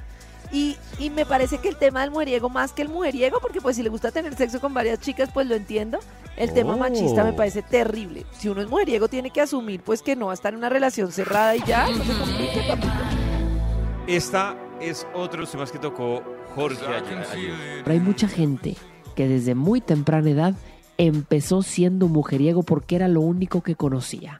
Y, 0.50 0.78
y 0.98 1.10
me 1.10 1.26
parece 1.26 1.58
que 1.58 1.68
el 1.68 1.76
tema 1.76 2.00
del 2.00 2.10
mujeriego, 2.10 2.48
más 2.48 2.72
que 2.72 2.80
el 2.80 2.88
mujeriego, 2.88 3.38
porque 3.38 3.60
pues 3.60 3.76
si 3.76 3.82
le 3.82 3.90
gusta 3.90 4.10
tener 4.10 4.34
sexo 4.34 4.60
con 4.60 4.72
varias 4.72 4.98
chicas, 4.98 5.28
pues 5.32 5.46
lo 5.46 5.54
entiendo. 5.54 5.98
El 6.38 6.54
tema 6.54 6.74
Oh. 6.74 6.78
machista 6.78 7.22
me 7.22 7.34
parece 7.34 7.60
terrible. 7.62 8.24
Si 8.32 8.48
uno 8.48 8.62
es 8.62 8.68
mujeriego, 8.68 9.08
tiene 9.08 9.30
que 9.30 9.42
asumir 9.42 9.82
pues 9.82 10.00
que 10.00 10.16
no 10.16 10.26
va 10.26 10.32
a 10.32 10.34
estar 10.34 10.52
en 10.54 10.58
una 10.58 10.70
relación 10.70 11.12
cerrada 11.12 11.54
y 11.54 11.62
ya. 11.66 11.86
No 11.90 12.02
se 12.02 12.12
complique, 12.18 12.62
papito. 12.66 12.92
Esta 14.06 14.56
es 14.80 15.06
otro 15.14 15.32
de 15.32 15.38
los 15.42 15.50
temas 15.50 15.70
que 15.70 15.78
tocó 15.78 16.22
Jorge 16.54 16.86
ayer. 16.86 17.26
ayer. 17.30 17.82
Pero 17.84 17.92
hay 17.92 18.00
mucha 18.00 18.26
gente 18.26 18.74
que 19.18 19.26
desde 19.26 19.56
muy 19.56 19.80
temprana 19.80 20.30
edad 20.30 20.54
empezó 20.96 21.62
siendo 21.62 22.06
mujeriego 22.06 22.62
porque 22.62 22.94
era 22.94 23.08
lo 23.08 23.20
único 23.20 23.62
que 23.62 23.74
conocía. 23.74 24.38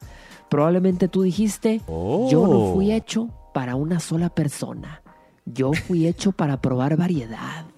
Probablemente 0.49 1.09
tú 1.09 1.23
dijiste, 1.23 1.81
yo 1.85 2.47
no 2.47 2.71
fui 2.73 2.93
hecho 2.93 3.27
para 3.53 3.75
una 3.75 3.99
sola 3.99 4.29
persona. 4.29 5.01
Yo 5.43 5.73
fui 5.73 6.07
hecho 6.07 6.31
para 6.31 6.61
probar 6.61 6.95
variedad. 6.95 7.65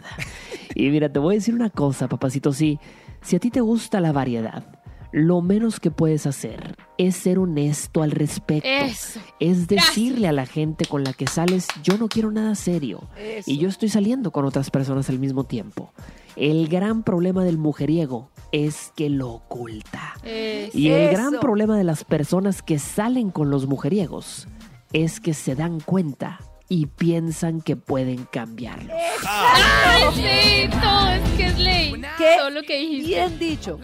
Y 0.74 0.90
mira, 0.90 1.12
te 1.12 1.20
voy 1.20 1.36
a 1.36 1.38
decir 1.40 1.54
una 1.54 1.70
cosa, 1.70 2.08
papacito, 2.08 2.54
sí, 2.54 2.80
si 3.22 3.36
a 3.36 3.40
ti 3.40 3.50
te 3.50 3.60
gusta 3.60 4.00
la 4.00 4.14
variedad, 4.14 4.64
lo 5.12 5.42
menos 5.42 5.80
que 5.80 5.92
puedes 5.92 6.26
hacer 6.26 6.76
es 6.98 7.16
ser 7.16 7.40
honesto 7.40 8.04
al 8.04 8.12
respecto. 8.12 8.68
Eso. 8.68 9.20
Es 9.40 9.68
decirle 9.68 10.28
a 10.28 10.32
la 10.32 10.46
gente 10.46 10.86
con 10.86 11.04
la 11.04 11.14
que 11.14 11.28
sales, 11.28 11.68
yo 11.84 11.98
no 11.98 12.08
quiero 12.08 12.32
nada 12.32 12.56
serio. 12.56 13.10
Eso. 13.18 13.50
Y 13.50 13.58
yo 13.58 13.70
estoy 13.70 13.90
saliendo 13.90 14.32
con 14.32 14.46
otras 14.46 14.70
personas 14.70 15.10
al 15.10 15.20
mismo 15.20 15.44
tiempo. 15.44 15.94
El 16.36 16.70
gran 16.70 17.04
problema 17.04 17.44
del 17.44 17.58
mujeriego 17.58 18.32
es 18.52 18.94
que 18.96 19.10
lo 19.10 19.30
oculta. 19.30 20.16
Eso. 20.24 20.78
Y 20.78 20.90
el 20.90 21.12
gran 21.12 21.40
problema 21.40 21.78
de 21.78 21.84
las 21.84 22.04
personas 22.04 22.62
que 22.62 22.80
salen 22.80 23.32
con 23.32 23.50
los 23.50 23.68
mujeriegos 23.68 24.48
es 24.94 25.20
que 25.20 25.34
se 25.34 25.56
dan 25.56 25.80
cuenta 25.80 26.40
y 26.70 26.86
piensan 26.86 27.60
que 27.60 27.76
pueden 27.76 28.26
cambiarlo. 28.32 28.94
Ay, 29.28 30.04
sí, 30.14 30.78
todo 30.82 31.10
es 31.10 31.30
que 31.32 31.46
es 31.48 31.60
ley. 31.60 31.92
¿Qué? 32.18 32.36
Todo 32.38 32.50
lo 32.50 32.64
que 32.64 32.78
dijiste. 32.78 33.08
Bien 33.08 33.40
dicho. 33.40 33.78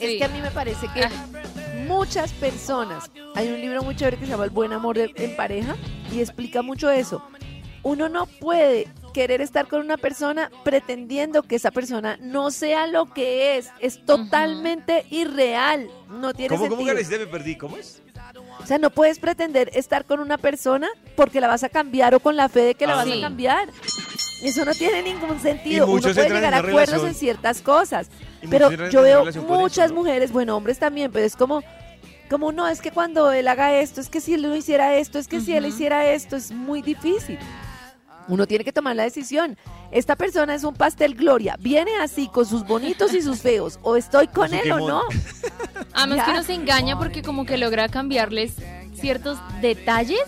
Es 0.00 0.18
que 0.18 0.24
a 0.24 0.28
mí 0.28 0.40
me 0.40 0.50
parece 0.50 0.86
que 0.94 1.06
muchas 1.86 2.32
personas, 2.32 3.10
hay 3.34 3.48
un 3.48 3.60
libro 3.60 3.82
muy 3.82 3.96
chévere 3.96 4.16
que 4.18 4.24
se 4.26 4.30
llama 4.30 4.44
El 4.44 4.50
buen 4.50 4.72
amor 4.72 4.96
de- 4.96 5.12
en 5.16 5.36
pareja 5.36 5.76
y 6.12 6.20
explica 6.20 6.62
mucho 6.62 6.90
eso. 6.90 7.22
Uno 7.82 8.08
no 8.08 8.26
puede 8.26 8.88
querer 9.14 9.40
estar 9.40 9.66
con 9.66 9.80
una 9.80 9.96
persona 9.96 10.50
pretendiendo 10.64 11.42
que 11.42 11.56
esa 11.56 11.70
persona 11.70 12.18
no 12.20 12.50
sea 12.50 12.86
lo 12.86 13.06
que 13.12 13.56
es. 13.56 13.70
Es 13.80 14.04
totalmente 14.04 15.06
irreal. 15.10 15.90
No 16.10 16.34
tiene 16.34 16.48
¿Cómo, 16.54 16.68
cómo 16.68 16.82
sentido. 16.82 16.94
Karencita 16.94 17.18
me 17.18 17.26
perdí? 17.26 17.56
¿Cómo 17.56 17.76
es? 17.78 18.02
O 18.62 18.66
sea, 18.66 18.78
no 18.78 18.90
puedes 18.90 19.18
pretender 19.18 19.70
estar 19.74 20.04
con 20.04 20.20
una 20.20 20.38
persona 20.38 20.88
porque 21.16 21.40
la 21.40 21.48
vas 21.48 21.64
a 21.64 21.68
cambiar 21.68 22.14
o 22.14 22.20
con 22.20 22.36
la 22.36 22.48
fe 22.48 22.60
de 22.60 22.74
que 22.74 22.86
la 22.86 22.92
Ah. 22.94 22.96
vas 22.96 23.06
Sí. 23.06 23.18
a 23.18 23.20
cambiar. 23.20 23.68
Eso 24.42 24.64
no 24.64 24.72
tiene 24.74 25.02
ningún 25.02 25.38
sentido. 25.40 25.86
Y 25.86 25.90
Uno 25.90 26.00
puede 26.02 26.28
llegar 26.30 26.54
a 26.54 26.58
acuerdos 26.58 26.86
relación- 26.88 27.08
en 27.08 27.14
ciertas 27.14 27.60
cosas. 27.60 28.08
Y 28.42 28.46
Pero 28.46 28.70
yo 28.88 29.02
veo 29.02 29.28
eso, 29.28 29.42
muchas 29.42 29.90
¿no? 29.90 29.96
mujeres, 29.98 30.32
bueno, 30.32 30.56
hombres 30.56 30.78
también, 30.78 31.10
pero 31.12 31.26
es 31.26 31.36
como, 31.36 31.62
como 32.30 32.52
no, 32.52 32.66
es 32.68 32.80
que 32.80 32.90
cuando 32.90 33.32
él 33.32 33.48
haga 33.48 33.74
esto, 33.74 34.00
es 34.00 34.08
que 34.08 34.20
si 34.20 34.34
él 34.34 34.42
no 34.42 34.54
hiciera 34.56 34.94
esto, 34.96 35.18
es 35.18 35.28
que 35.28 35.40
si 35.40 35.54
él 35.54 35.66
hiciera 35.66 36.10
esto, 36.10 36.36
es 36.36 36.52
muy 36.52 36.80
difícil. 36.80 37.38
Uno 38.30 38.46
tiene 38.46 38.64
que 38.64 38.72
tomar 38.72 38.96
la 38.96 39.02
decisión. 39.02 39.58
Esta 39.90 40.16
persona 40.16 40.54
es 40.54 40.64
un 40.64 40.74
pastel 40.74 41.14
gloria. 41.14 41.56
Viene 41.60 41.96
así 42.00 42.28
con 42.28 42.46
sus 42.46 42.64
bonitos 42.66 43.12
y 43.12 43.20
sus 43.20 43.40
feos. 43.42 43.78
O 43.82 43.96
estoy 43.96 44.28
con 44.28 44.54
él 44.54 44.70
o 44.72 44.78
no. 44.88 45.02
Además 45.92 46.18
Ya. 46.18 46.24
que 46.24 46.30
uno 46.30 46.42
se 46.44 46.54
engaña 46.54 46.96
porque 46.98 47.22
como 47.22 47.44
que 47.44 47.58
logra 47.58 47.88
cambiarles 47.88 48.54
ciertos 48.94 49.38
detalles, 49.60 50.20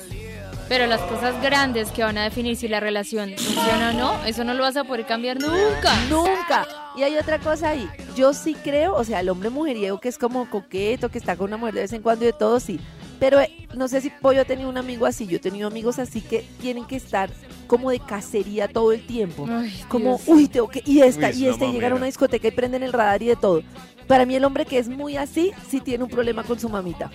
pero 0.69 0.87
las 0.87 1.01
cosas 1.03 1.41
grandes 1.43 1.91
que 1.91 2.03
van 2.03 2.19
a 2.19 2.25
definir 2.25 2.57
si 2.57 2.67
la 2.67 2.81
relación 2.81 3.31
funciona 3.37 3.91
o 3.91 3.93
no, 3.93 4.25
eso 4.25 4.43
no 4.45 4.55
lo 4.55 4.63
vas 4.63 4.77
a 4.77 4.85
poder 4.85 5.07
cambiar 5.07 5.39
nunca. 5.39 5.95
Nunca. 6.09 6.67
Y 6.97 7.03
hay 7.05 7.17
otra 7.17 7.39
cosa 7.39 7.71
ahí. 7.71 7.89
Yo 8.17 8.35
sí 8.35 8.55
creo, 8.55 8.95
o 8.97 9.05
sea, 9.05 9.21
el 9.21 9.29
hombre 9.29 9.49
mujeriego 9.51 10.01
que 10.01 10.09
es 10.09 10.19
como 10.19 10.49
coqueto, 10.51 11.09
que 11.11 11.19
está 11.19 11.37
con 11.37 11.47
una 11.49 11.57
mujer 11.57 11.75
de 11.75 11.81
vez 11.83 11.93
en 11.93 12.03
cuando 12.03 12.25
y 12.25 12.27
de 12.27 12.33
todo, 12.33 12.59
sí. 12.59 12.81
Pero 13.21 13.41
eh, 13.41 13.69
no 13.77 13.87
sé 13.87 14.01
si 14.01 14.11
Pollo 14.11 14.41
ha 14.41 14.45
tenido 14.45 14.69
un 14.69 14.77
amigo 14.79 15.07
así. 15.07 15.27
Yo 15.29 15.37
he 15.37 15.41
tenido 15.41 15.69
amigos 15.69 15.99
así 16.01 16.21
que 16.21 16.45
tienen 16.61 16.85
que 16.87 16.97
estar 16.97 17.31
como 17.73 17.91
de 17.91 18.01
cacería 18.01 18.69
todo 18.69 18.93
el 18.93 19.07
tiempo. 19.07 19.47
Ay, 19.49 19.73
Como, 19.89 20.19
Dios. 20.19 20.23
uy, 20.27 20.47
tengo 20.47 20.69
que. 20.69 20.83
Y 20.85 21.01
esta, 21.01 21.29
Uy, 21.29 21.33
es 21.33 21.39
y 21.39 21.49
este, 21.49 21.65
y 21.67 21.73
llegan 21.73 21.93
a 21.93 21.95
una 21.95 22.05
discoteca 22.05 22.47
y 22.47 22.51
prenden 22.51 22.83
el 22.83 22.93
radar 22.93 23.23
y 23.23 23.29
de 23.29 23.37
todo. 23.37 23.63
Para 24.07 24.27
mí, 24.27 24.35
el 24.37 24.45
hombre 24.45 24.67
que 24.67 24.77
es 24.77 24.89
muy 24.89 25.17
así, 25.17 25.53
sí 25.71 25.81
tiene 25.81 26.05
un 26.05 26.11
problema 26.11 26.43
con 26.45 26.61
su 26.61 26.69
mamita. 26.69 27.11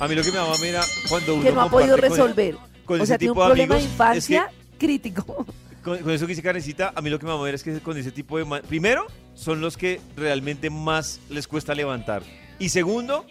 A 0.00 0.08
mí 0.08 0.16
lo 0.16 0.22
que 0.24 0.30
me 0.32 0.36
da 0.38 0.46
mamera 0.48 0.80
cuando 1.08 1.34
uno 1.34 1.44
Que 1.44 1.52
no 1.52 1.60
ha 1.60 1.70
podido 1.70 1.92
comparte 1.94 2.08
con- 2.18 2.26
resolver. 2.26 2.56
con 2.84 3.00
o 3.00 3.02
ese 3.04 3.06
sea, 3.06 3.18
tiene 3.18 3.30
un 3.30 3.34
tipo 3.36 3.42
de 3.44 3.48
problema 3.50 3.74
de 3.76 3.82
infancia 3.82 4.50
crítico. 4.78 5.46
Con, 5.84 5.96
con 5.98 6.10
eso 6.12 6.26
que 6.26 6.32
dice 6.32 6.42
Karencita, 6.42 6.92
a 6.94 7.00
mí 7.00 7.08
lo 7.08 7.20
que 7.20 7.24
me 7.24 7.32
mamera 7.32 7.54
es 7.54 7.62
que 7.62 7.78
con 7.78 7.96
ese 7.96 8.10
tipo 8.10 8.36
de... 8.36 8.62
Primero, 8.62 9.06
son 9.34 9.60
los 9.60 9.76
que 9.76 10.00
realmente 10.16 10.70
más 10.70 11.20
les 11.30 11.46
cuesta 11.46 11.72
levantar. 11.72 12.22
Y 12.58 12.70
segundo, 12.70 13.24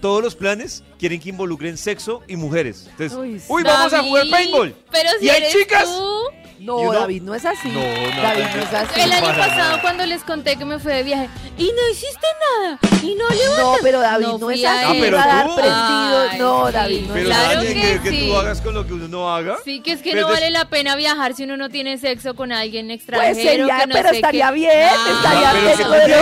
todos 0.00 0.22
los 0.22 0.34
planes 0.34 0.82
quieren 0.98 1.20
que 1.20 1.28
involucren 1.30 1.76
sexo 1.76 2.22
y 2.26 2.36
mujeres. 2.36 2.86
Entonces, 2.90 3.16
Uy, 3.18 3.40
uy, 3.48 3.62
vamos 3.62 3.92
a 3.92 4.02
jugar 4.02 4.26
paintball. 4.30 4.74
Pero 4.90 5.10
si 5.18 5.26
¿Y 5.26 5.30
hay 5.30 5.36
eres 5.38 5.52
chicas? 5.52 5.84
tú. 5.84 6.22
No. 6.60 6.92
David, 6.92 7.22
no 7.22 7.34
es 7.34 7.44
así. 7.44 7.68
No, 7.68 7.80
no, 7.80 8.22
David, 8.22 8.44
no, 8.54 8.62
es 8.62 8.74
así. 8.74 9.00
El 9.00 9.12
año 9.12 9.26
pasado 9.26 9.56
nada. 9.56 9.80
cuando 9.80 10.06
les 10.06 10.22
conté 10.24 10.56
que 10.56 10.64
me 10.64 10.78
fui 10.78 10.92
de 10.92 11.02
viaje 11.04 11.28
y 11.56 11.64
no 11.64 11.88
hiciste 11.92 12.26
nada 12.60 12.78
y 13.02 13.14
no 13.14 13.28
levantas. 13.28 13.58
No, 13.58 13.74
pero 13.82 14.00
David, 14.00 14.26
no, 14.40 14.50
es 14.50 14.64
así. 14.64 14.66
Ah, 14.66 14.92
pero 14.98 15.16
prendido. 15.54 16.28
Ay, 16.30 16.38
no. 16.38 16.72
David, 16.72 17.00
no 17.06 17.14
Pero 17.14 17.30
es 17.30 17.36
Claro 17.36 17.60
que 17.62 17.74
que, 17.74 18.00
que 18.02 18.10
sí. 18.10 18.26
tú 18.28 18.36
hagas 18.36 18.60
con 18.60 18.74
lo 18.74 18.86
que 18.86 18.92
uno 18.94 19.08
no 19.08 19.32
haga. 19.34 19.56
Sí, 19.64 19.80
que 19.80 19.92
es 19.92 20.02
que 20.02 20.10
Pero 20.12 20.26
no 20.26 20.32
vale 20.34 20.50
la 20.50 20.64
pena 20.68 20.96
viajar 20.96 21.34
si 21.34 21.44
uno 21.44 21.56
no 21.56 21.68
tiene 21.68 21.96
sexo 21.98 22.34
con 22.34 22.50
alguien 22.52 22.86
Pues 22.88 22.98
extranjero. 22.98 23.34
sería, 23.66 23.78
que 23.80 23.86
no 23.86 23.94
pero 23.94 24.08
sé 24.10 24.16
estaría 24.16 24.46
qué. 24.48 24.54
bien, 24.54 24.70
Ah, 24.90 25.06
estaría 25.16 25.50
pero 25.52 25.66
dentro 25.68 25.90
¿qué 25.90 26.16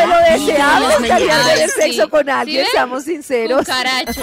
de 0.00 0.06
lo, 0.06 0.16
deseable, 0.46 0.94
estaría 1.02 1.42
tener 1.44 1.70
sexo 1.70 2.10
con 2.10 2.28
alguien, 2.30 2.66
seamos 2.70 3.04
sinceros. 3.04 3.58
Cucaracho. 3.60 4.22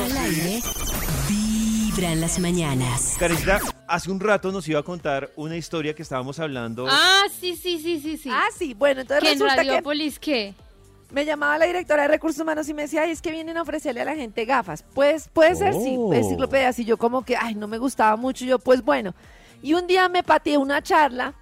Vibra 1.28 2.12
en 2.12 2.22
las 2.22 2.38
mañanas. 2.40 3.16
Karencita, 3.20 3.60
hace 3.88 4.12
un 4.12 4.20
rato 4.20 4.52
nos 4.52 4.68
iba 4.68 4.80
a 4.80 4.84
contar 4.84 5.32
una 5.36 5.56
historia 5.58 5.94
que 5.96 6.02
estábamos 6.04 6.40
hablando. 6.40 6.86
Ah, 6.90 7.24
sí, 7.32 7.56
sí, 7.56 7.80
sí, 7.80 8.00
sí, 8.00 8.18
sí. 8.18 8.30
Ah, 8.32 8.48
sí, 8.56 8.74
bueno, 8.74 9.02
entonces 9.02 9.24
¿Que 9.24 9.32
en 9.34 9.40
resulta 9.40 9.62
que 9.62 9.68
Radiopolis 9.70 10.20
qué? 10.20 10.54
me 11.12 11.24
llamaba 11.24 11.58
la 11.58 11.66
directora 11.66 12.02
de 12.04 12.10
recursos 12.10 12.42
humanos 12.42 12.68
y 12.68 12.74
me 12.74 12.82
decía, 12.84 13.04
ay, 13.04 13.12
es 13.12 13.22
que 13.22 13.32
vienen 13.32 13.56
a 13.58 13.62
ofrecerle 13.62 14.02
a 14.02 14.06
la 14.06 14.16
gente 14.16 14.44
gafas. 14.46 14.84
Pues 14.94 15.30
puede 15.30 15.56
ser, 15.56 15.74
sí, 15.74 15.96
Oh. 15.98 16.14
enciclopedias. 16.14 16.78
Y 16.80 16.86
yo 16.86 16.98
como 16.98 17.24
que, 17.24 17.38
ay, 17.38 17.56
no 17.56 17.68
me 17.68 17.78
gustaba 17.78 18.16
mucho. 18.18 18.44
Y 18.44 18.48
yo, 18.50 18.60
pues 18.60 18.84
bueno. 18.84 19.16
Y 19.62 19.74
un 19.74 19.88
día 19.88 20.10
me 20.10 20.22
pateé 20.22 20.58
una 20.58 20.82
charla 20.84 21.34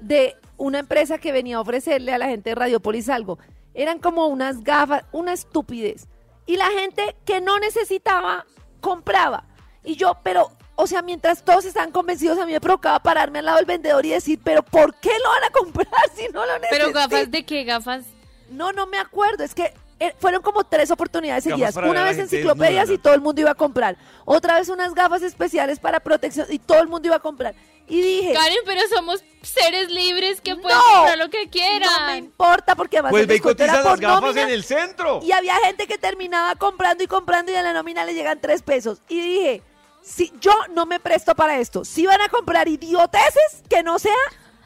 de 0.00 0.34
una 0.56 0.80
empresa 0.80 1.18
que 1.18 1.30
venía 1.30 1.56
a 1.56 1.60
ofrecerle 1.60 2.12
a 2.12 2.18
la 2.18 2.26
gente 2.26 2.50
de 2.50 2.56
Radiopolis 2.56 3.08
algo. 3.08 3.38
Eran 3.74 4.00
como 4.00 4.26
unas 4.26 4.64
gafas, 4.64 5.04
una 5.12 5.32
estupidez. 5.32 6.08
Y 6.46 6.56
la 6.56 6.66
gente 6.70 7.14
que 7.24 7.40
no 7.40 7.60
necesitaba, 7.60 8.44
compraba. 8.80 9.44
Y 9.84 9.94
yo, 9.94 10.18
pero, 10.24 10.50
o 10.74 10.86
sea, 10.86 11.02
mientras 11.02 11.44
todos 11.44 11.64
estaban 11.64 11.92
convencidos, 11.92 12.38
a 12.38 12.46
mí 12.46 12.52
me 12.52 12.60
provocaba 12.60 12.98
pararme 13.00 13.40
al 13.40 13.44
lado 13.44 13.58
del 13.58 13.66
vendedor 13.66 14.04
y 14.06 14.10
decir, 14.10 14.38
pero 14.42 14.62
¿por 14.62 14.94
qué 14.96 15.10
lo 15.22 15.28
van 15.30 15.44
a 15.44 15.50
comprar 15.50 15.88
si 16.16 16.28
no 16.28 16.44
lo 16.46 16.58
necesitan? 16.58 16.70
Pero 16.70 16.92
gafas 16.92 17.30
de 17.30 17.44
qué 17.44 17.64
gafas. 17.64 18.04
No, 18.50 18.72
no 18.72 18.86
me 18.86 18.98
acuerdo. 18.98 19.44
Es 19.44 19.54
que 19.54 19.72
eh, 20.00 20.14
fueron 20.18 20.42
como 20.42 20.64
tres 20.64 20.90
oportunidades 20.90 21.44
seguidas. 21.44 21.76
Una 21.76 22.02
a 22.02 22.04
vez 22.04 22.18
enciclopedias 22.18 22.90
y 22.90 22.98
todo 22.98 23.14
el 23.14 23.20
mundo 23.20 23.40
iba 23.40 23.50
a 23.52 23.54
comprar. 23.54 23.96
Otra 24.24 24.56
vez 24.58 24.68
unas 24.68 24.94
gafas 24.94 25.22
especiales 25.22 25.78
para 25.78 26.00
protección 26.00 26.46
y 26.50 26.58
todo 26.58 26.80
el 26.80 26.88
mundo 26.88 27.06
iba 27.08 27.16
a 27.16 27.20
comprar. 27.20 27.54
Y 27.88 28.00
dije, 28.00 28.32
Karen, 28.32 28.58
pero 28.64 28.80
somos 28.94 29.22
seres 29.42 29.90
libres 29.90 30.40
que 30.40 30.54
pueden 30.56 30.78
No, 30.78 30.94
comprar 30.94 31.18
lo 31.18 31.30
que 31.30 31.50
quieran. 31.50 31.80
no 32.00 32.06
me 32.06 32.16
importa 32.16 32.74
porque 32.74 32.96
además 32.98 33.10
Pues 33.10 33.22
el 33.22 33.28
descuento 33.28 33.64
era 33.64 33.72
cotiza 33.74 33.88
las 33.90 33.98
por 33.98 34.00
gafas 34.00 34.22
nómina. 34.22 34.42
en 34.42 34.50
el 34.50 34.64
centro. 34.64 35.20
Y 35.22 35.32
había 35.32 35.54
gente 35.64 35.86
que 35.86 35.98
terminaba 35.98 36.54
comprando 36.56 37.02
y 37.04 37.06
comprando 37.06 37.52
y 37.52 37.54
en 37.56 37.64
la 37.64 37.72
nómina 37.72 38.04
le 38.04 38.14
llegan 38.14 38.40
tres 38.40 38.62
pesos. 38.62 39.02
Y 39.08 39.20
dije, 39.20 39.62
si 40.02 40.32
yo 40.40 40.52
no 40.74 40.86
me 40.86 41.00
presto 41.00 41.34
para 41.34 41.58
esto. 41.58 41.84
Si 41.84 42.06
van 42.06 42.20
a 42.20 42.28
comprar 42.28 42.68
idioteces, 42.68 43.62
que 43.68 43.82
no 43.82 43.98
sea 43.98 44.14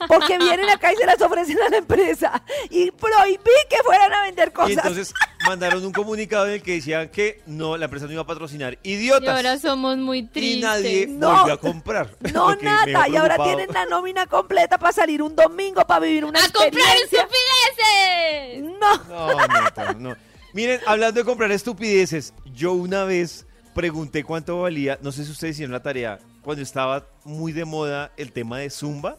porque 0.08 0.36
vienen 0.36 0.68
acá 0.68 0.92
y 0.92 0.96
se 0.96 1.06
las 1.06 1.18
ofrecen 1.22 1.56
a 1.62 1.70
la 1.70 1.78
empresa. 1.78 2.42
Y 2.68 2.90
prohibí 2.90 3.38
que 3.70 3.76
fueran 3.82 4.12
a 4.12 4.22
vender 4.24 4.52
cosas. 4.52 4.70
Y 4.70 4.74
entonces 4.74 5.14
mandaron 5.46 5.82
un 5.86 5.92
comunicado 5.92 6.46
en 6.48 6.52
el 6.54 6.62
que 6.62 6.72
decían 6.72 7.08
que 7.08 7.40
no, 7.46 7.78
la 7.78 7.86
empresa 7.86 8.04
no 8.04 8.12
iba 8.12 8.20
a 8.20 8.26
patrocinar 8.26 8.78
Y 8.82 8.92
idiotas. 8.92 9.34
ahora 9.34 9.58
somos 9.58 9.96
muy 9.96 10.22
tristes. 10.24 10.58
Y 10.58 10.60
nadie 10.60 11.06
No. 11.08 11.30
volvió 11.38 11.54
a 11.54 11.60
comprar. 11.60 12.14
no, 12.34 12.54
nada. 12.56 13.08
Y 13.08 13.16
ahora 13.16 13.42
tienen 13.42 13.68
la 13.72 13.86
nómina 13.86 14.26
completa 14.26 14.76
para 14.78 14.92
salir 14.92 15.22
un 15.22 15.34
domingo, 15.34 15.82
para 15.86 16.00
vivir 16.00 16.26
una 16.26 16.40
¡A 16.40 16.48
comprar 16.50 16.96
estupideces! 16.98 18.62
No. 18.78 18.96
No, 19.08 19.46
Nata, 19.46 19.94
no. 19.94 20.14
Miren, 20.52 20.80
hablando 20.86 21.20
de 21.20 21.24
comprar 21.24 21.50
estupideces, 21.52 22.34
yo 22.52 22.72
una 22.72 23.04
vez 23.04 23.45
pregunté 23.76 24.24
cuánto 24.24 24.60
valía, 24.62 24.98
no 25.02 25.12
sé 25.12 25.24
si 25.24 25.30
ustedes 25.30 25.54
hicieron 25.56 25.72
la 25.72 25.82
tarea, 25.82 26.18
cuando 26.42 26.62
estaba 26.62 27.06
muy 27.24 27.52
de 27.52 27.64
moda 27.66 28.10
el 28.16 28.32
tema 28.32 28.58
de 28.58 28.70
Zumba, 28.70 29.18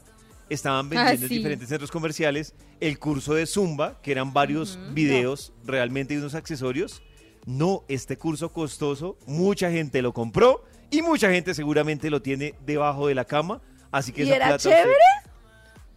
estaban 0.50 0.90
vendiendo 0.90 1.24
en 1.26 1.30
sí. 1.30 1.38
diferentes 1.38 1.70
centros 1.70 1.92
comerciales 1.92 2.56
el 2.80 2.98
curso 2.98 3.36
de 3.36 3.46
Zumba, 3.46 4.02
que 4.02 4.12
eran 4.12 4.34
varios 4.34 4.80
videos 4.94 5.54
realmente 5.64 6.16
y 6.16 6.18
unos 6.18 6.34
accesorios. 6.36 7.04
No, 7.46 7.84
este 7.88 8.18
curso 8.18 8.52
costoso, 8.52 9.16
mucha 9.28 9.70
gente 9.72 10.02
lo 10.02 10.12
compró 10.12 10.66
y 10.90 11.02
mucha 11.04 11.30
gente 11.30 11.54
seguramente 11.54 12.10
lo 12.10 12.22
tiene 12.24 12.56
debajo 12.66 13.08
de 13.08 13.14
la 13.16 13.26
cama, 13.26 13.62
así 13.92 14.12
que 14.12 14.24
¿Y 14.24 14.28
esa 14.28 14.36
era 14.38 14.46
plata 14.48 14.64
chévere? 14.64 14.82
usted- 14.82 15.32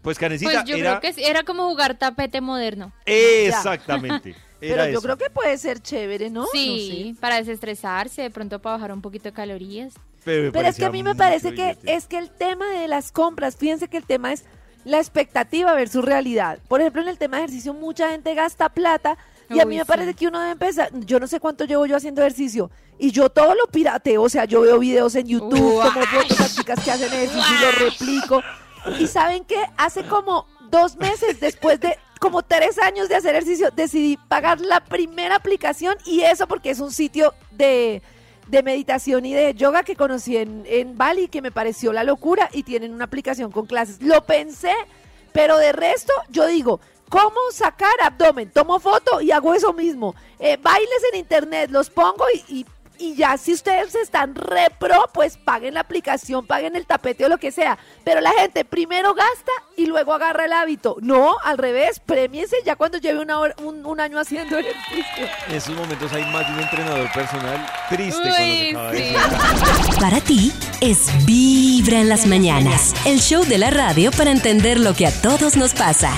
Pues 0.03 0.19
Karencita, 0.19 0.51
Pues 0.53 0.65
yo 0.67 0.77
era 0.77 0.99
creo 0.99 1.01
que 1.01 1.13
sí, 1.15 1.25
era 1.25 1.45
como 1.45 1.67
jugar 1.69 1.99
tapete 1.99 2.41
moderno. 2.43 2.93
exactamente. 3.07 4.35
Pero 4.61 4.85
yo 4.85 4.91
eso. 4.91 5.03
creo 5.03 5.17
que 5.17 5.31
puede 5.31 5.57
ser 5.59 5.81
chévere, 5.81 6.31
¿no? 6.31 6.47
Sí, 6.53 7.17
para 7.21 7.37
desestresarse, 7.37 8.23
de 8.23 8.31
pronto 8.31 8.59
para 8.61 8.77
bajar 8.77 8.93
un 8.93 9.01
poquito 9.01 9.25
de 9.25 9.33
calorías. 9.33 9.95
Pero, 10.25 10.51
es 10.61 10.77
que 10.77 10.85
a 10.85 10.91
mí 10.91 11.03
me 11.03 11.15
parece 11.15 11.55
que 11.55 11.79
es 11.87 12.07
que 12.07 12.19
el 12.19 12.31
tema 12.31 12.69
de 12.71 12.89
las 12.89 13.11
compras, 13.11 13.57
fíjense 13.57 13.89
que 13.89 13.97
el 13.97 14.05
tema 14.05 14.33
es 14.33 14.45
la 14.85 14.99
expectativa 14.99 15.73
versus 15.75 16.05
realidad. 16.05 16.59
Por 16.69 16.81
ejemplo, 16.81 17.03
en 17.03 17.09
el 17.09 17.19
tema 17.19 17.39
de 17.39 17.45
ejercicio 17.45 17.75
mucha 17.75 18.11
gente 18.11 18.35
gasta 18.35 18.69
plata 18.69 19.17
y 19.49 19.61
a 19.61 19.65
mí 19.65 19.77
me 19.77 19.83
sí. 19.83 19.89
parece 19.89 20.15
que 20.15 20.29
uno 20.29 20.39
debe 20.39 20.53
empezar, 20.53 20.91
yo 21.01 21.19
no 21.19 21.27
sé 21.27 21.41
cuánto 21.41 21.65
llevo 21.65 21.85
yo 21.87 21.97
haciendo 21.97 22.21
ejercicio 22.21 22.71
y 22.99 23.11
yo 23.11 23.31
todo 23.31 23.55
lo 23.55 23.67
pirateo, 23.67 24.23
o 24.23 24.29
sea, 24.29 24.45
yo 24.45 24.61
veo 24.61 24.79
videos 24.79 25.15
en 25.17 25.27
YouTube, 25.27 25.79
Uy. 25.79 25.91
como 25.91 26.07
fotos 26.07 26.41
a 26.41 26.49
chicas 26.49 26.85
que 26.85 26.91
hacen 26.91 27.13
ejercicio 27.13 27.55
y 27.57 27.61
lo 27.65 27.91
replico. 27.91 28.43
Y 28.99 29.07
saben 29.07 29.45
que 29.45 29.63
hace 29.77 30.05
como 30.05 30.47
dos 30.71 30.97
meses 30.97 31.41
después 31.41 31.81
de 31.81 31.99
como 32.21 32.43
tres 32.43 32.79
años 32.79 33.09
de 33.09 33.17
hacer 33.17 33.35
ejercicio, 33.35 33.71
decidí 33.75 34.17
pagar 34.29 34.61
la 34.61 34.79
primera 34.85 35.35
aplicación 35.35 35.97
y 36.05 36.21
eso 36.21 36.47
porque 36.47 36.71
es 36.71 36.79
un 36.79 36.93
sitio 36.93 37.35
de, 37.51 38.03
de 38.47 38.63
meditación 38.63 39.27
y 39.27 39.33
de 39.35 39.55
yoga 39.55 39.83
que 39.83 39.97
conocí 39.97 40.37
en, 40.37 40.63
en 40.67 40.97
Bali 40.97 41.27
que 41.29 41.43
me 41.43 41.51
pareció 41.51 41.93
la 41.93 42.05
locura 42.05 42.49
y 42.53 42.63
tienen 42.63 42.93
una 42.95 43.07
aplicación 43.07 43.51
con 43.51 43.67
clases. 43.67 44.01
Lo 44.03 44.23
pensé, 44.25 44.75
pero 45.33 45.57
de 45.57 45.73
resto 45.73 46.13
yo 46.29 46.47
digo, 46.47 46.79
¿cómo 47.09 47.39
sacar 47.53 47.95
abdomen? 48.03 48.51
Tomo 48.51 48.79
foto 48.81 49.21
y 49.23 49.33
hago 49.33 49.55
eso 49.55 49.73
mismo. 49.73 50.15
Eh, 50.39 50.59
bailes 50.63 51.03
en 51.13 51.19
internet, 51.21 51.71
los 51.71 51.89
pongo 51.91 52.25
y, 52.49 52.61
y- 52.61 52.67
y 53.01 53.15
ya 53.15 53.37
si 53.39 53.53
ustedes 53.55 53.95
están 53.95 54.35
re 54.35 54.69
pro, 54.79 55.09
pues 55.13 55.37
paguen 55.39 55.75
la 55.75 55.81
aplicación, 55.81 56.47
paguen 56.47 56.77
el 56.77 56.87
tapete 56.87 57.25
o 57.25 57.29
lo 57.29 57.39
que 57.39 57.51
sea. 57.51 57.79
Pero 58.05 58.21
la 58.21 58.31
gente 58.33 58.65
primero 58.65 59.15
gasta 59.15 59.53
y 59.77 59.87
luego 59.87 60.13
agarra 60.13 60.45
el 60.45 60.53
hábito. 60.53 60.97
No, 61.01 61.37
al 61.43 61.59
revés, 61.59 62.01
premiense 62.05 62.57
ya 62.65 62.77
cuando 62.77 62.99
lleve 62.99 63.21
una 63.21 63.39
hora- 63.39 63.55
un, 63.63 63.85
un 63.87 64.01
año 64.01 64.19
haciendo 64.19 64.59
ejercicio. 64.59 65.27
En 65.49 65.55
esos 65.55 65.75
momentos 65.75 66.13
hay 66.13 66.25
más 66.27 66.47
de 66.47 66.53
un 66.55 66.61
entrenador 66.61 67.11
personal 67.13 67.67
triste 67.89 68.21
con 68.21 68.31
lo 68.31 68.37
que 68.37 68.43
Uy, 68.43 68.71
acaba 68.71 68.93
sí. 68.93 69.15
Para 70.01 70.21
ti 70.21 70.53
es 70.81 71.07
Vibra 71.27 72.01
en 72.01 72.09
las 72.09 72.27
mañanas, 72.27 72.95
el 73.07 73.21
show 73.21 73.45
de 73.45 73.59
la 73.59 73.71
radio 73.71 74.11
para 74.13 74.31
entender 74.31 74.79
lo 74.79 74.95
que 74.95 75.07
a 75.07 75.23
todos 75.23 75.57
nos 75.57 75.73
pasa. 75.75 76.13